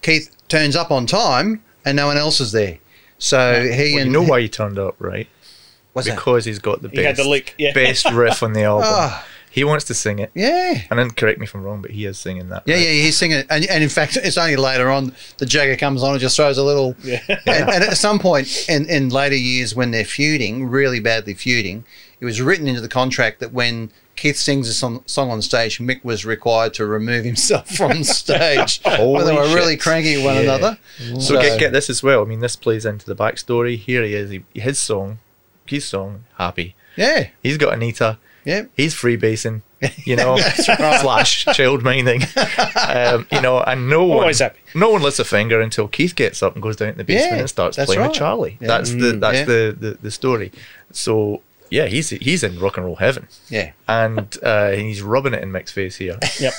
Keith 0.01 0.29
turns 0.47 0.75
up 0.75 0.91
on 0.91 1.05
time 1.05 1.63
and 1.85 1.95
no 1.95 2.07
one 2.07 2.17
else 2.17 2.39
is 2.39 2.51
there. 2.51 2.77
So 3.17 3.61
he 3.63 3.69
Well, 3.69 3.87
you 3.87 3.99
and 4.01 4.11
know 4.11 4.23
why 4.23 4.41
he 4.41 4.49
turned 4.49 4.79
up, 4.79 4.95
right? 4.99 5.27
What's 5.93 6.07
that? 6.07 6.15
because 6.15 6.45
he's 6.45 6.59
got 6.59 6.81
the 6.81 6.89
He 6.89 6.97
had 6.97 7.15
best, 7.17 7.23
the 7.23 7.29
lick, 7.29 7.55
yeah. 7.57 7.73
best 7.75 8.09
riff 8.11 8.41
on 8.43 8.53
the 8.53 8.63
album. 8.63 8.87
Ah. 8.89 9.27
He 9.51 9.65
wants 9.65 9.83
to 9.85 9.93
sing 9.93 10.19
it. 10.19 10.31
Yeah. 10.33 10.81
And 10.89 10.97
then 10.97 11.11
correct 11.11 11.37
me 11.37 11.43
if 11.43 11.53
I'm 11.53 11.61
wrong, 11.63 11.81
but 11.81 11.91
he 11.91 12.05
is 12.05 12.17
singing 12.17 12.47
that. 12.49 12.63
Yeah, 12.65 12.75
right? 12.75 12.83
yeah, 12.85 12.89
he's 12.91 13.17
singing, 13.17 13.43
and, 13.49 13.65
and 13.69 13.83
in 13.83 13.89
fact, 13.89 14.15
it's 14.15 14.37
only 14.37 14.55
later 14.55 14.89
on 14.89 15.13
the 15.39 15.45
Jagger 15.45 15.75
comes 15.75 16.03
on 16.03 16.11
and 16.11 16.21
just 16.21 16.37
throws 16.37 16.57
a 16.57 16.63
little. 16.63 16.95
Yeah. 17.03 17.19
And, 17.27 17.69
and 17.69 17.83
at 17.83 17.97
some 17.97 18.17
point 18.17 18.65
in, 18.69 18.85
in 18.89 19.09
later 19.09 19.35
years, 19.35 19.75
when 19.75 19.91
they're 19.91 20.05
feuding, 20.05 20.67
really 20.67 21.01
badly 21.01 21.33
feuding, 21.33 21.83
it 22.21 22.25
was 22.25 22.39
written 22.41 22.65
into 22.69 22.79
the 22.79 22.87
contract 22.87 23.41
that 23.41 23.51
when 23.51 23.91
Keith 24.21 24.37
sings 24.37 24.69
a 24.69 24.73
song, 24.73 25.01
song 25.07 25.31
on 25.31 25.41
stage, 25.41 25.79
Mick 25.79 26.03
was 26.03 26.25
required 26.25 26.75
to 26.75 26.85
remove 26.85 27.25
himself 27.25 27.67
from 27.75 28.03
stage 28.03 28.79
when 28.85 28.95
they 28.95 28.97
Holy 28.97 29.35
were 29.35 29.55
really 29.55 29.73
shit. 29.73 29.81
cranky 29.81 30.13
at 30.21 30.23
one 30.23 30.35
Yeah. 30.35 30.41
another. 30.41 30.77
So, 31.19 31.41
get, 31.41 31.59
get 31.59 31.73
this 31.73 31.89
as 31.89 32.03
well. 32.03 32.21
I 32.21 32.25
mean, 32.25 32.39
this 32.39 32.55
plays 32.55 32.85
into 32.85 33.05
the 33.07 33.15
backstory. 33.15 33.77
Here 33.77 34.03
he 34.03 34.13
is. 34.13 34.29
He, 34.29 34.43
his 34.53 34.77
song, 34.77 35.17
his 35.65 35.85
song, 35.85 36.25
Happy. 36.37 36.75
Yeah, 36.95 37.29
He's 37.41 37.57
got 37.57 37.73
Anita. 37.73 38.19
yeah. 38.45 38.65
He's 38.77 38.93
freebasing, 38.93 39.61
you 40.05 40.15
know, 40.17 40.37
slash 40.65 41.45
child 41.45 41.81
minding. 41.83 42.21
Um, 42.87 43.25
you 43.31 43.41
know, 43.41 43.61
and 43.61 43.89
no 43.89 44.03
one, 44.05 44.31
happy. 44.33 44.59
no 44.75 44.91
one 44.91 45.01
lifts 45.01 45.17
a 45.19 45.23
finger 45.25 45.59
until 45.61 45.87
Keith 45.87 46.15
gets 46.15 46.43
up 46.43 46.53
and 46.53 46.61
goes 46.61 46.75
down 46.75 46.91
to 46.91 46.97
the 46.97 47.03
basement 47.05 47.31
Yeah, 47.33 47.39
and 47.39 47.49
starts 47.49 47.77
playing 47.77 47.99
right. 48.01 48.09
with 48.09 48.17
Charlie. 48.17 48.57
Yeah. 48.61 48.67
That's 48.67 48.91
the 48.91 49.13
Mm, 49.13 49.19
that's 49.21 49.37
yeah. 49.39 49.45
the, 49.45 49.75
the 49.79 49.97
the 50.01 50.11
story. 50.11 50.51
So 50.91 51.41
yeah, 51.71 51.87
he's 51.87 52.11
he's 52.11 52.43
in 52.43 52.59
rock 52.59 52.77
and 52.77 52.85
roll 52.85 52.97
heaven, 52.97 53.27
Yeah. 53.49 53.71
and 53.87 54.37
uh, 54.43 54.69
he's 54.71 55.01
rubbing 55.01 55.33
it 55.33 55.41
in 55.41 55.51
Mick's 55.51 55.71
face 55.71 55.95
here. 55.95 56.19
Yep. 56.39 56.53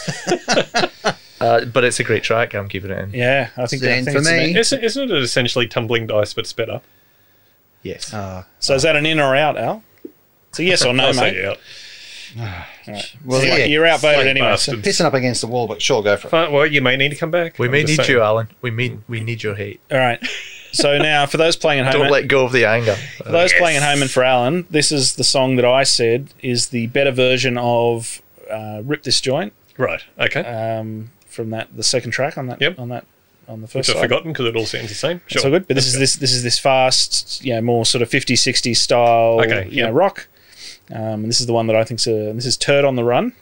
Uh, 1.42 1.64
but 1.64 1.82
it's 1.82 1.98
a 1.98 2.04
great 2.04 2.22
track. 2.22 2.54
I'm 2.54 2.68
keeping 2.68 2.92
it 2.92 2.98
in. 3.00 3.10
Yeah, 3.12 3.48
I 3.56 3.66
think, 3.66 3.82
It's 3.82 3.90
I 3.92 3.96
in 3.96 4.04
think 4.04 4.14
for 4.14 4.18
it's 4.20 4.30
me. 4.30 4.50
in. 4.52 4.56
Isn't, 4.56 4.84
isn't 4.84 5.10
it 5.10 5.22
essentially 5.24 5.66
tumbling 5.66 6.06
dice 6.06 6.32
but 6.34 6.46
sped 6.46 6.70
up? 6.70 6.84
Yes. 7.82 8.14
Uh, 8.14 8.44
So 8.60 8.76
is 8.76 8.82
that 8.82 8.94
an 8.94 9.06
in 9.06 9.18
or 9.18 9.34
out, 9.34 9.58
Al? 9.58 9.82
It's 10.50 10.60
a 10.60 10.62
yes 10.62 10.84
or 10.84 10.92
no, 10.94 11.06
I'll 11.08 11.14
mate. 11.14 11.44
out. 11.44 11.58
well, 13.24 13.40
Anyway, 13.40 13.58
yeah, 13.58 13.64
You're 13.64 13.86
outvoted 13.88 14.18
Like 14.18 14.26
anyway. 14.28 14.56
So. 14.56 14.74
bastards. 14.76 14.86
pissing 15.00 15.04
up 15.04 15.14
against 15.14 15.40
the 15.40 15.48
wall, 15.48 15.66
but 15.66 15.82
sure, 15.82 16.00
go 16.00 16.16
for 16.16 16.28
it. 16.44 16.52
Well, 16.52 16.64
you 16.66 16.80
may 16.80 16.96
need 16.96 17.08
to 17.08 17.16
come 17.16 17.32
back. 17.32 17.58
we 17.58 17.66
I'm 17.66 17.72
may 17.72 17.82
need 17.82 17.96
saying. 17.96 18.08
you, 18.08 18.22
Alan. 18.22 18.46
We 18.60 18.70
may 18.70 18.98
we 19.08 19.18
need 19.20 19.42
your 19.42 19.56
hate. 19.56 19.80
All 19.90 19.98
right. 19.98 20.24
So 20.72 20.98
now, 20.98 21.26
for 21.26 21.36
those 21.36 21.54
playing 21.56 21.80
at 21.80 21.92
home, 21.92 22.02
Don't 22.02 22.10
let 22.10 22.28
go 22.28 22.44
of 22.44 22.52
the 22.52 22.64
anger. 22.64 22.94
for 23.18 23.24
those 23.30 23.52
playing 23.52 23.76
at 23.76 23.82
home, 23.82 24.02
and 24.02 24.10
for 24.10 24.24
Alan, 24.24 24.66
this 24.70 24.90
is 24.90 25.14
the 25.16 25.24
song 25.24 25.56
that 25.56 25.64
I 25.64 25.82
said 25.84 26.28
is 26.40 26.68
the 26.68 26.86
better 26.88 27.10
version 27.10 27.58
of 27.58 28.22
uh, 28.50 28.80
"Rip 28.84 29.02
This 29.02 29.20
Joint" 29.20 29.52
Right. 29.76 30.02
Okay. 30.18 30.40
um, 30.40 31.10
from 31.26 31.50
that 31.50 31.74
the 31.76 31.82
second 31.82 32.10
track 32.12 32.36
on 32.38 32.46
that 32.48 32.60
Yep. 32.60 32.78
on 32.78 32.88
that 32.90 33.04
on 33.48 33.60
the 33.60 33.66
Which 33.66 33.72
first 33.86 33.90
I've 33.90 34.00
forgotten 34.02 34.32
because 34.32 34.46
it 34.46 34.56
all 34.56 34.66
sounds 34.66 34.88
the 34.88 34.94
same. 34.94 35.20
Sure. 35.26 35.38
It's 35.38 35.44
all 35.44 35.50
good, 35.50 35.66
but 35.68 35.74
this 35.74 35.84
Let's 35.84 35.88
is 35.88 35.94
go. 35.94 36.00
this 36.00 36.16
this 36.16 36.32
is 36.32 36.42
this 36.42 36.58
fast, 36.58 37.44
you 37.44 37.54
know, 37.54 37.60
more 37.60 37.84
sort 37.84 38.00
of 38.02 38.08
50s, 38.10 38.38
60s 38.38 38.76
style, 38.76 39.40
Okay, 39.42 39.68
you 39.70 39.82
know, 39.82 39.90
rock. 39.90 40.26
Um, 40.90 40.98
and 41.22 41.28
this 41.28 41.40
is 41.40 41.46
the 41.46 41.52
one 41.52 41.66
that 41.68 41.76
I 41.76 41.84
think's 41.84 42.06
a 42.06 42.32
this 42.32 42.46
is 42.46 42.56
"Turd 42.56 42.84
on 42.84 42.96
the 42.96 43.04
Run." 43.04 43.32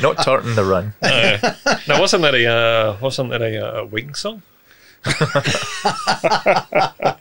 Not 0.00 0.18
tartan 0.18 0.54
the 0.56 0.64
run. 0.64 0.92
Uh, 1.02 1.54
now, 1.88 2.00
wasn't 2.00 2.22
that 2.22 2.34
a 2.34 2.46
uh, 2.46 2.96
wasn't 3.00 3.30
that 3.30 3.40
a 3.42 3.80
uh, 3.82 3.84
Wing 3.84 4.14
song? 4.14 4.42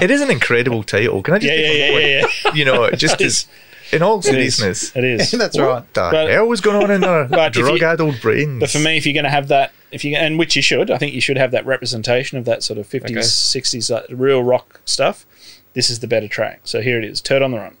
It 0.00 0.10
is 0.10 0.20
an 0.20 0.30
incredible 0.30 0.82
title. 0.82 1.22
Can 1.22 1.34
I 1.34 1.38
just 1.38 1.52
Yeah, 1.52 1.60
yeah, 1.60 1.72
yeah, 1.72 1.98
yeah, 1.98 2.26
yeah. 2.44 2.52
You 2.54 2.64
know, 2.66 2.90
just 2.92 3.20
It 3.20 3.26
is. 3.26 3.34
is. 3.34 3.46
In 3.92 4.02
all 4.02 4.20
seriousness, 4.20 4.94
It 4.96 5.04
is. 5.04 5.30
That's 5.38 5.56
what 5.56 5.64
right. 5.68 5.94
the 5.94 6.08
But- 6.10 6.28
hell 6.30 6.46
was 6.46 6.60
going 6.60 6.82
on 6.82 6.90
in 6.90 7.00
their 7.00 7.24
But 7.24 7.52
drug-addled 7.52 8.20
brains? 8.20 8.58
But 8.60 8.70
for 8.70 8.78
me, 8.80 8.96
if 8.96 9.06
you're 9.06 9.14
going 9.14 9.24
to 9.24 9.30
have 9.30 9.48
that, 9.48 9.72
if 9.92 10.04
you 10.04 10.16
and 10.16 10.38
which 10.38 10.56
you 10.56 10.62
should, 10.62 10.90
I 10.90 10.98
think 10.98 11.14
you 11.14 11.20
should 11.20 11.38
have 11.38 11.52
that 11.52 11.64
representation 11.66 12.36
of 12.36 12.44
that 12.46 12.62
sort 12.64 12.78
of 12.80 12.88
50s, 12.88 13.04
Okay. 13.04 13.14
60s 13.20 13.90
like, 13.90 14.10
uh, 14.10 14.16
real 14.16 14.42
rock 14.42 14.80
stuff. 14.84 15.24
This 15.74 15.88
is 15.88 16.00
the 16.00 16.08
better 16.08 16.26
track. 16.28 16.60
So 16.64 16.80
here 16.80 16.98
it 16.98 17.04
is, 17.04 17.20
Turd 17.20 17.42
on 17.42 17.52
the 17.52 17.58
Run. 17.58 17.76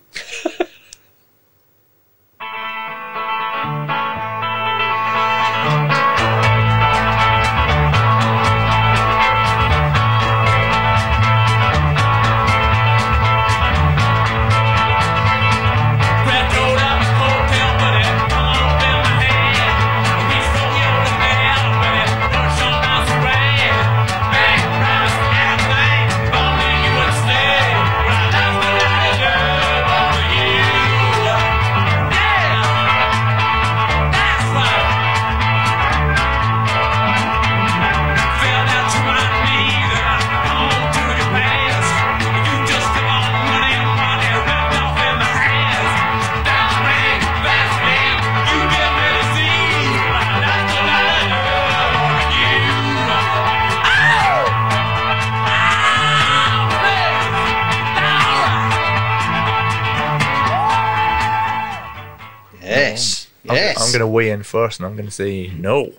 Yes. 62.86 63.28
I'm, 63.48 63.56
I'm 63.56 63.92
going 63.92 64.00
to 64.00 64.06
weigh 64.06 64.30
in 64.30 64.42
first, 64.42 64.80
and 64.80 64.86
I'm 64.86 64.96
going 64.96 65.06
to 65.06 65.12
say 65.12 65.52
no, 65.56 65.92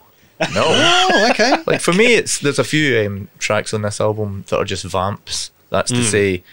no. 0.54 0.66
Oh, 1.10 1.28
okay. 1.32 1.64
like 1.68 1.82
for 1.82 1.94
me, 1.94 2.16
it's 2.16 2.40
there's 2.40 2.60
a 2.60 2.64
few 2.64 3.06
um, 3.06 3.30
tracks 3.40 3.74
on 3.74 3.82
this 3.82 4.02
album 4.02 4.44
that 4.50 4.58
are 4.58 4.66
just 4.66 4.84
vamps. 4.86 5.52
That's 5.70 5.92
to 5.92 6.04
say, 6.04 6.44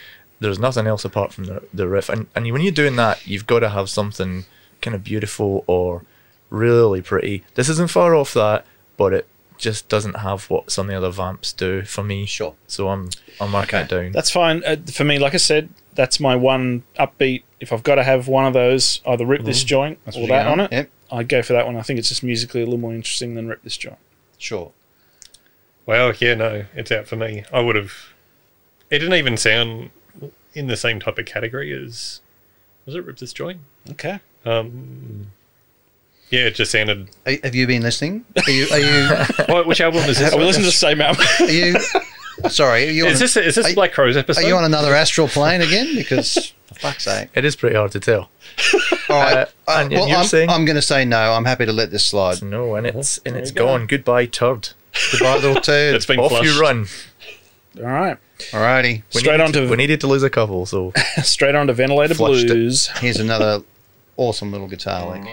there's 0.40 0.58
nothing 0.58 0.86
else 0.86 1.04
apart 1.04 1.32
from 1.32 1.44
the, 1.44 1.62
the 1.72 1.88
riff. 1.88 2.08
And 2.08 2.26
and 2.34 2.50
when 2.52 2.62
you're 2.62 2.72
doing 2.72 2.96
that, 2.96 3.26
you've 3.26 3.46
got 3.46 3.60
to 3.60 3.68
have 3.68 3.88
something 3.88 4.44
kind 4.80 4.94
of 4.94 5.04
beautiful 5.04 5.64
or 5.66 6.02
really 6.50 7.02
pretty. 7.02 7.44
This 7.54 7.68
isn't 7.68 7.90
far 7.90 8.14
off 8.14 8.34
that, 8.34 8.64
but 8.96 9.12
it 9.12 9.28
just 9.56 9.88
doesn't 9.88 10.16
have 10.16 10.50
what 10.50 10.70
some 10.70 10.86
of 10.86 10.90
the 10.90 10.96
other 10.96 11.10
vamps 11.10 11.52
do 11.52 11.82
for 11.82 12.02
me. 12.02 12.26
Sure. 12.26 12.54
So 12.66 12.88
I'm 12.88 13.10
I'm 13.40 13.50
marking 13.50 13.80
it 13.80 13.88
down. 13.88 14.12
That's 14.12 14.30
fine. 14.30 14.62
Uh, 14.64 14.76
for 14.92 15.04
me, 15.04 15.18
like 15.18 15.34
I 15.34 15.38
said, 15.38 15.68
that's 15.94 16.20
my 16.20 16.36
one 16.36 16.82
upbeat. 16.98 17.42
If 17.60 17.72
I've 17.72 17.82
got 17.82 17.94
to 17.96 18.04
have 18.04 18.28
one 18.28 18.44
of 18.46 18.52
those, 18.52 19.00
either 19.06 19.24
Rip 19.24 19.42
This 19.44 19.64
Joint 19.64 19.98
That's 20.04 20.16
or 20.16 20.20
what 20.20 20.28
you're 20.28 20.36
that 20.38 20.44
going 20.44 20.60
on 20.60 20.66
it, 20.66 20.72
Yep. 20.72 20.90
I'd 21.12 21.28
go 21.28 21.42
for 21.42 21.52
that 21.52 21.66
one. 21.66 21.76
I 21.76 21.82
think 21.82 21.98
it's 21.98 22.08
just 22.08 22.22
musically 22.22 22.60
a 22.60 22.64
little 22.64 22.78
more 22.80 22.92
interesting 22.94 23.34
than 23.34 23.48
Rip 23.48 23.62
This 23.62 23.76
Joint. 23.76 23.98
Sure. 24.38 24.72
Well, 25.86 26.12
yeah, 26.18 26.34
no, 26.34 26.64
it's 26.74 26.90
out 26.92 27.06
for 27.06 27.16
me. 27.16 27.44
I 27.52 27.60
would 27.60 27.76
have. 27.76 27.92
It 28.90 28.98
didn't 28.98 29.14
even 29.14 29.36
sound 29.36 29.90
in 30.54 30.66
the 30.66 30.76
same 30.76 31.00
type 31.00 31.18
of 31.18 31.26
category 31.26 31.72
as. 31.72 32.20
Was 32.86 32.94
it 32.94 33.04
Rip 33.04 33.18
This 33.18 33.32
Joint? 33.32 33.60
Okay. 33.90 34.18
Um, 34.44 35.28
yeah, 36.30 36.46
it 36.46 36.54
just 36.54 36.72
sounded. 36.72 37.08
Are, 37.26 37.32
have 37.44 37.54
you 37.54 37.66
been 37.66 37.82
listening? 37.82 38.24
Are 38.46 38.50
you? 38.50 38.66
Are 38.70 38.78
you? 38.78 39.24
What, 39.54 39.66
which 39.66 39.80
album 39.80 40.00
is 40.08 40.18
this? 40.18 40.32
Are 40.32 40.38
we 40.38 40.44
listening 40.44 40.64
to 40.64 40.68
the 40.68 40.72
same 40.72 41.00
album? 41.00 41.24
Are 41.40 41.44
you? 41.50 41.76
Sorry. 42.48 42.88
Are 42.88 42.90
you? 42.90 43.06
Is 43.06 43.14
on, 43.14 43.20
this 43.20 43.36
is 43.36 43.54
this 43.54 43.70
are, 43.70 43.74
Black 43.74 43.92
Crowes 43.92 44.16
episode? 44.16 44.44
Are 44.44 44.46
you 44.48 44.56
on 44.56 44.64
another 44.64 44.94
astral 44.94 45.28
plane 45.28 45.60
again? 45.60 45.94
Because 45.94 46.52
for 46.66 46.74
fuck's 46.74 47.04
sake. 47.10 47.28
It 47.34 47.44
is 47.44 47.56
pretty 47.56 47.76
hard 47.76 47.92
to 47.92 48.00
tell. 48.00 48.30
All 49.08 49.16
right. 49.20 49.36
Uh, 49.36 49.46
Uh, 49.66 49.78
and 49.80 49.90
well, 49.92 50.08
you're 50.08 50.18
I'm, 50.18 50.26
saying- 50.26 50.50
I'm 50.50 50.64
going 50.64 50.76
to 50.76 50.82
say 50.82 51.04
no. 51.04 51.32
I'm 51.32 51.44
happy 51.44 51.64
to 51.66 51.72
let 51.72 51.90
this 51.90 52.04
slide. 52.04 52.42
No, 52.42 52.74
and 52.74 52.86
it's 52.86 53.18
and 53.18 53.34
There 53.34 53.42
it's 53.42 53.50
you 53.50 53.56
go. 53.56 53.66
gone. 53.66 53.86
Goodbye, 53.86 54.26
turd. 54.26 54.70
Goodbye, 55.12 55.36
little 55.36 55.54
turd. 55.62 55.94
It's 55.94 56.06
been 56.06 56.18
Off 56.20 56.30
flushed. 56.30 56.44
you 56.54 56.60
run. 56.60 56.86
All 57.78 57.84
right. 57.84 58.18
Alrighty. 58.50 59.02
We 59.14 59.20
Straight 59.20 59.40
on 59.40 59.52
to 59.52 59.68
we 59.68 59.76
needed 59.76 60.00
to 60.02 60.06
lose 60.06 60.22
a 60.22 60.30
couple, 60.30 60.66
so 60.66 60.92
straight 61.22 61.54
on 61.54 61.68
to 61.68 61.72
Ventilator 61.72 62.14
Flushed 62.14 62.44
it. 62.44 62.48
Blues. 62.48 62.88
Here's 62.98 63.18
another 63.20 63.62
awesome 64.16 64.52
little 64.52 64.66
guitar 64.68 65.10
lick. 65.18 65.24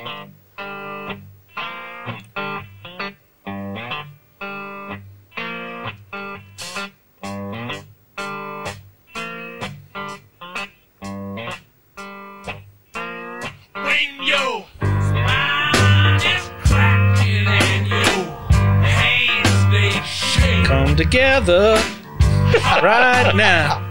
Together 21.12 21.76
right 22.82 23.34
now. 23.36 23.82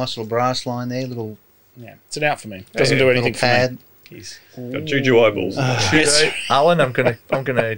Nice 0.00 0.16
little 0.16 0.28
brass 0.28 0.66
line 0.66 0.88
there, 0.88 1.06
little, 1.06 1.36
Yeah, 1.76 1.94
it's 2.06 2.16
an 2.16 2.24
out 2.24 2.40
for 2.40 2.48
me. 2.48 2.64
Doesn't 2.74 2.96
Yeah, 2.96 3.02
do 3.02 3.06
little 3.08 3.22
anything 3.22 3.34
for 3.38 3.46
me. 3.46 3.50
pad. 3.52 3.78
He's 4.08 4.38
got 4.56 4.84
juju 4.84 5.20
eyeballs. 5.20 5.56
Yes. 5.92 6.24
Alan, 6.48 6.80
I'm 6.80 6.92
gonna 6.92 7.16
I'm 7.30 7.44
gonna 7.44 7.76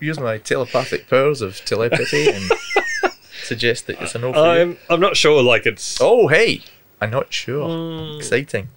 use 0.00 0.18
my 0.18 0.38
telepathic 0.38 1.08
powers 1.08 1.40
of 1.40 1.64
telepathy 1.64 2.30
and 2.30 2.50
suggest 3.44 3.86
that 3.86 4.00
it's 4.00 4.14
a 4.14 4.18
no 4.18 4.32
for 4.32 4.38
you. 4.38 4.44
I'm 4.44 4.78
I'm 4.90 5.00
not 5.00 5.16
sure. 5.16 5.42
Like 5.42 5.64
it's. 5.66 5.98
Oh 6.00 6.26
hey, 6.28 6.62
I'm 7.00 7.10
not 7.10 7.32
sure. 7.32 7.68
Hmm. 7.68 8.16
Exciting. 8.18 8.68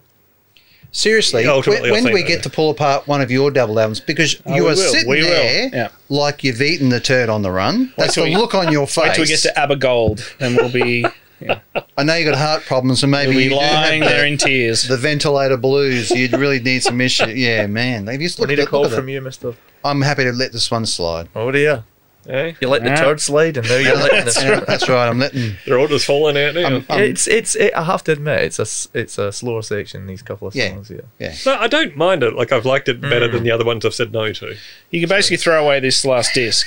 Seriously, 0.92 1.44
Yeah, 1.44 1.52
ultimately, 1.52 1.92
when, 1.92 2.00
I'll 2.00 2.04
when 2.06 2.12
do 2.14 2.16
we 2.16 2.22
say 2.22 2.28
get 2.28 2.44
to 2.44 2.50
pull 2.50 2.70
apart 2.70 3.06
one 3.06 3.20
of 3.22 3.30
your 3.30 3.52
double 3.52 3.78
albums? 3.82 4.00
Because 4.00 4.38
Oh, 4.46 4.56
you 4.56 4.64
we 4.64 4.70
are 4.70 4.76
will, 4.76 4.78
sitting 4.78 5.10
we 5.10 5.22
will, 5.24 5.30
there 5.30 5.70
yeah. 5.74 5.88
like 6.08 6.42
you've 6.44 6.62
eaten 6.62 6.88
the 6.88 7.02
turd 7.02 7.28
on 7.28 7.42
the 7.42 7.52
run. 7.52 7.92
That's 7.98 8.14
till 8.14 8.24
the 8.24 8.30
we- 8.30 8.38
look 8.38 8.56
on 8.56 8.72
your 8.78 8.88
face. 8.88 8.98
Wait 9.08 9.14
till 9.16 9.24
we 9.24 9.28
get 9.28 9.40
to 9.42 9.60
ABBA 9.60 9.76
Gold, 9.78 10.34
and 10.40 10.56
we'll 10.56 10.72
be, 10.72 11.04
yeah, 11.40 11.60
I 11.98 12.04
know 12.04 12.16
you 12.16 12.26
got 12.30 12.38
heart 12.38 12.64
problems, 12.64 13.02
so 13.02 13.08
maybe 13.08 13.34
you 13.34 13.50
be 13.50 13.50
do 13.50 13.60
have 13.60 13.74
lying 13.74 14.00
the, 14.02 14.08
there 14.08 14.26
in 14.26 14.38
tears. 14.38 14.88
the 14.88 14.98
ventilator 14.98 15.58
blues. 15.58 16.12
You'd 16.12 16.34
really 16.34 16.60
need 16.60 16.84
some 16.84 17.00
issue. 17.02 17.28
Yeah, 17.28 17.68
man. 17.68 18.08
Have 18.08 18.22
you 18.22 18.30
We 18.38 18.42
look 18.42 18.50
need 18.50 18.60
at 18.60 18.68
a 18.68 18.70
call 18.70 18.84
look 18.84 18.94
from 18.94 19.10
it. 19.10 19.14
you, 19.14 19.22
Mister. 19.22 19.54
I'm 19.84 20.02
happy 20.02 20.24
to 20.24 20.32
let 20.32 20.52
this 20.52 20.70
one 20.72 20.86
slide. 20.86 21.30
Oh 21.36 21.52
dear, 21.52 21.84
Eh? 22.28 22.54
you 22.60 22.68
let 22.70 22.82
the 22.84 22.90
Yeah. 22.90 22.96
turd 22.96 23.22
slide, 23.22 23.58
and 23.58 23.68
now 23.70 23.76
you're 23.76 23.96
letting 23.96 24.26
Yeah, 24.44 24.60
that's 24.62 24.90
right. 24.90 25.08
I'm 25.08 25.20
letting. 25.20 25.58
They're 25.68 25.78
all 25.78 25.88
just 25.88 26.06
falling 26.08 26.36
out 26.38 26.56
now. 26.56 26.62
I'm- 26.62 26.86
I'm- 26.90 27.04
It's 27.04 27.28
it's 27.28 27.56
it, 27.56 27.72
I 27.76 27.84
have 27.84 28.04
to 28.06 28.14
admit 28.14 28.42
it's 28.42 28.58
a 28.58 28.64
s- 28.64 28.88
it's 28.96 29.18
a 29.20 29.32
slower 29.32 29.62
section. 29.62 30.08
These 30.08 30.24
couple 30.24 30.48
of 30.48 30.56
Yeah. 30.56 30.70
songs 30.70 30.88
here. 30.88 31.04
Yeah. 31.20 31.36
no, 31.46 31.56
I 31.60 31.68
don't 31.68 31.96
mind 31.96 32.24
it. 32.24 32.34
Like 32.34 32.52
I've 32.52 32.66
liked 32.66 32.90
it 32.90 33.00
better 33.00 33.28
than 33.28 33.44
the 33.44 33.52
other 33.52 33.64
ones 33.66 33.86
I've 33.86 33.94
said 33.94 34.12
no 34.12 34.32
to. 34.34 34.56
You 34.90 35.00
can 35.02 35.10
basically 35.10 35.38
throw 35.38 35.64
away 35.64 35.80
this 35.82 36.04
last 36.04 36.34
disc, 36.34 36.66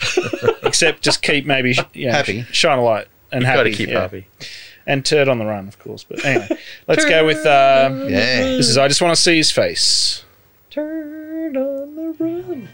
except 0.62 1.02
just 1.02 1.22
keep 1.22 1.44
maybe 1.46 1.76
you 1.92 2.06
know, 2.06 2.12
Happy. 2.12 2.46
shine 2.52 2.78
a 2.78 2.82
light, 2.82 3.08
and 3.32 3.42
Got 3.42 3.56
happy. 3.56 3.70
to 3.70 3.76
keep 3.76 3.88
yeah. 3.88 4.00
happy. 4.00 4.26
and 4.86 5.04
turd 5.04 5.28
on 5.28 5.38
the 5.38 5.46
run, 5.46 5.66
of 5.68 5.78
course. 5.78 6.04
But 6.04 6.24
anyway, 6.24 6.48
let's 6.86 7.04
go 7.04 7.24
with 7.26 7.38
um, 7.46 8.08
Yeah. 8.08 8.42
this 8.56 8.68
is 8.68 8.78
I 8.78 8.88
just 8.88 9.00
want 9.02 9.14
to 9.14 9.20
see 9.20 9.36
his 9.36 9.50
face. 9.50 10.24
Turn 10.70 11.56
on 11.56 11.94
the 11.96 12.14
run. 12.18 12.68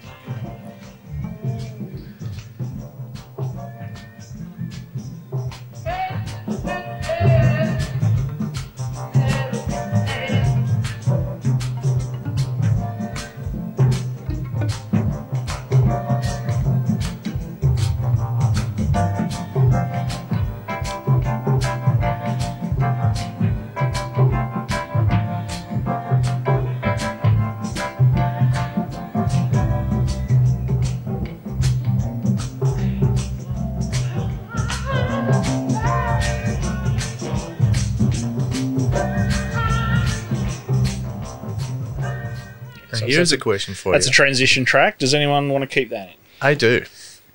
Here's 43.17 43.33
a 43.33 43.39
question 43.39 43.75
for 43.75 43.93
That's 43.93 44.07
you. 44.07 44.09
That's 44.11 44.17
a 44.17 44.23
transition 44.23 44.65
track. 44.65 44.99
Does 44.99 45.15
anyone 45.15 45.49
want 45.51 45.63
to 45.63 45.69
keep 45.69 45.91
that 45.91 46.09
in? 46.09 46.15
I 46.41 46.55
do, 46.55 46.85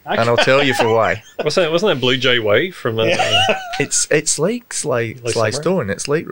and 0.06 0.22
I'll 0.22 0.38
tell 0.38 0.64
you 0.64 0.74
for 0.74 0.94
why. 0.94 1.24
Wasn't 1.44 1.66
that, 1.66 1.72
wasn't 1.72 1.96
that 1.96 2.00
Blue 2.02 2.18
Jay 2.18 2.40
Way 2.40 2.72
from 2.72 3.00
uh, 3.00 3.06
It's 3.80 4.08
it's 4.12 4.40
like 4.40 4.74
Sly 4.74 5.16
Like 5.24 5.34
Sly 5.34 5.50
Stone. 5.50 5.90
It's 5.90 6.08
like 6.08 6.26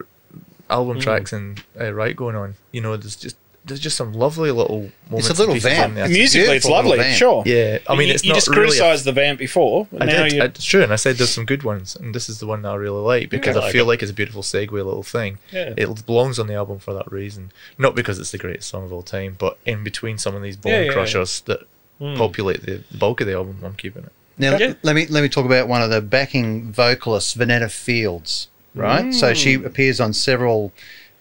album 0.70 0.98
Mm. 0.98 1.02
tracks 1.02 1.34
and 1.34 1.62
uh, 1.80 1.92
right 1.92 2.16
going 2.16 2.36
on. 2.36 2.56
You 2.72 2.80
know, 2.82 2.96
there's 2.96 3.16
just 3.18 3.36
there's 3.66 3.80
just 3.80 3.96
some 3.96 4.14
lovely 4.14 4.50
little 4.52 4.90
moments. 5.10 5.30
It's 5.30 5.38
a 5.38 5.42
little 5.42 5.54
and 5.54 5.62
pieces 5.62 5.78
vamp. 5.78 5.90
on 5.90 5.96
there. 5.96 6.10
Musically, 6.10 6.56
it's 6.58 6.66
beautiful 6.66 6.72
lovely. 6.72 6.98
vamp. 6.98 7.16
Sure. 7.18 7.44
Yeah, 7.46 7.78
I 7.88 7.96
mean, 7.96 8.08
you, 8.08 8.14
it's 8.16 8.24
you 8.24 8.30
not 8.30 8.36
just 8.36 8.48
really. 8.48 8.62
a- 8.62 8.66
criticised 8.70 9.06
the 9.06 9.12
vamp 9.12 9.38
before. 9.40 9.88
I 10.00 10.06
now 10.06 10.24
did. 10.24 10.34
you. 10.34 10.44
It's 10.44 10.64
true, 10.66 10.82
and 10.84 10.92
I 10.92 10.96
said 10.96 11.18
there's 11.18 11.30
some 11.30 11.46
good 11.46 11.64
ones, 11.64 11.96
and 11.96 12.14
this 12.16 12.28
is 12.28 12.40
the 12.40 12.48
one 12.48 12.64
that 12.64 12.70
I 12.70 12.76
really 12.76 13.02
like 13.02 13.30
because 13.30 13.56
I 13.56 13.60
I, 13.60 13.64
like 13.66 13.72
feel 13.72 13.86
it. 13.86 13.88
like 13.88 14.02
it's 14.02 14.12
a 14.12 14.16
beautiful 14.16 14.42
segue 14.42 14.72
little 14.72 15.04
thing. 15.04 15.38
Yeah. 15.52 15.74
It 15.78 16.06
belongs 16.06 16.40
on 16.40 16.48
the 16.48 16.56
album 16.56 16.80
for 16.80 16.94
that 16.94 17.12
reason, 17.12 17.52
not 17.78 17.94
because 17.96 18.18
it's 18.20 18.32
the 18.32 18.38
greatest 18.40 18.68
song 18.70 18.84
of 18.86 18.92
all 18.92 19.04
time, 19.04 19.36
but 19.38 19.58
in 19.66 19.84
between 19.84 20.18
some 20.18 20.36
of 20.36 20.42
these 20.42 20.58
bone 20.58 20.72
Yeah, 20.74 20.80
yeah, 20.80 20.86
yeah. 20.88 20.94
crushers 20.94 21.42
that 21.42 21.62
Mm. 22.02 22.18
populate 22.18 22.66
the, 22.66 22.82
the 22.90 22.98
bulk 22.98 23.22
of 23.22 23.28
the 23.28 23.34
album, 23.34 23.60
I'm 23.64 23.76
keeping 23.76 24.04
it. 24.04 24.12
Now 24.40 24.58
Yeah. 24.58 24.74
let 24.82 24.96
me 24.96 25.06
let 25.06 25.22
me 25.22 25.30
talk 25.30 25.46
about 25.46 25.68
one 25.68 25.84
of 25.84 25.92
the 25.92 26.02
backing 26.02 26.72
vocalists, 26.72 27.36
Venetta 27.36 27.70
Fields. 27.70 28.48
Right, 28.74 29.14
so 29.14 29.34
she 29.36 29.54
appears 29.56 30.00
on 30.00 30.12
several 30.14 30.72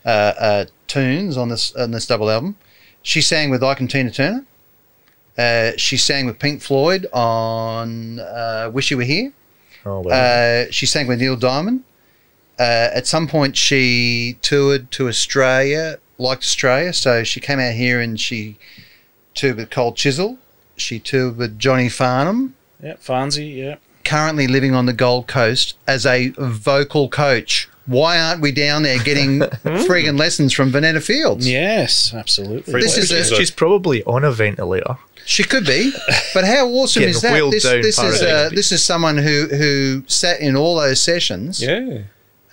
uh, 0.06 0.08
uh, 0.08 0.64
tunes 0.94 1.36
on 1.36 1.48
this 1.48 1.74
on 1.76 1.90
this 1.92 2.06
double 2.06 2.30
album. 2.30 2.56
She 3.02 3.20
sang 3.20 3.50
with 3.50 3.62
Ike 3.62 3.80
and 3.80 3.90
Tina 3.90 4.10
Turner. 4.10 4.44
Uh, 5.38 5.72
she 5.76 5.96
sang 5.96 6.26
with 6.26 6.38
Pink 6.38 6.60
Floyd 6.62 7.06
on 7.12 8.18
uh, 8.20 8.70
"Wish 8.72 8.90
You 8.90 8.96
Were 8.98 9.04
Here." 9.04 9.32
Oh 9.86 10.00
well, 10.00 10.12
Uh, 10.66 10.70
she 10.70 10.86
sang 10.86 11.06
with 11.06 11.20
Neil 11.20 11.36
Diamond. 11.36 11.84
Uh, 12.58 12.88
at 12.98 13.06
some 13.06 13.26
point, 13.26 13.56
she 13.56 14.36
toured 14.42 14.90
to 14.90 15.08
Australia, 15.08 15.98
liked 16.18 16.42
Australia, 16.42 16.92
so 16.92 17.24
she 17.24 17.40
came 17.40 17.58
out 17.58 17.72
here 17.72 17.98
and 18.00 18.20
she 18.20 18.58
toured 19.34 19.56
with 19.56 19.70
Cold 19.70 19.96
Chisel. 19.96 20.36
She 20.76 20.98
toured 20.98 21.38
with 21.38 21.58
Johnny 21.58 21.88
Farnham 21.88 22.54
yeah, 22.82 22.96
Farnsey. 22.96 23.56
Yeah. 23.56 23.76
currently 24.04 24.46
living 24.46 24.74
on 24.74 24.84
the 24.84 24.92
Gold 24.92 25.26
Coast 25.26 25.78
as 25.86 26.04
a 26.04 26.32
vocal 26.36 27.08
coach. 27.08 27.68
Why 27.90 28.20
aren't 28.20 28.40
we 28.40 28.52
down 28.52 28.82
there 28.84 28.98
getting 29.02 29.40
friggin' 29.64 30.18
lessons 30.18 30.52
from 30.52 30.70
Venetta 30.70 31.00
Fields? 31.02 31.48
Yes, 31.50 32.14
absolutely. 32.14 32.72
This 32.80 32.96
is 32.96 33.08
she's, 33.08 33.32
a- 33.32 33.34
she's 33.34 33.50
probably 33.50 34.04
on 34.04 34.22
a 34.24 34.30
ventilator. 34.30 34.96
She 35.26 35.42
could 35.44 35.66
be, 35.66 35.92
but 36.34 36.44
how 36.44 36.68
awesome 36.68 37.02
is 37.02 37.20
that? 37.22 37.32
This, 37.50 37.64
this 37.64 37.98
is 37.98 38.22
uh, 38.22 38.24
Paradise. 38.26 38.56
this 38.56 38.72
is 38.72 38.82
someone 38.84 39.18
who 39.18 39.46
who 39.48 40.02
sat 40.06 40.40
in 40.40 40.56
all 40.56 40.76
those 40.76 41.02
sessions. 41.02 41.60
Yeah. 41.62 42.02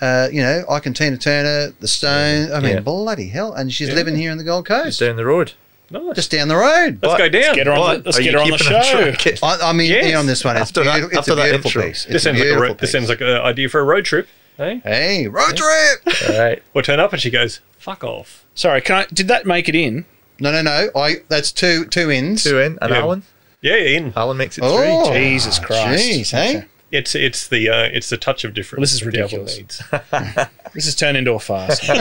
Uh, 0.02 0.28
you 0.32 0.42
know, 0.42 0.64
Ike 0.70 0.86
and 0.88 0.96
Tina 0.96 1.18
Turner, 1.18 1.72
The 1.80 1.88
Stone. 1.88 2.52
I 2.52 2.60
mean, 2.60 2.74
Yeah. 2.74 2.80
bloody 2.82 3.30
hell! 3.30 3.54
And 3.54 3.72
she's 3.74 3.90
Yeah. 3.90 3.96
living 3.96 4.16
here 4.16 4.32
in 4.32 4.38
the 4.38 4.44
Gold 4.44 4.66
Coast. 4.68 4.86
Just 4.86 5.00
down 5.00 5.16
the 5.16 5.26
road. 5.26 5.54
Nice. 5.90 6.16
just 6.16 6.32
down 6.32 6.50
the 6.50 6.56
road. 6.58 7.00
Let's 7.02 7.18
go 7.18 7.30
down. 7.30 7.42
Let's 7.42 7.56
Get 7.56 7.68
her 7.68 7.74
on. 7.74 7.98
The, 8.00 8.04
let's 8.04 8.20
get 8.20 8.34
her 8.34 8.40
on 8.42 8.50
the 8.52 8.58
show. 8.58 9.12
track? 9.14 9.40
I, 9.42 9.70
I 9.70 9.74
mean, 9.74 9.90
Yes. 9.90 10.16
on 10.18 10.26
this 10.28 10.44
one, 10.44 10.58
it's, 10.58 10.64
After 10.70 10.84
that- 10.84 10.96
beautiful, 10.96 11.18
it's 11.20 11.30
after 11.30 11.40
a 11.42 11.44
beautiful 11.46 11.70
intro. 11.70 11.82
piece. 11.84 12.04
It's 12.04 12.14
This 12.14 12.22
a 12.24 12.26
sounds 12.26 12.34
like 12.40 12.42
a 12.42 12.44
beautiful 12.44 12.62
ro- 12.68 12.74
this 12.74 12.82
piece. 12.82 12.92
sounds 12.92 13.10
like 13.10 13.22
an 13.22 13.28
idea 13.30 13.70
for 13.70 13.80
a 13.80 13.84
road 13.86 14.04
trip. 14.04 14.28
Hey, 14.58 14.82
Hey, 14.84 15.28
road 15.28 15.56
trip! 15.56 16.02
All 16.30 16.40
right. 16.40 16.62
we'll 16.74 16.84
turn 16.84 17.00
up 17.00 17.14
and 17.14 17.22
she 17.22 17.30
goes, 17.30 17.60
"Fuck 17.78 18.04
off." 18.04 18.44
Sorry, 18.56 18.82
can 18.82 18.96
I? 18.98 19.06
Did 19.14 19.28
that 19.28 19.46
make 19.46 19.70
it 19.70 19.76
in? 19.76 20.06
No, 20.40 20.52
no, 20.52 20.62
no. 20.62 20.90
I 20.96 21.18
that's 21.30 21.52
two 21.52 21.86
two 21.86 22.10
ins. 22.12 22.44
Two 22.44 22.60
in, 22.60 22.78
and 22.82 22.92
Yeah. 22.92 23.00
Alan. 23.00 23.24
Yeah, 23.62 23.76
in. 23.76 24.14
Alan 24.16 24.38
makes 24.38 24.58
it 24.58 24.64
Oh, 24.64 25.06
three. 25.12 25.20
Jesus 25.32 25.60
Christ. 25.60 26.04
Jeez, 26.10 26.32
hey. 26.32 26.66
It's 26.92 27.16
it's 27.16 27.48
the 27.48 27.70
uh, 27.70 27.84
it's 27.92 28.10
the 28.10 28.18
touch 28.18 28.44
of 28.46 28.54
difference. 28.54 28.78
Well, 28.78 28.84
this 28.84 28.94
is 28.94 29.00
that 29.02 29.12
the 29.12 29.22
album 29.22 29.40
ridiculous. 29.42 29.58
needs. 30.38 30.50
This 30.74 30.86
has 30.86 30.96
turned 30.96 31.18
into 31.18 31.32
a 31.34 31.40
farce. 31.40 31.90
All 31.90 31.98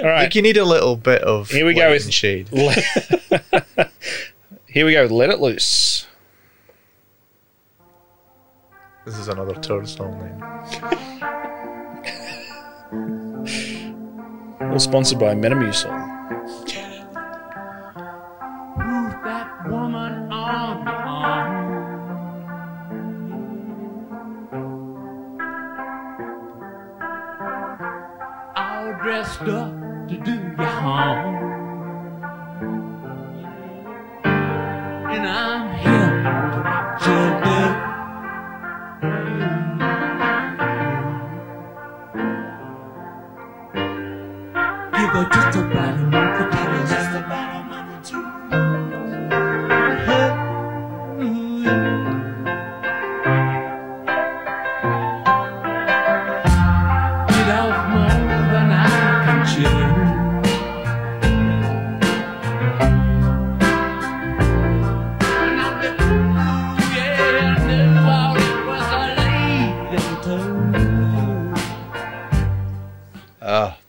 right. 0.00 0.22
Like 0.22 0.34
you 0.34 0.40
need 0.42 0.56
a 0.56 0.64
little 0.64 0.96
bit 0.96 1.20
of 1.22 1.50
Here 1.50 1.66
we 1.66 1.74
go 1.74 1.80
light 1.82 1.90
with- 1.90 2.04
and 2.04 2.14
shade. 2.14 2.48
Here 4.66 4.86
we 4.86 4.92
go. 4.92 5.04
Let 5.04 5.30
it 5.30 5.38
loose. 5.40 6.06
This 9.04 9.18
is 9.18 9.28
another 9.28 9.52
tour 9.56 9.84
song 9.84 10.18
then. 10.18 10.42
All 14.70 14.78
sponsored 14.78 15.18
by 15.18 15.34
Metamucil. 15.34 15.92
Move 18.78 19.12
that 19.24 19.68
woman 19.68 20.32
on 20.32 20.86
your 20.86 20.94
arm. 20.94 21.66
All 28.56 28.92
dressed 29.02 29.42
up 29.42 30.08
to 30.08 30.16
do 30.24 30.32
you 30.56 30.64
harm. 30.64 31.34
And 35.10 35.26
I'm 35.28 35.76
here 35.78 36.22
to 36.52 36.60
watch 36.64 37.06
you 37.06 37.44
do. 37.44 37.93
Her 45.14 45.24
just 45.30 45.58
a 45.58 45.62
month 45.62 46.23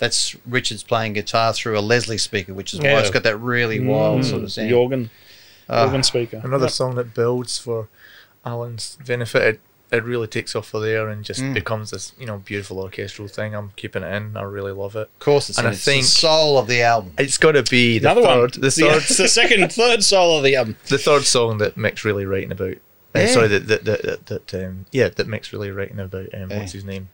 that's 0.05 0.35
Richard's 0.45 0.83
playing 0.83 1.13
guitar 1.13 1.51
through 1.53 1.77
a 1.77 1.81
Leslie 1.81 2.17
speaker, 2.17 2.53
which 2.53 2.73
is 2.73 2.79
why 2.79 2.99
it's 2.99 3.09
got 3.09 3.23
that 3.23 3.37
really 3.37 3.79
wild 3.79 4.23
sort 4.25 4.43
of 4.43 4.51
sound. 4.51 4.69
Jorgen. 4.71 5.09
Ah. 5.69 5.87
Jorgen 5.87 6.05
speaker. 6.05 6.41
Another 6.43 6.65
Yep. 6.65 6.71
song 6.73 6.95
that 6.95 7.13
builds 7.13 7.57
for 7.57 7.87
Alan's 8.45 8.97
benefit. 9.05 9.41
It, 9.43 9.59
it 9.97 10.03
really 10.03 10.27
takes 10.27 10.55
off 10.55 10.67
for 10.67 10.79
there 10.79 11.09
and 11.09 11.23
just 11.23 11.41
Mm. 11.41 11.53
becomes 11.53 11.89
this, 11.91 12.11
you 12.19 12.25
know, 12.25 12.37
beautiful 12.37 12.79
orchestral 12.79 13.27
thing. 13.27 13.55
I'm 13.55 13.71
keeping 13.75 14.03
it 14.03 14.13
in. 14.13 14.35
I 14.37 14.43
really 14.43 14.71
love 14.71 14.95
it. 14.95 15.09
Of 15.13 15.19
course, 15.19 15.49
it's, 15.49 15.57
And 15.57 15.67
in. 15.67 15.73
I 15.73 15.75
think- 15.75 16.03
the 16.03 16.07
soul 16.09 16.57
of 16.59 16.67
the 16.67 16.81
album. 16.81 17.13
It's 17.17 17.37
got 17.37 17.53
to 17.53 17.63
be 17.63 17.97
the 17.99 18.09
Another 18.11 18.21
third, 18.27 18.39
one. 18.39 18.49
the 18.53 18.59
The, 18.59 18.71
third, 18.71 18.95
it's 19.03 19.17
the 19.17 19.27
second, 19.27 19.71
third 19.81 20.03
soul 20.03 20.37
of 20.37 20.43
the 20.43 20.55
album. 20.55 20.75
the 20.89 20.97
third 20.99 21.23
song 21.25 21.57
that 21.59 21.77
Mick's 21.77 22.05
really 22.05 22.25
writing 22.25 22.51
about. 22.51 22.75
Uh, 23.15 23.27
sorry, 23.27 23.47
that 23.47 23.67
that 23.67 23.85
that, 23.85 24.01
that, 24.03 24.25
that 24.49 24.65
um, 24.65 24.85
yeah, 24.91 25.07
that 25.07 25.27
Mick's 25.27 25.53
really 25.53 25.71
writing 25.71 25.99
about. 25.99 26.27
Um, 26.33 26.51
Yeah. 26.51 26.59
What's 26.59 26.73
his 26.73 26.83
name? 26.85 27.09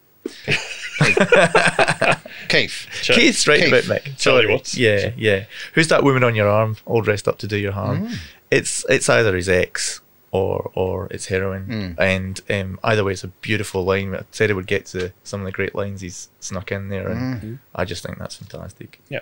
Keith. 2.49 2.87
Ch- 3.01 3.11
Keith's 3.11 3.47
writing 3.47 3.69
Keith. 3.71 3.85
about 3.85 4.01
Mick. 4.03 4.17
Charlie 4.17 4.47
Watts. 4.47 4.75
Yeah, 4.77 5.11
yeah. 5.17 5.45
Who's 5.73 5.87
that 5.89 6.03
woman 6.03 6.23
on 6.23 6.35
your 6.35 6.47
arm, 6.49 6.77
all 6.85 7.01
dressed 7.01 7.27
up 7.27 7.37
to 7.39 7.47
do 7.47 7.57
your 7.57 7.71
harm? 7.71 8.07
Mm. 8.07 8.15
It's 8.49 8.85
it's 8.89 9.09
either 9.09 9.35
his 9.35 9.47
ex 9.49 10.01
or 10.31 10.71
or 10.75 11.07
it's 11.11 11.27
heroin, 11.27 11.65
Mm. 11.97 11.99
and 11.99 12.41
um, 12.49 12.79
either 12.83 13.03
way, 13.03 13.13
it's 13.13 13.23
a 13.23 13.27
beautiful 13.29 13.83
line. 13.83 14.13
I 14.15 14.23
said 14.31 14.49
it 14.49 14.53
would 14.53 14.67
get 14.67 14.85
to 14.87 15.11
some 15.23 15.41
of 15.41 15.45
the 15.45 15.51
great 15.51 15.75
lines 15.75 16.01
he's 16.01 16.29
snuck 16.39 16.71
in 16.71 16.89
there, 16.89 17.07
and 17.09 17.41
Mm. 17.41 17.59
I 17.75 17.85
just 17.85 18.03
think 18.03 18.17
that's 18.17 18.35
fantastic. 18.35 18.99
Yeah, 19.09 19.19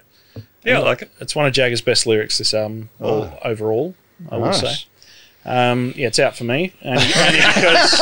yeah, 0.63 0.79
I 0.79 0.83
like 0.83 1.01
it. 1.03 1.11
It's 1.19 1.35
one 1.35 1.45
of 1.45 1.53
Jagger's 1.53 1.81
best 1.81 2.05
lyrics 2.07 2.37
this 2.37 2.53
album, 2.53 2.89
all, 2.99 3.37
overall, 3.43 3.95
I 4.31 4.37
will 4.37 4.45
Nice. 4.47 4.61
say. 4.61 4.85
Um, 5.45 5.93
yeah, 5.95 6.07
it's 6.07 6.19
out 6.19 6.35
for 6.35 6.43
me, 6.43 6.73
only, 6.83 7.01
only 7.01 7.37
because 7.37 7.99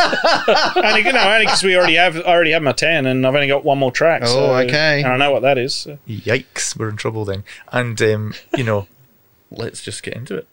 only, 0.76 1.02
you 1.04 1.14
know, 1.14 1.32
only 1.32 1.46
because 1.46 1.64
we 1.64 1.78
already 1.78 1.96
have 1.96 2.18
I 2.18 2.22
already 2.22 2.52
have 2.52 2.64
my 2.64 2.72
ten, 2.72 3.06
and 3.06 3.26
I've 3.26 3.36
only 3.36 3.48
got 3.48 3.64
one 3.64 3.78
more 3.78 3.92
track. 3.92 4.24
Oh, 4.26 4.28
so- 4.28 4.56
okay. 4.56 5.04
And 5.04 5.14
I 5.14 5.18
know 5.18 5.32
what 5.32 5.44
that 5.44 5.58
is. 5.58 5.74
so. 5.76 6.00
Yikes, 6.10 6.76
we're 6.78 6.90
in 6.90 6.98
trouble 6.98 7.26
then. 7.26 7.44
And 7.72 8.02
um, 8.02 8.34
you 8.58 8.64
know, 8.64 8.88
let's 9.52 9.84
just 9.84 10.02
get 10.04 10.16
into 10.16 10.36
it. 10.36 10.48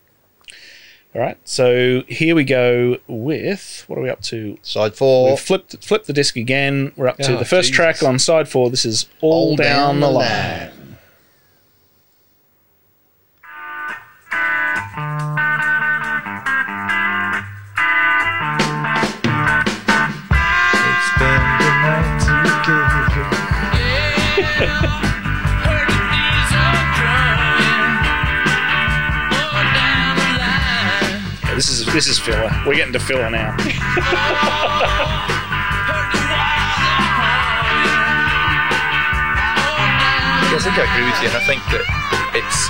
All 1.15 1.21
right, 1.21 1.39
so 1.45 2.03
here 2.09 2.35
we 2.35 2.43
go 2.45 2.99
with 3.07 3.85
what 3.87 3.99
are 3.99 4.03
we 4.03 4.11
up 4.11 4.21
to? 4.23 4.59
Side 4.63 4.95
four. 4.97 5.31
We've 5.31 5.39
flipped 5.41 5.83
flipped 5.85 6.07
the 6.09 6.13
disc 6.13 6.37
again. 6.37 6.93
We're 6.97 7.07
up 7.09 7.19
to 7.19 7.35
Oh, 7.35 7.39
the 7.39 7.45
first 7.45 7.69
Jesus. 7.69 7.77
track 7.77 8.03
on 8.03 8.19
side 8.19 8.49
four. 8.49 8.69
This 8.69 8.85
is 8.85 9.07
all, 9.21 9.55
down, 9.57 10.01
the 10.01 10.11
line. 10.11 10.27
Let's 10.29 10.74
this 31.95 32.09
is 32.09 32.19
filler. 32.19 32.51
We're 32.67 32.75
getting 32.75 32.93
to 32.93 32.99
filler 32.99 33.31
now. 33.31 33.53
Heard 33.55 33.63
the 36.11 36.19
walls 36.27 36.59
are 36.59 36.75
high. 36.75 37.15
I 40.51 40.59
think 40.65 40.75
I 40.79 40.85
agree 40.91 41.07
with 41.07 41.19
you, 41.23 41.29
and 41.31 41.37
I 41.39 41.45
think 41.47 41.61
that 41.71 41.85
it's 42.35 42.61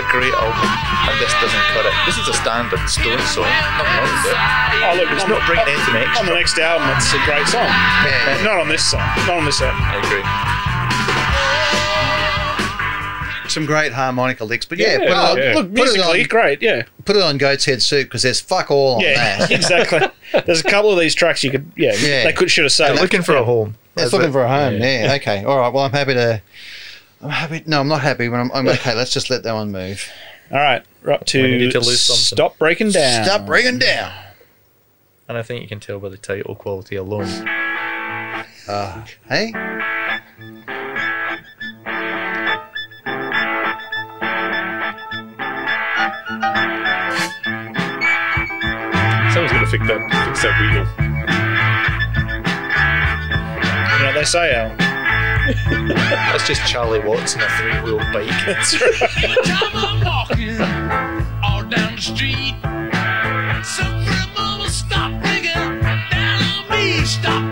a 0.00 0.04
great 0.10 0.32
album, 0.34 0.66
and 1.06 1.14
this 1.22 1.30
doesn't 1.38 1.64
cut 1.70 1.86
it. 1.86 1.94
This 2.08 2.18
is 2.18 2.26
a 2.26 2.34
standard 2.34 2.82
Stone 2.90 3.22
song. 3.30 3.46
Nothing 3.46 3.86
wrong 3.94 4.10
with 4.10 4.26
it. 4.32 4.38
Oh, 4.82 4.92
look, 4.98 5.08
It's 5.14 5.26
not 5.28 5.38
the- 5.38 5.46
bringing 5.46 5.70
anything 5.70 6.08
On 6.18 6.26
the 6.26 6.34
next 6.34 6.58
album, 6.58 6.88
it's 6.98 7.12
a 7.14 7.20
great 7.28 7.46
song. 7.46 7.68
Yeah. 7.68 8.42
Not 8.42 8.58
on 8.58 8.68
this 8.68 8.82
song. 8.82 9.04
Not 9.30 9.38
on 9.38 9.44
this 9.46 9.60
album. 9.62 9.78
I 9.86 10.02
agree. 10.02 10.24
Some 13.48 13.66
great 13.66 13.92
harmonica 13.92 14.44
licks, 14.44 14.64
but 14.64 14.78
yeah, 14.78 14.92
Yeah, 14.92 14.98
put, 14.98 15.06
it 15.08 15.12
on, 15.12 15.36
yeah. 15.38 15.54
Look, 15.54 15.66
put 15.74 15.78
it 15.80 15.92
musically, 15.92 16.22
on, 16.22 16.28
great. 16.28 16.62
Yeah. 16.62 16.82
put 17.04 17.16
it 17.16 17.22
on 17.22 17.36
Goat's 17.38 17.64
Head 17.66 17.82
Soup 17.82 18.06
because 18.06 18.22
there's 18.22 18.40
fuck 18.40 18.70
all 18.70 18.96
on 18.96 19.00
Yeah, 19.02 19.38
that. 19.38 19.50
exactly. 19.52 20.00
There's 20.46 20.60
a 20.60 20.64
couple 20.64 20.90
of 20.92 20.98
these 20.98 21.14
tracks 21.14 21.44
you 21.44 21.50
could, 21.50 21.70
yeah, 21.76 21.92
Yeah. 21.98 22.24
they 22.24 22.32
could 22.32 22.50
should 22.50 22.64
have 22.64 22.72
saved. 22.72 23.00
Looking 23.00 23.22
for 23.22 23.36
a 23.36 23.44
home. 23.44 23.76
It's 23.94 24.02
That's 24.04 24.12
looking 24.14 24.30
it. 24.30 24.32
for 24.32 24.42
a 24.42 24.48
home. 24.48 24.80
Yeah. 24.80 25.12
Okay. 25.20 25.44
All 25.44 25.58
right. 25.58 25.72
Well, 25.72 25.84
I'm 25.84 25.92
happy 25.92 26.14
to. 26.14 26.42
I'm 27.22 27.30
happy. 27.30 27.62
No, 27.66 27.80
I'm 27.80 27.88
not 27.88 28.00
happy. 28.00 28.28
When 28.28 28.40
I'm, 28.40 28.50
I'm 28.52 28.66
okay. 28.68 28.94
Let's 28.94 29.12
just 29.12 29.30
let 29.30 29.42
that 29.44 29.52
one 29.52 29.70
move. 29.70 30.10
All 30.50 30.58
right, 30.58 30.84
we're 31.02 31.12
up 31.12 31.24
to, 31.26 31.42
We 31.42 31.56
need 31.58 31.72
to 31.72 31.80
lose 31.80 32.02
something. 32.02 32.22
stop 32.22 32.58
breaking 32.58 32.90
down. 32.90 33.24
Stop 33.24 33.46
bringing 33.46 33.78
down. 33.78 34.12
And 35.26 35.38
I 35.38 35.42
think 35.42 35.62
you 35.62 35.68
can 35.68 35.80
tell 35.80 35.98
by 35.98 36.10
the 36.10 36.18
title 36.18 36.54
quality 36.54 36.96
alone. 36.96 37.28
Uh, 38.68 39.04
hey. 39.28 39.52
Fix 49.78 49.88
that, 49.88 50.26
fix 50.26 50.42
that 50.42 50.54
wheel. 50.60 50.86
You 53.90 53.98
know 53.98 54.06
what 54.06 54.14
they 54.14 54.24
say, 54.24 54.54
Al. 54.54 54.76
That's 56.30 56.46
just 56.46 56.64
Charlie 56.66 57.00
Watts 57.00 57.34
in 57.34 57.40
a 57.40 57.48
three 57.58 57.80
wheel 57.82 57.98
bike. 58.12 58.28
That's 58.46 58.80
right. 58.80 59.36
Time 59.44 59.70
I'm 59.74 60.04
walking 60.04 60.60
all 61.42 61.64
down 61.64 61.96
the 61.96 62.00
street. 62.00 62.54
Some 63.64 64.04
pretty 64.04 64.30
mama 64.36 64.68
stop 64.68 65.10
bringing 65.22 65.52
down 65.52 66.42
on 66.42 66.70
me. 66.70 67.04
Stop 67.04 67.43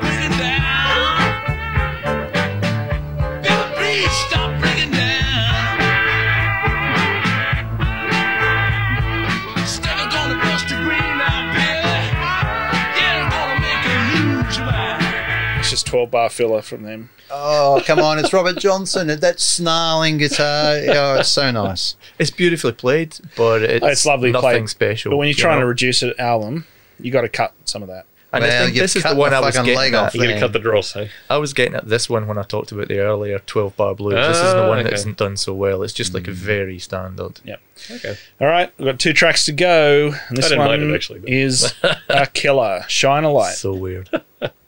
12 15.93 16.11
bar 16.11 16.31
filler 16.31 16.63
from 16.63 16.83
them. 16.85 17.11
Oh, 17.31 17.83
come 17.87 17.99
on! 17.99 18.19
It's 18.19 18.33
Robert 18.33 18.59
Johnson. 18.59 19.09
That 19.09 19.39
snarling 19.41 20.17
guitar. 20.19 20.77
Oh, 20.89 21.17
it's 21.21 21.29
so 21.29 21.51
nice. 21.51 21.97
It's 22.19 22.31
beautifully 22.31 22.73
played, 22.73 23.19
but 23.37 23.63
it's, 23.63 23.85
Oh, 23.85 23.89
it's 23.89 24.07
lovely 24.07 24.33
nothing 24.33 24.51
played. 24.51 24.69
special. 24.71 25.11
But 25.11 25.19
when 25.19 25.29
you're 25.29 25.37
you 25.37 25.43
trying 25.43 25.61
to 25.61 25.67
reduce 25.67 26.03
an 26.03 26.15
album, 26.19 26.67
you 26.99 27.11
got 27.13 27.23
to 27.23 27.29
cut 27.29 27.53
some 27.67 27.83
of 27.83 27.89
that. 27.89 28.07
and 28.33 28.43
I 28.43 28.49
think 28.65 28.75
this 28.75 28.97
is 28.97 29.03
the 29.03 29.15
one 29.15 29.35
I 29.35 29.41
was 29.41 29.55
getting 29.55 29.77
leg 29.77 29.93
at. 29.93 30.15
You're 30.15 30.25
going 30.25 30.37
to 30.37 30.41
cut 30.41 30.55
the 30.55 30.59
dross, 30.59 30.97
eh? 30.97 31.09
I 31.29 31.37
was 31.37 31.53
getting 31.53 31.75
at 31.75 31.87
this 31.89 32.09
one 32.09 32.27
when 32.27 32.39
I 32.39 32.43
talked 32.43 32.73
about 32.73 32.89
the 32.89 32.99
earlier 33.01 33.39
12 33.41 33.77
bar 33.77 33.95
blues. 33.95 34.15
this 34.15 34.39
is 34.39 34.53
the 34.55 34.65
Ah, 34.65 34.69
one 34.69 34.79
that 34.79 34.87
okay. 34.87 34.95
isn't 34.95 35.19
done 35.19 35.37
so 35.37 35.53
well. 35.53 35.83
It's 35.83 35.93
just 35.93 36.15
like 36.15 36.27
a 36.27 36.33
very 36.33 36.79
standard. 36.79 37.41
Yep. 37.45 37.61
Okay. 37.91 38.17
All 38.41 38.47
right, 38.47 38.73
we've 38.79 38.87
got 38.87 38.99
two 38.99 39.13
tracks 39.13 39.45
to 39.47 39.53
go. 39.53 40.15
And 40.29 40.37
this 40.39 40.47
I 40.47 40.49
didn't 40.51 40.59
one 40.67 40.69
mind 40.81 40.91
it, 40.91 40.95
actually, 40.95 41.21
is 41.31 41.75
a 42.09 42.27
killer. 42.29 42.85
Shine 42.89 43.25
a 43.25 43.31
light. 43.31 43.55
So 43.55 43.75
weird. 43.75 44.09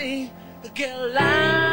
see 0.00 0.32
a 0.64 1.69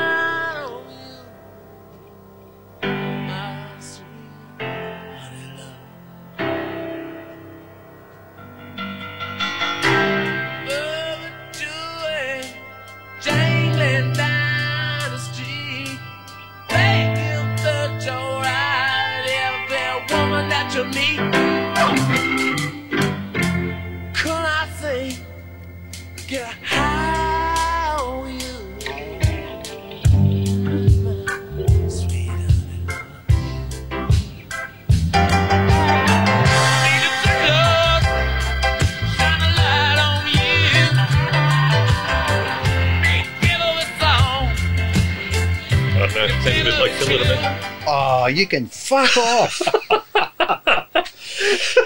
you 48.38 48.48
can 48.48 48.68
fuck 48.68 49.18
off. 49.18 49.62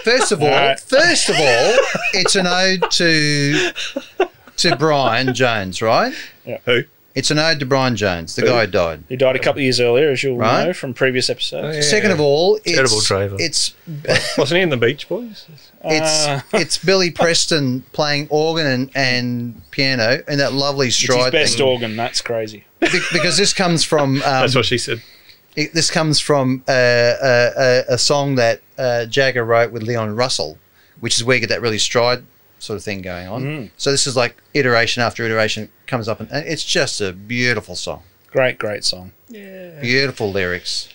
First 0.04 0.32
of 0.32 0.42
all, 0.42 0.48
Alright. 0.50 0.80
first 0.80 1.30
of 1.30 1.36
all, 1.36 1.76
it's 2.14 2.36
an 2.36 2.48
ode 2.48 2.90
to 2.92 3.72
to 4.58 4.76
Brian 4.76 5.34
Jones, 5.34 5.82
right? 5.82 6.14
Who? 6.66 6.84
It's 7.14 7.30
an 7.30 7.40
ode 7.40 7.60
to 7.60 7.66
Brian 7.66 7.96
Jones, 7.98 8.36
the 8.36 8.44
guy 8.44 8.66
who 8.66 8.72
died. 8.72 9.04
He 9.10 9.18
died 9.18 9.36
a 9.36 9.40
couple 9.40 9.60
of 9.60 9.64
years 9.64 9.82
earlier, 9.82 10.10
as 10.12 10.24
you'll 10.24 10.38
Right. 10.38 10.68
know 10.68 10.74
from 10.74 10.94
previous 10.94 11.30
episodes. 11.30 11.76
Yeah. 11.76 11.82
Second 11.82 12.12
of 12.12 12.22
all, 12.22 12.56
it's, 12.64 12.72
Terrible 12.76 13.02
driver. 13.02 13.36
It's 13.38 13.74
Wasn't 14.38 14.56
he 14.58 14.62
in 14.62 14.70
the 14.70 14.78
Beach 14.78 15.10
Boys? 15.10 15.46
it's 15.84 16.28
Uh, 16.28 16.42
it's 16.54 16.78
Billy 16.78 17.12
Preston 17.12 17.82
playing 17.92 18.28
organ 18.30 18.66
and, 18.66 18.92
and 18.96 19.62
piano 19.72 20.24
and 20.28 20.40
that 20.40 20.54
lovely 20.54 20.88
it's 20.88 21.00
his 21.00 21.10
stride 21.12 21.32
best 21.34 21.58
thing. 21.58 21.68
organ. 21.68 21.96
That's 21.98 22.22
crazy. 22.22 22.64
Be- 22.80 22.88
because 23.12 23.36
this 23.38 23.54
comes 23.54 23.84
from 23.84 24.16
um, 24.16 24.20
That's 24.22 24.56
what 24.56 24.66
she 24.66 24.78
said. 24.78 25.02
It, 25.56 25.74
this 25.74 25.92
comes 25.92 26.20
from 26.20 26.64
uh, 26.68 26.72
a, 26.72 27.52
a, 27.58 27.84
a 27.94 27.98
song 27.98 28.36
that 28.36 28.62
uh, 28.78 29.06
Jagger 29.06 29.44
wrote 29.46 29.72
with 29.72 29.84
Leon 29.84 30.16
Russell, 30.16 30.58
which 31.00 31.18
is 31.18 31.24
where 31.24 31.36
you 31.36 31.42
get 31.42 31.50
that 31.50 31.62
really 31.62 31.78
stride 31.78 32.24
sort 32.60 32.78
of 32.78 32.84
thing 32.84 33.02
going 33.02 33.28
on. 33.28 33.44
Mm. 33.44 33.72
So 33.78 33.92
this 33.92 34.06
is 34.08 34.16
like 34.16 34.38
iteration 34.54 35.02
after 35.04 35.24
iteration 35.26 35.70
comes 35.88 36.08
up, 36.08 36.20
and, 36.20 36.32
and 36.32 36.46
it's 36.48 36.64
just 36.64 37.02
a 37.02 37.12
beautiful 37.12 37.76
song. 37.76 38.04
Great, 38.28 38.58
great 38.58 38.84
song. 38.86 39.12
Yeah. 39.28 39.80
Beautiful 39.82 40.32
lyrics. 40.32 40.90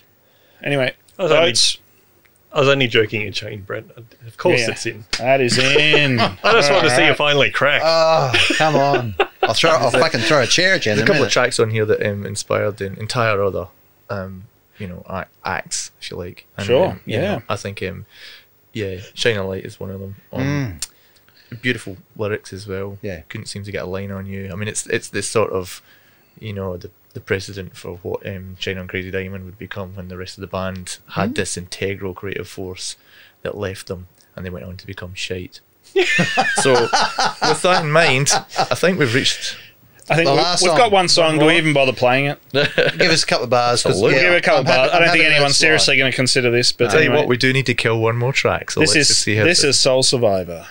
Anyway, 0.62 0.94
I 1.18 1.22
was 1.22 1.32
only- 1.32 1.48
votes. 1.50 1.78
I 2.52 2.60
was 2.60 2.68
only 2.70 2.86
joking 2.86 3.20
in 3.20 3.34
chain, 3.34 3.60
Brent. 3.62 3.90
Of 4.26 4.38
course 4.38 4.60
Yeah. 4.60 4.70
it's 4.70 4.86
in. 4.86 5.04
That 5.18 5.42
is 5.42 5.58
in. 5.58 6.18
I 6.20 6.36
just 6.52 6.70
want 6.70 6.84
to 6.84 6.90
see 6.96 7.04
you 7.06 7.12
finally 7.12 7.50
crack. 7.50 7.82
Oh, 7.84 8.32
come 8.56 8.76
on! 8.76 9.14
I'll 9.42 9.52
throw. 9.52 9.72
I'll 9.72 9.90
fucking 10.04 10.20
throw 10.20 10.40
a 10.40 10.46
chair 10.46 10.72
at 10.74 10.86
you 10.86 10.94
There's 10.94 11.00
a 11.00 11.04
a 11.04 11.06
couple 11.06 11.24
of 11.24 11.30
tracks 11.30 11.60
on 11.60 11.68
here 11.68 11.84
that 11.84 12.02
um, 12.10 12.24
inspired 12.24 12.78
the 12.78 12.98
entire 12.98 13.42
other, 13.42 13.68
um, 14.10 14.44
you 14.78 14.86
know, 14.86 15.04
acts, 15.44 15.90
if 16.00 16.10
you 16.10 16.16
like. 16.16 16.46
And, 16.56 16.66
Sure, 16.66 16.86
um, 16.90 17.00
yeah. 17.06 17.20
know, 17.36 17.42
I 17.48 17.56
think, 17.56 17.82
um, 17.82 18.06
yeah, 18.72 18.98
Shine 19.14 19.36
a 19.36 19.46
Light 19.46 19.64
is 19.64 19.80
one 19.80 19.90
of 19.90 20.00
them. 20.00 20.16
Um, 20.32 20.42
Mm. 20.42 20.88
Beautiful 21.62 21.96
lyrics 22.16 22.52
as 22.52 22.66
well. 22.66 22.98
Yeah. 23.02 23.20
Couldn't 23.28 23.46
seem 23.46 23.62
to 23.62 23.70
get 23.70 23.84
a 23.84 23.86
line 23.86 24.10
on 24.10 24.26
you. 24.26 24.50
I 24.52 24.56
mean, 24.56 24.66
it's 24.68 24.84
it's 24.88 25.08
this 25.08 25.28
sort 25.28 25.52
of, 25.52 25.80
you 26.40 26.52
know, 26.52 26.76
the 26.76 26.90
the 27.14 27.20
precedent 27.20 27.76
for 27.76 27.96
what 28.02 28.26
um, 28.26 28.56
Shine 28.58 28.78
on 28.78 28.88
Crazy 28.88 29.12
Diamond 29.12 29.44
would 29.44 29.56
become 29.56 29.94
when 29.94 30.08
the 30.08 30.16
rest 30.18 30.36
of 30.36 30.40
the 30.40 30.48
band 30.48 30.98
had 31.10 31.30
Mm. 31.30 31.34
this 31.36 31.56
integral 31.56 32.14
creative 32.14 32.48
force 32.48 32.96
that 33.42 33.56
left 33.56 33.86
them 33.86 34.08
and 34.34 34.44
they 34.44 34.50
went 34.50 34.66
on 34.66 34.76
to 34.76 34.86
become 34.86 35.14
shite. 35.14 35.60
so, 36.56 36.72
with 36.72 37.62
that 37.62 37.84
in 37.84 37.92
mind, 37.92 38.28
I 38.58 38.74
think 38.74 38.98
we've 38.98 39.14
reached 39.14 39.56
I 40.08 40.14
think 40.14 40.26
The 40.26 40.32
we, 40.34 40.38
last 40.38 40.62
we've 40.62 40.68
song. 40.70 40.78
got 40.78 40.92
one 40.92 41.08
song. 41.08 41.38
Do 41.38 41.46
we 41.46 41.56
even 41.56 41.72
bother 41.72 41.92
playing 41.92 42.26
it? 42.26 42.38
Give 42.52 43.10
us 43.10 43.24
a 43.24 43.26
couple 43.26 43.44
of 43.44 43.50
bars. 43.50 43.82
'cause, 43.82 43.92
Absolutely. 43.92 44.16
yeah, 44.18 44.22
Give 44.24 44.32
it 44.34 44.36
a 44.36 44.40
couple 44.40 44.58
I'm 44.58 44.60
of 44.60 44.66
bars. 44.66 44.90
happy- 44.92 45.02
I 45.02 45.06
don't 45.06 45.12
think 45.16 45.24
anyone's 45.24 45.56
seriously 45.56 45.96
going 45.96 46.12
to 46.12 46.16
consider 46.16 46.50
this. 46.50 46.70
But 46.72 46.90
tell 46.92 47.02
you 47.02 47.10
what, 47.12 47.26
we 47.26 47.36
do 47.36 47.52
need 47.52 47.66
to 47.66 47.74
kill 47.74 47.98
one 48.00 48.16
more 48.16 48.32
track. 48.32 48.70
So 48.70 48.80
this 48.80 48.90
let's 48.90 48.96
is 49.00 49.08
just 49.08 49.22
see 49.22 49.34
how 49.36 49.44
this 49.44 49.64
it- 49.64 49.70
is 49.70 49.78
Soul 49.80 50.02
Survivor. 50.04 50.66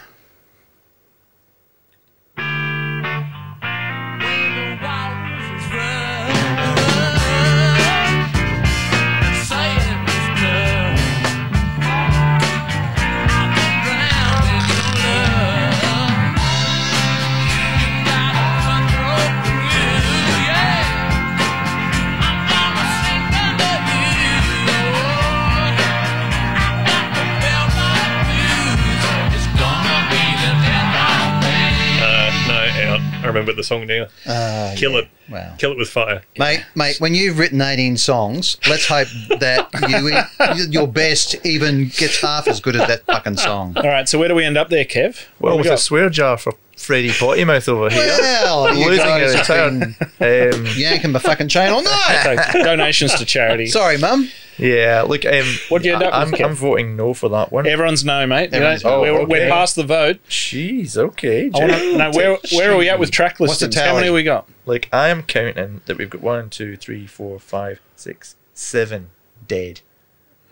Remember 33.36 33.54
the 33.54 33.64
song 33.64 33.86
now. 33.86 34.08
Uh, 34.26 34.74
Kill 34.78 34.94
yeah. 34.94 35.00
it. 35.00 35.08
Wow. 35.30 35.56
Kill 35.58 35.72
it 35.72 35.78
with 35.78 35.90
fire. 35.90 36.22
Mate, 36.38 36.66
mate, 36.76 36.98
when 37.00 37.16
you've 37.16 37.40
written 37.40 37.62
18 37.62 37.98
songs, 37.98 38.58
let's 38.70 38.88
hope 38.88 39.08
that 39.40 39.70
you, 39.90 40.66
your 40.70 40.88
best 40.88 41.36
even 41.46 41.86
gets 41.86 42.22
half 42.22 42.48
as 42.48 42.60
good 42.60 42.76
as 42.76 42.88
that 42.88 43.06
fucking 43.06 43.38
song. 43.38 43.76
All 43.78 43.84
right, 43.84 44.08
so 44.08 44.20
where 44.20 44.28
do 44.28 44.36
we 44.36 44.44
end 44.44 44.58
up 44.58 44.70
there, 44.70 44.86
Kev? 44.86 45.26
Well, 45.40 45.56
we 45.58 45.64
with 45.64 45.72
a 45.72 45.78
swear 45.78 46.10
jar 46.10 46.38
for 46.38 46.54
Freddie 46.78 47.10
Pottymouth 47.10 47.68
over 47.70 47.90
here. 47.90 48.06
Well, 48.20 48.74
Losing 48.76 49.16
his 49.20 49.34
turn. 49.48 49.82
have 49.82 50.00
return. 50.00 50.10
been 50.20 50.54
Um, 50.54 50.66
yanking 50.76 51.12
my 51.12 51.20
fucking 51.20 51.48
chain 51.48 51.72
all 51.72 51.82
night. 51.84 52.50
So, 52.52 52.64
donations 52.64 53.16
to 53.16 53.26
charity. 53.26 53.68
Sorry, 53.68 53.98
mum. 53.98 54.30
yeah, 54.58 55.04
look, 55.08 55.26
um, 55.26 55.46
What 55.70 55.82
do 55.82 55.88
you 55.88 55.94
end 55.96 56.04
up 56.04 56.14
I'm, 56.14 56.32
with, 56.32 56.40
Kev? 56.42 56.46
I'm 56.50 56.56
voting 56.56 56.96
no 56.98 57.14
for 57.14 57.30
that 57.30 57.52
one. 57.52 57.66
Everyone's 57.66 58.04
no, 58.06 58.28
mate. 58.28 58.54
You 58.54 58.60
know, 58.60 58.78
no. 58.84 59.02
we're, 59.02 59.12
Oh, 59.22 59.26
we're 59.26 59.50
past 59.50 59.76
the 59.76 59.84
vote. 59.84 60.20
Jeez, 60.30 60.98
okay. 60.98 61.50
I 61.54 61.58
wanna, 61.60 61.98
no, 61.98 62.12
where, 62.12 62.38
where 62.54 62.72
are 62.74 62.78
we 62.78 62.90
at 62.90 63.00
with 63.00 63.10
track 63.12 63.40
What's 63.40 63.60
the 63.60 63.68
listings? 63.68 63.76
How 63.86 63.94
many 63.96 64.08
tally? 64.08 64.16
we 64.16 64.24
got? 64.24 64.48
Like, 64.66 64.90
I 64.92 65.10
am 65.10 65.24
counting 65.24 65.82
that 65.86 65.98
we've 65.98 66.10
got 66.10 66.22
one, 66.22 66.50
two, 66.50 66.76
three, 66.76 67.06
four, 67.08 67.40
five, 67.40 67.80
six, 67.96 68.36
seven 68.54 69.10
dead. 69.48 69.82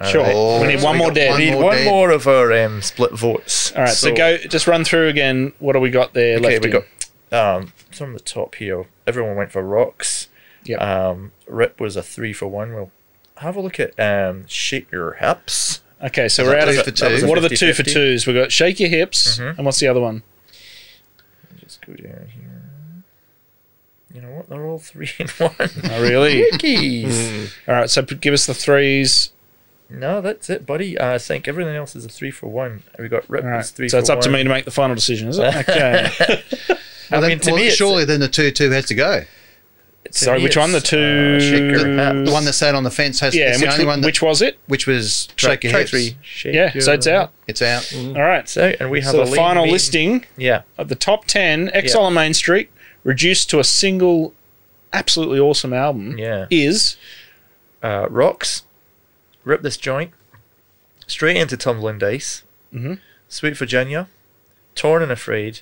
All 0.01 0.07
Sure. 0.09 0.23
right. 0.23 0.61
we 0.61 0.67
need 0.73 0.79
so 0.79 0.85
one 0.85 0.95
we 0.95 0.99
more 0.99 1.11
dead. 1.11 1.29
one 1.31 1.39
We 1.39 1.45
need 1.45 1.51
more 1.53 1.63
one 1.63 1.75
dead. 1.77 1.85
more 1.85 2.11
of 2.11 2.27
our 2.27 2.51
um, 2.53 2.81
split 2.81 3.11
votes. 3.13 3.71
All 3.73 3.83
right, 3.83 3.89
so, 3.89 4.15
go. 4.15 4.37
Just 4.37 4.67
run 4.67 4.83
through 4.83 5.07
again. 5.07 5.53
What 5.59 5.73
do 5.73 5.79
we 5.79 5.89
got 5.89 6.13
there? 6.13 6.37
Okay, 6.37 6.59
left 6.59 6.65
we 6.65 6.71
got 6.71 6.83
um, 7.31 7.73
from 7.91 8.13
the 8.13 8.19
top 8.19 8.55
here. 8.55 8.85
Everyone 9.07 9.35
went 9.35 9.51
for 9.51 9.61
rocks. 9.63 10.27
Yep. 10.65 10.81
Um, 10.81 11.31
Rip 11.47 11.79
was 11.79 11.95
a 11.95 12.03
three 12.03 12.33
for 12.33 12.47
one. 12.47 12.73
We'll 12.73 12.91
have 13.37 13.55
a 13.55 13.61
look 13.61 13.79
at 13.79 13.97
um, 13.99 14.45
shake 14.47 14.91
your 14.91 15.13
hips. 15.13 15.81
Okay, 16.03 16.27
so 16.27 16.43
we're 16.43 16.57
out 16.57 16.67
of 16.69 16.75
two 16.75 16.81
it. 16.81 16.85
two? 16.95 17.05
That 17.05 17.11
was 17.13 17.23
a 17.23 17.27
What 17.27 17.37
are 17.37 17.41
the 17.41 17.49
two 17.49 17.73
for 17.73 17.83
50-50? 17.83 17.93
twos? 17.93 18.27
We've 18.27 18.35
got 18.35 18.51
shake 18.51 18.79
your 18.79 18.89
hips, 18.89 19.39
Mhm. 19.39 19.57
and 19.57 19.65
what's 19.65 19.79
the 19.79 19.87
other 19.87 20.01
one? 20.01 20.23
Just 21.59 21.85
go 21.85 21.93
down 21.93 22.27
here. 22.29 22.62
You 24.13 24.21
know 24.21 24.29
what? 24.29 24.49
They're 24.49 24.65
all 24.65 24.79
three 24.79 25.09
in 25.19 25.27
one. 25.37 25.51
Oh, 25.59 26.01
really? 26.01 26.43
Quickies. 26.53 27.51
All 27.67 27.73
right, 27.75 27.89
so 27.89 28.03
p- 28.03 28.15
give 28.15 28.33
us 28.33 28.45
the 28.45 28.53
threes. 28.53 29.31
No, 29.89 30.21
that's 30.21 30.49
it, 30.49 30.65
buddy. 30.65 30.99
I 30.99 31.17
think 31.17 31.47
everything 31.47 31.75
else 31.75 31.95
is 31.95 32.05
a 32.05 32.09
three 32.09 32.31
for 32.31 32.47
one. 32.47 32.83
We 32.99 33.07
got 33.09 33.29
Rip 33.29 33.43
right, 33.43 33.65
three 33.65 33.89
so 33.89 33.97
for 33.97 33.99
it's 34.01 34.09
up 34.09 34.21
to 34.21 34.29
me 34.29 34.43
to 34.43 34.49
make 34.49 34.65
the 34.65 34.71
final 34.71 34.95
decision, 34.95 35.29
is 35.29 35.37
it? 35.39 35.55
Okay. 35.69 36.09
I 37.11 37.19
Well, 37.19 37.21
mean, 37.21 37.29
then, 37.31 37.39
to 37.41 37.51
well, 37.51 37.55
me, 37.57 37.61
it's- 37.63 37.77
surely 37.77 38.05
then 38.05 38.19
the 38.21 38.27
2 38.27 38.51
2 38.51 38.71
has 38.71 38.85
to 38.85 38.95
go. 38.95 39.21
to 40.05 40.13
Sorry, 40.13 40.41
which 40.41 40.57
one? 40.57 40.71
The 40.71 40.77
it's, 40.77 40.89
two- 40.89 41.35
uh, 41.35 41.39
shake. 41.39 42.25
The 42.25 42.31
one 42.31 42.45
that 42.45 42.53
sat 42.53 42.73
on 42.75 42.83
the 42.83 42.89
fence 42.91 43.19
has 43.19 43.35
yeah, 43.35 43.49
it's 43.49 43.57
and 43.57 43.63
the 43.63 43.67
which, 43.67 43.73
only 43.73 43.85
one 43.85 44.01
that, 44.01 44.07
which 44.07 44.21
was 44.21 44.41
it? 44.41 44.57
which 44.67 44.87
was 44.87 45.27
Track, 45.35 45.61
Shake 45.61 45.63
Your 45.65 45.71
track 45.73 45.87
three. 45.89 46.17
Shake 46.23 46.55
Yeah, 46.55 46.71
so 46.79 46.93
it's 46.93 47.05
out. 47.07 47.31
It's 47.47 47.61
out. 47.61 47.93
All 47.95 48.13
right. 48.21 48.39
It's 48.39 48.57
out, 48.57 48.75
and 48.79 48.89
we 48.89 49.01
have 49.01 49.11
So 49.11 49.21
a 49.21 49.25
the 49.25 49.35
final 49.35 49.63
mean- 49.65 49.73
listing 49.73 50.25
Yeah. 50.37 50.61
of 50.77 50.87
the 50.87 50.95
top 50.95 51.25
10 51.25 51.69
Exile 51.73 52.03
on 52.05 52.13
Main 52.15 52.33
Street, 52.33 52.71
reduced 53.03 53.49
to 53.49 53.59
a 53.59 53.63
single 53.63 54.33
absolutely 54.91 55.39
awesome 55.39 55.73
album, 55.73 56.17
Yeah. 56.17 56.45
is 56.49 56.97
uh, 57.81 58.07
rocks, 58.09 58.63
rip 59.43 59.61
this 59.61 59.75
joint, 59.77 60.11
straight 61.07 61.35
into 61.37 61.57
tumbling 61.57 61.97
dice, 61.99 62.43
Mhm. 62.73 62.99
sweet 63.27 63.57
Virginia, 63.57 64.07
torn 64.75 65.03
and 65.03 65.11
afraid, 65.11 65.61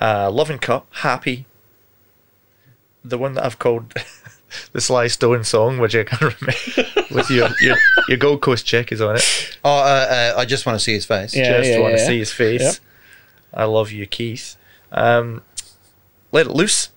uh, 0.00 0.30
loving 0.30 0.58
cup, 0.58 0.86
happy. 0.96 1.44
The 3.04 3.18
one 3.18 3.34
that 3.34 3.44
I've 3.44 3.58
called 3.58 3.92
the 4.72 4.80
Sly 4.80 5.08
Stone 5.08 5.44
song, 5.44 5.78
which 5.78 5.94
I 5.94 6.04
can't 6.04 6.22
remember, 6.40 6.90
with 7.10 7.28
your, 7.30 7.48
your 7.60 7.76
your 8.08 8.16
Gold 8.16 8.40
Coast 8.40 8.64
check 8.64 8.90
is 8.92 9.00
on 9.00 9.16
it. 9.16 9.58
Oh, 9.64 9.70
uh, 9.78 10.32
uh, 10.36 10.38
I 10.40 10.44
just 10.44 10.64
want 10.64 10.78
to 10.78 10.82
see 10.84 10.94
his 10.94 11.04
face. 11.04 11.34
Yeah. 11.34 11.60
Just 11.60 11.78
want 11.80 11.94
to 11.96 12.00
yeah. 12.00 12.06
see 12.06 12.18
his 12.18 12.32
face. 12.32 12.62
Yep. 12.62 12.74
I 13.54 13.64
love 13.64 13.90
you, 13.92 14.06
Keith. 14.06 14.56
Um, 14.92 15.42
let 16.32 16.46
it 16.46 16.52
loose. 16.52 16.88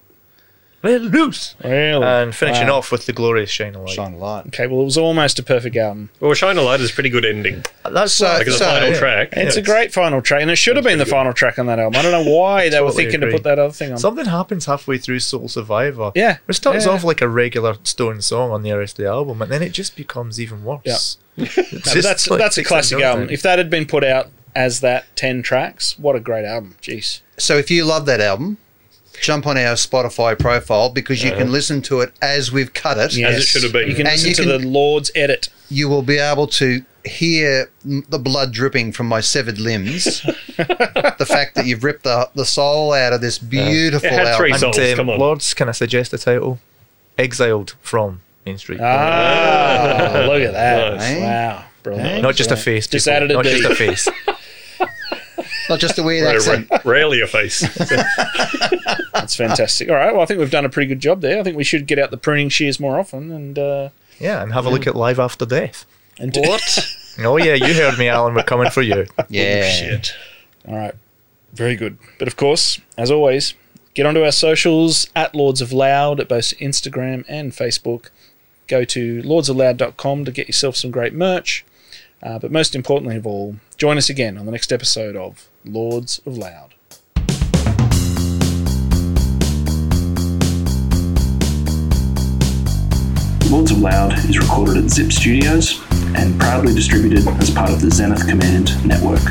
Let 0.84 1.02
it 1.02 1.04
loose. 1.06 1.56
Really? 1.64 2.06
And 2.06 2.36
finishing 2.36 2.68
Wow. 2.68 2.76
off 2.78 2.92
with 2.92 3.08
the 3.08 3.14
glorious 3.14 3.50
Shine 3.50 3.74
of 3.76 3.82
Light. 3.86 3.90
Shine 3.96 4.14
a 4.14 4.18
light. 4.18 4.46
Okay, 4.48 4.68
well, 4.68 4.82
it 4.82 4.86
was 4.86 5.00
almost 5.00 5.40
a 5.40 5.44
perfect 5.44 5.76
album. 5.76 6.12
Well, 6.20 6.36
Shine 6.36 6.58
a 6.58 6.62
Light 6.62 6.80
is 6.80 6.92
a 6.92 6.94
pretty 6.94 7.10
good 7.10 7.26
ending. 7.26 7.66
That's 7.90 8.14
So- 8.14 8.26
Like 8.28 8.48
as 8.48 8.54
a 8.54 8.58
So- 8.60 8.66
final 8.66 8.90
yeah. 8.90 9.00
track. 9.00 9.30
It's 9.32 9.56
a 9.56 9.62
Yes. 9.62 9.66
great 9.68 9.92
final 9.94 10.22
track, 10.22 10.44
and 10.44 10.52
it 10.52 10.58
should 10.58 10.76
have 10.76 10.86
been 10.86 11.00
the 11.00 11.06
final 11.08 11.34
track 11.34 11.58
on 11.58 11.66
that 11.66 11.80
album. 11.80 12.00
I 12.00 12.04
don't 12.04 12.12
know 12.12 12.30
why 12.32 12.70
they 12.70 12.80
were 12.82 12.90
Totally 12.90 13.06
thinking 13.06 13.22
to 13.22 13.26
agree. 13.28 13.38
put 13.40 13.44
that 13.46 13.58
other 13.58 13.74
thing 13.74 13.94
on. 13.94 13.98
Something 13.98 14.26
happens 14.26 14.68
halfway 14.68 15.00
through 15.00 15.22
Soul 15.22 15.48
Survivor. 15.48 16.12
yeah, 16.14 16.38
It 16.48 16.54
starts 16.54 16.86
yeah. 16.86 16.92
off 16.92 17.04
like 17.04 17.20
a 17.22 17.28
regular 17.28 17.78
Stone 17.84 18.22
song 18.22 18.52
on 18.52 18.62
the 18.62 18.72
rest 18.74 19.00
of 19.00 19.06
the 19.06 19.10
album, 19.10 19.42
and 19.42 19.52
then 19.52 19.64
it 19.64 19.72
just 19.72 19.96
becomes 19.96 20.40
even 20.40 20.64
worse. 20.64 20.82
Yeah. 20.86 20.98
It's 21.38 21.58
No, 21.58 21.64
but 21.72 21.94
just 21.94 22.04
that's 22.04 22.30
like 22.30 22.38
that's 22.40 22.58
a 22.58 22.62
takes 22.62 22.68
classic 22.70 23.00
that 23.00 23.06
album. 23.06 23.26
down. 23.26 23.34
If 23.34 23.42
that 23.42 23.58
had 23.58 23.72
been 23.72 23.88
put 23.88 24.04
out 24.04 24.30
as 24.56 24.82
that 24.82 25.06
ten 25.16 25.42
tracks, 25.42 25.96
what 25.98 26.16
a 26.16 26.20
great 26.20 26.46
album! 26.46 26.76
Jeez. 26.80 27.22
So 27.38 27.58
if 27.58 27.72
you 27.72 27.86
love 27.86 28.06
that 28.06 28.22
album, 28.22 28.58
jump 29.22 29.46
on 29.48 29.58
our 29.58 29.74
Spotify 29.76 30.38
profile 30.38 30.90
because 30.90 31.24
you 31.24 31.32
can 31.32 31.52
listen 31.52 31.82
to 31.84 32.02
it 32.02 32.12
as 32.22 32.52
we've 32.52 32.74
cut 32.74 32.98
it. 32.98 33.18
As 33.24 33.38
it 33.38 33.42
should 33.44 33.64
have 33.64 33.74
been. 33.74 33.88
You 33.90 33.96
can 33.96 34.08
And 34.08 34.14
listen 34.16 34.30
you 34.30 34.36
to 34.36 34.42
can- 34.44 34.62
the 34.62 34.68
Lord's 34.68 35.12
edit. 35.16 35.50
You 35.70 35.90
will 35.90 36.02
be 36.04 36.18
able 36.18 36.48
to 36.48 36.84
hear 37.06 37.70
m- 37.86 38.04
the 38.10 38.18
blood 38.20 38.52
dripping 38.52 38.92
from 38.92 39.08
my 39.08 39.22
severed 39.22 39.60
limbs. 39.60 40.22
the 40.58 41.26
fact 41.28 41.56
that 41.56 41.66
you've 41.66 41.84
ripped 41.84 42.04
the, 42.04 42.30
the 42.36 42.46
soul 42.46 42.94
out 42.94 43.14
of 43.14 43.22
this 43.22 43.38
beautiful 43.38 44.08
It 44.08 44.14
had 44.14 44.38
three 44.38 44.52
album. 44.52 44.74
songs. 44.74 44.78
And, 44.78 44.92
um, 44.92 44.98
come 44.98 45.10
on. 45.12 45.20
Lords, 45.20 45.54
can 45.54 45.70
I 45.70 45.72
suggest 45.72 46.14
a 46.14 46.18
title? 46.18 46.60
Exiled 47.18 47.76
from 47.82 48.22
Main 48.46 48.58
Street. 48.58 48.80
Ah, 48.82 50.26
look 50.28 50.42
at 50.42 50.54
that! 50.54 50.96
Nice. 50.98 51.22
Wow, 51.22 51.66
brilliant. 51.84 52.22
Not 52.22 52.36
just 52.36 52.52
a 52.52 52.58
face. 52.58 52.88
Just 52.88 53.06
people. 53.06 53.16
added 53.18 53.32
a 53.32 53.34
Not 53.36 53.46
D. 53.46 53.58
just 53.62 53.72
a 53.72 53.76
face. 53.76 54.08
Not 55.70 55.80
just 55.80 55.98
a 55.98 56.04
weird 56.04 56.26
Ra- 56.26 56.32
accent. 56.34 56.68
ra- 56.70 56.80
rarely 56.86 57.22
a 57.22 57.28
face. 57.28 57.62
That's 59.14 59.36
fantastic. 59.36 59.90
All 59.90 59.96
right, 59.96 60.12
well, 60.14 60.22
I 60.22 60.26
think 60.26 60.40
we've 60.40 60.52
done 60.52 60.66
a 60.66 60.70
pretty 60.70 60.88
good 60.88 61.00
job 61.00 61.22
there. 61.22 61.40
I 61.40 61.44
think 61.44 61.58
we 61.58 61.64
should 61.64 61.88
get 61.88 61.98
out 62.00 62.12
the 62.12 62.18
pruning 62.18 62.50
shears 62.50 62.80
more 62.80 63.00
often 63.00 63.32
and 63.32 63.58
uh, 63.58 63.90
Yeah, 64.20 64.42
and 64.44 64.54
have 64.54 64.66
a 64.66 64.70
look 64.70 64.88
at 64.88 64.96
Live 64.96 65.20
After 65.20 65.46
Death. 65.46 65.86
and 66.20 66.32
do 66.32 66.42
What? 66.42 66.88
Oh 67.20 67.38
yeah, 67.38 67.54
you 67.54 67.74
heard 67.74 67.98
me, 67.98 68.10
Alan. 68.10 68.34
We're 68.34 68.44
coming 68.44 68.70
for 68.70 68.82
you. 68.82 69.06
yeah. 69.30 69.70
Shit. 69.70 70.14
All 70.68 70.76
right. 70.76 70.94
Very 71.54 71.78
good. 71.78 71.98
But 72.20 72.28
of 72.28 72.36
course, 72.36 72.82
as 72.98 73.10
always, 73.10 73.54
get 73.94 74.06
onto 74.06 74.22
our 74.22 74.34
socials 74.34 75.08
at 75.16 75.34
Lords 75.34 75.62
of 75.62 75.72
Loud 75.72 76.20
at 76.20 76.28
both 76.28 76.54
Instagram 76.60 77.24
and 77.30 77.54
Facebook. 77.54 78.10
Go 78.68 78.84
to 78.84 79.22
lordsofloud.com 79.22 80.26
to 80.26 80.32
get 80.34 80.48
yourself 80.48 80.76
some 80.76 80.92
great 80.92 81.14
merch. 81.14 81.64
Uh, 82.22 82.38
but 82.38 82.52
most 82.52 82.76
importantly 82.76 83.16
of 83.16 83.26
all, 83.26 83.56
join 83.78 83.98
us 83.98 84.10
again 84.10 84.38
on 84.38 84.46
the 84.46 84.52
next 84.52 84.74
episode 84.74 85.16
of 85.16 85.48
Lords 85.68 86.22
of 86.28 86.38
Loud. 86.38 86.76
Lords 93.50 93.72
of 93.72 93.80
Loud 93.80 94.14
is 94.30 94.38
recorded 94.38 94.78
at 94.78 94.92
Zip 94.92 95.12
Studios 95.12 95.82
and 96.16 96.40
proudly 96.40 96.76
distributed 96.76 97.28
as 97.40 97.50
part 97.50 97.72
of 97.72 97.82
the 97.82 97.90
Zenith 97.90 98.28
Command 98.28 98.86
network. 98.86 99.24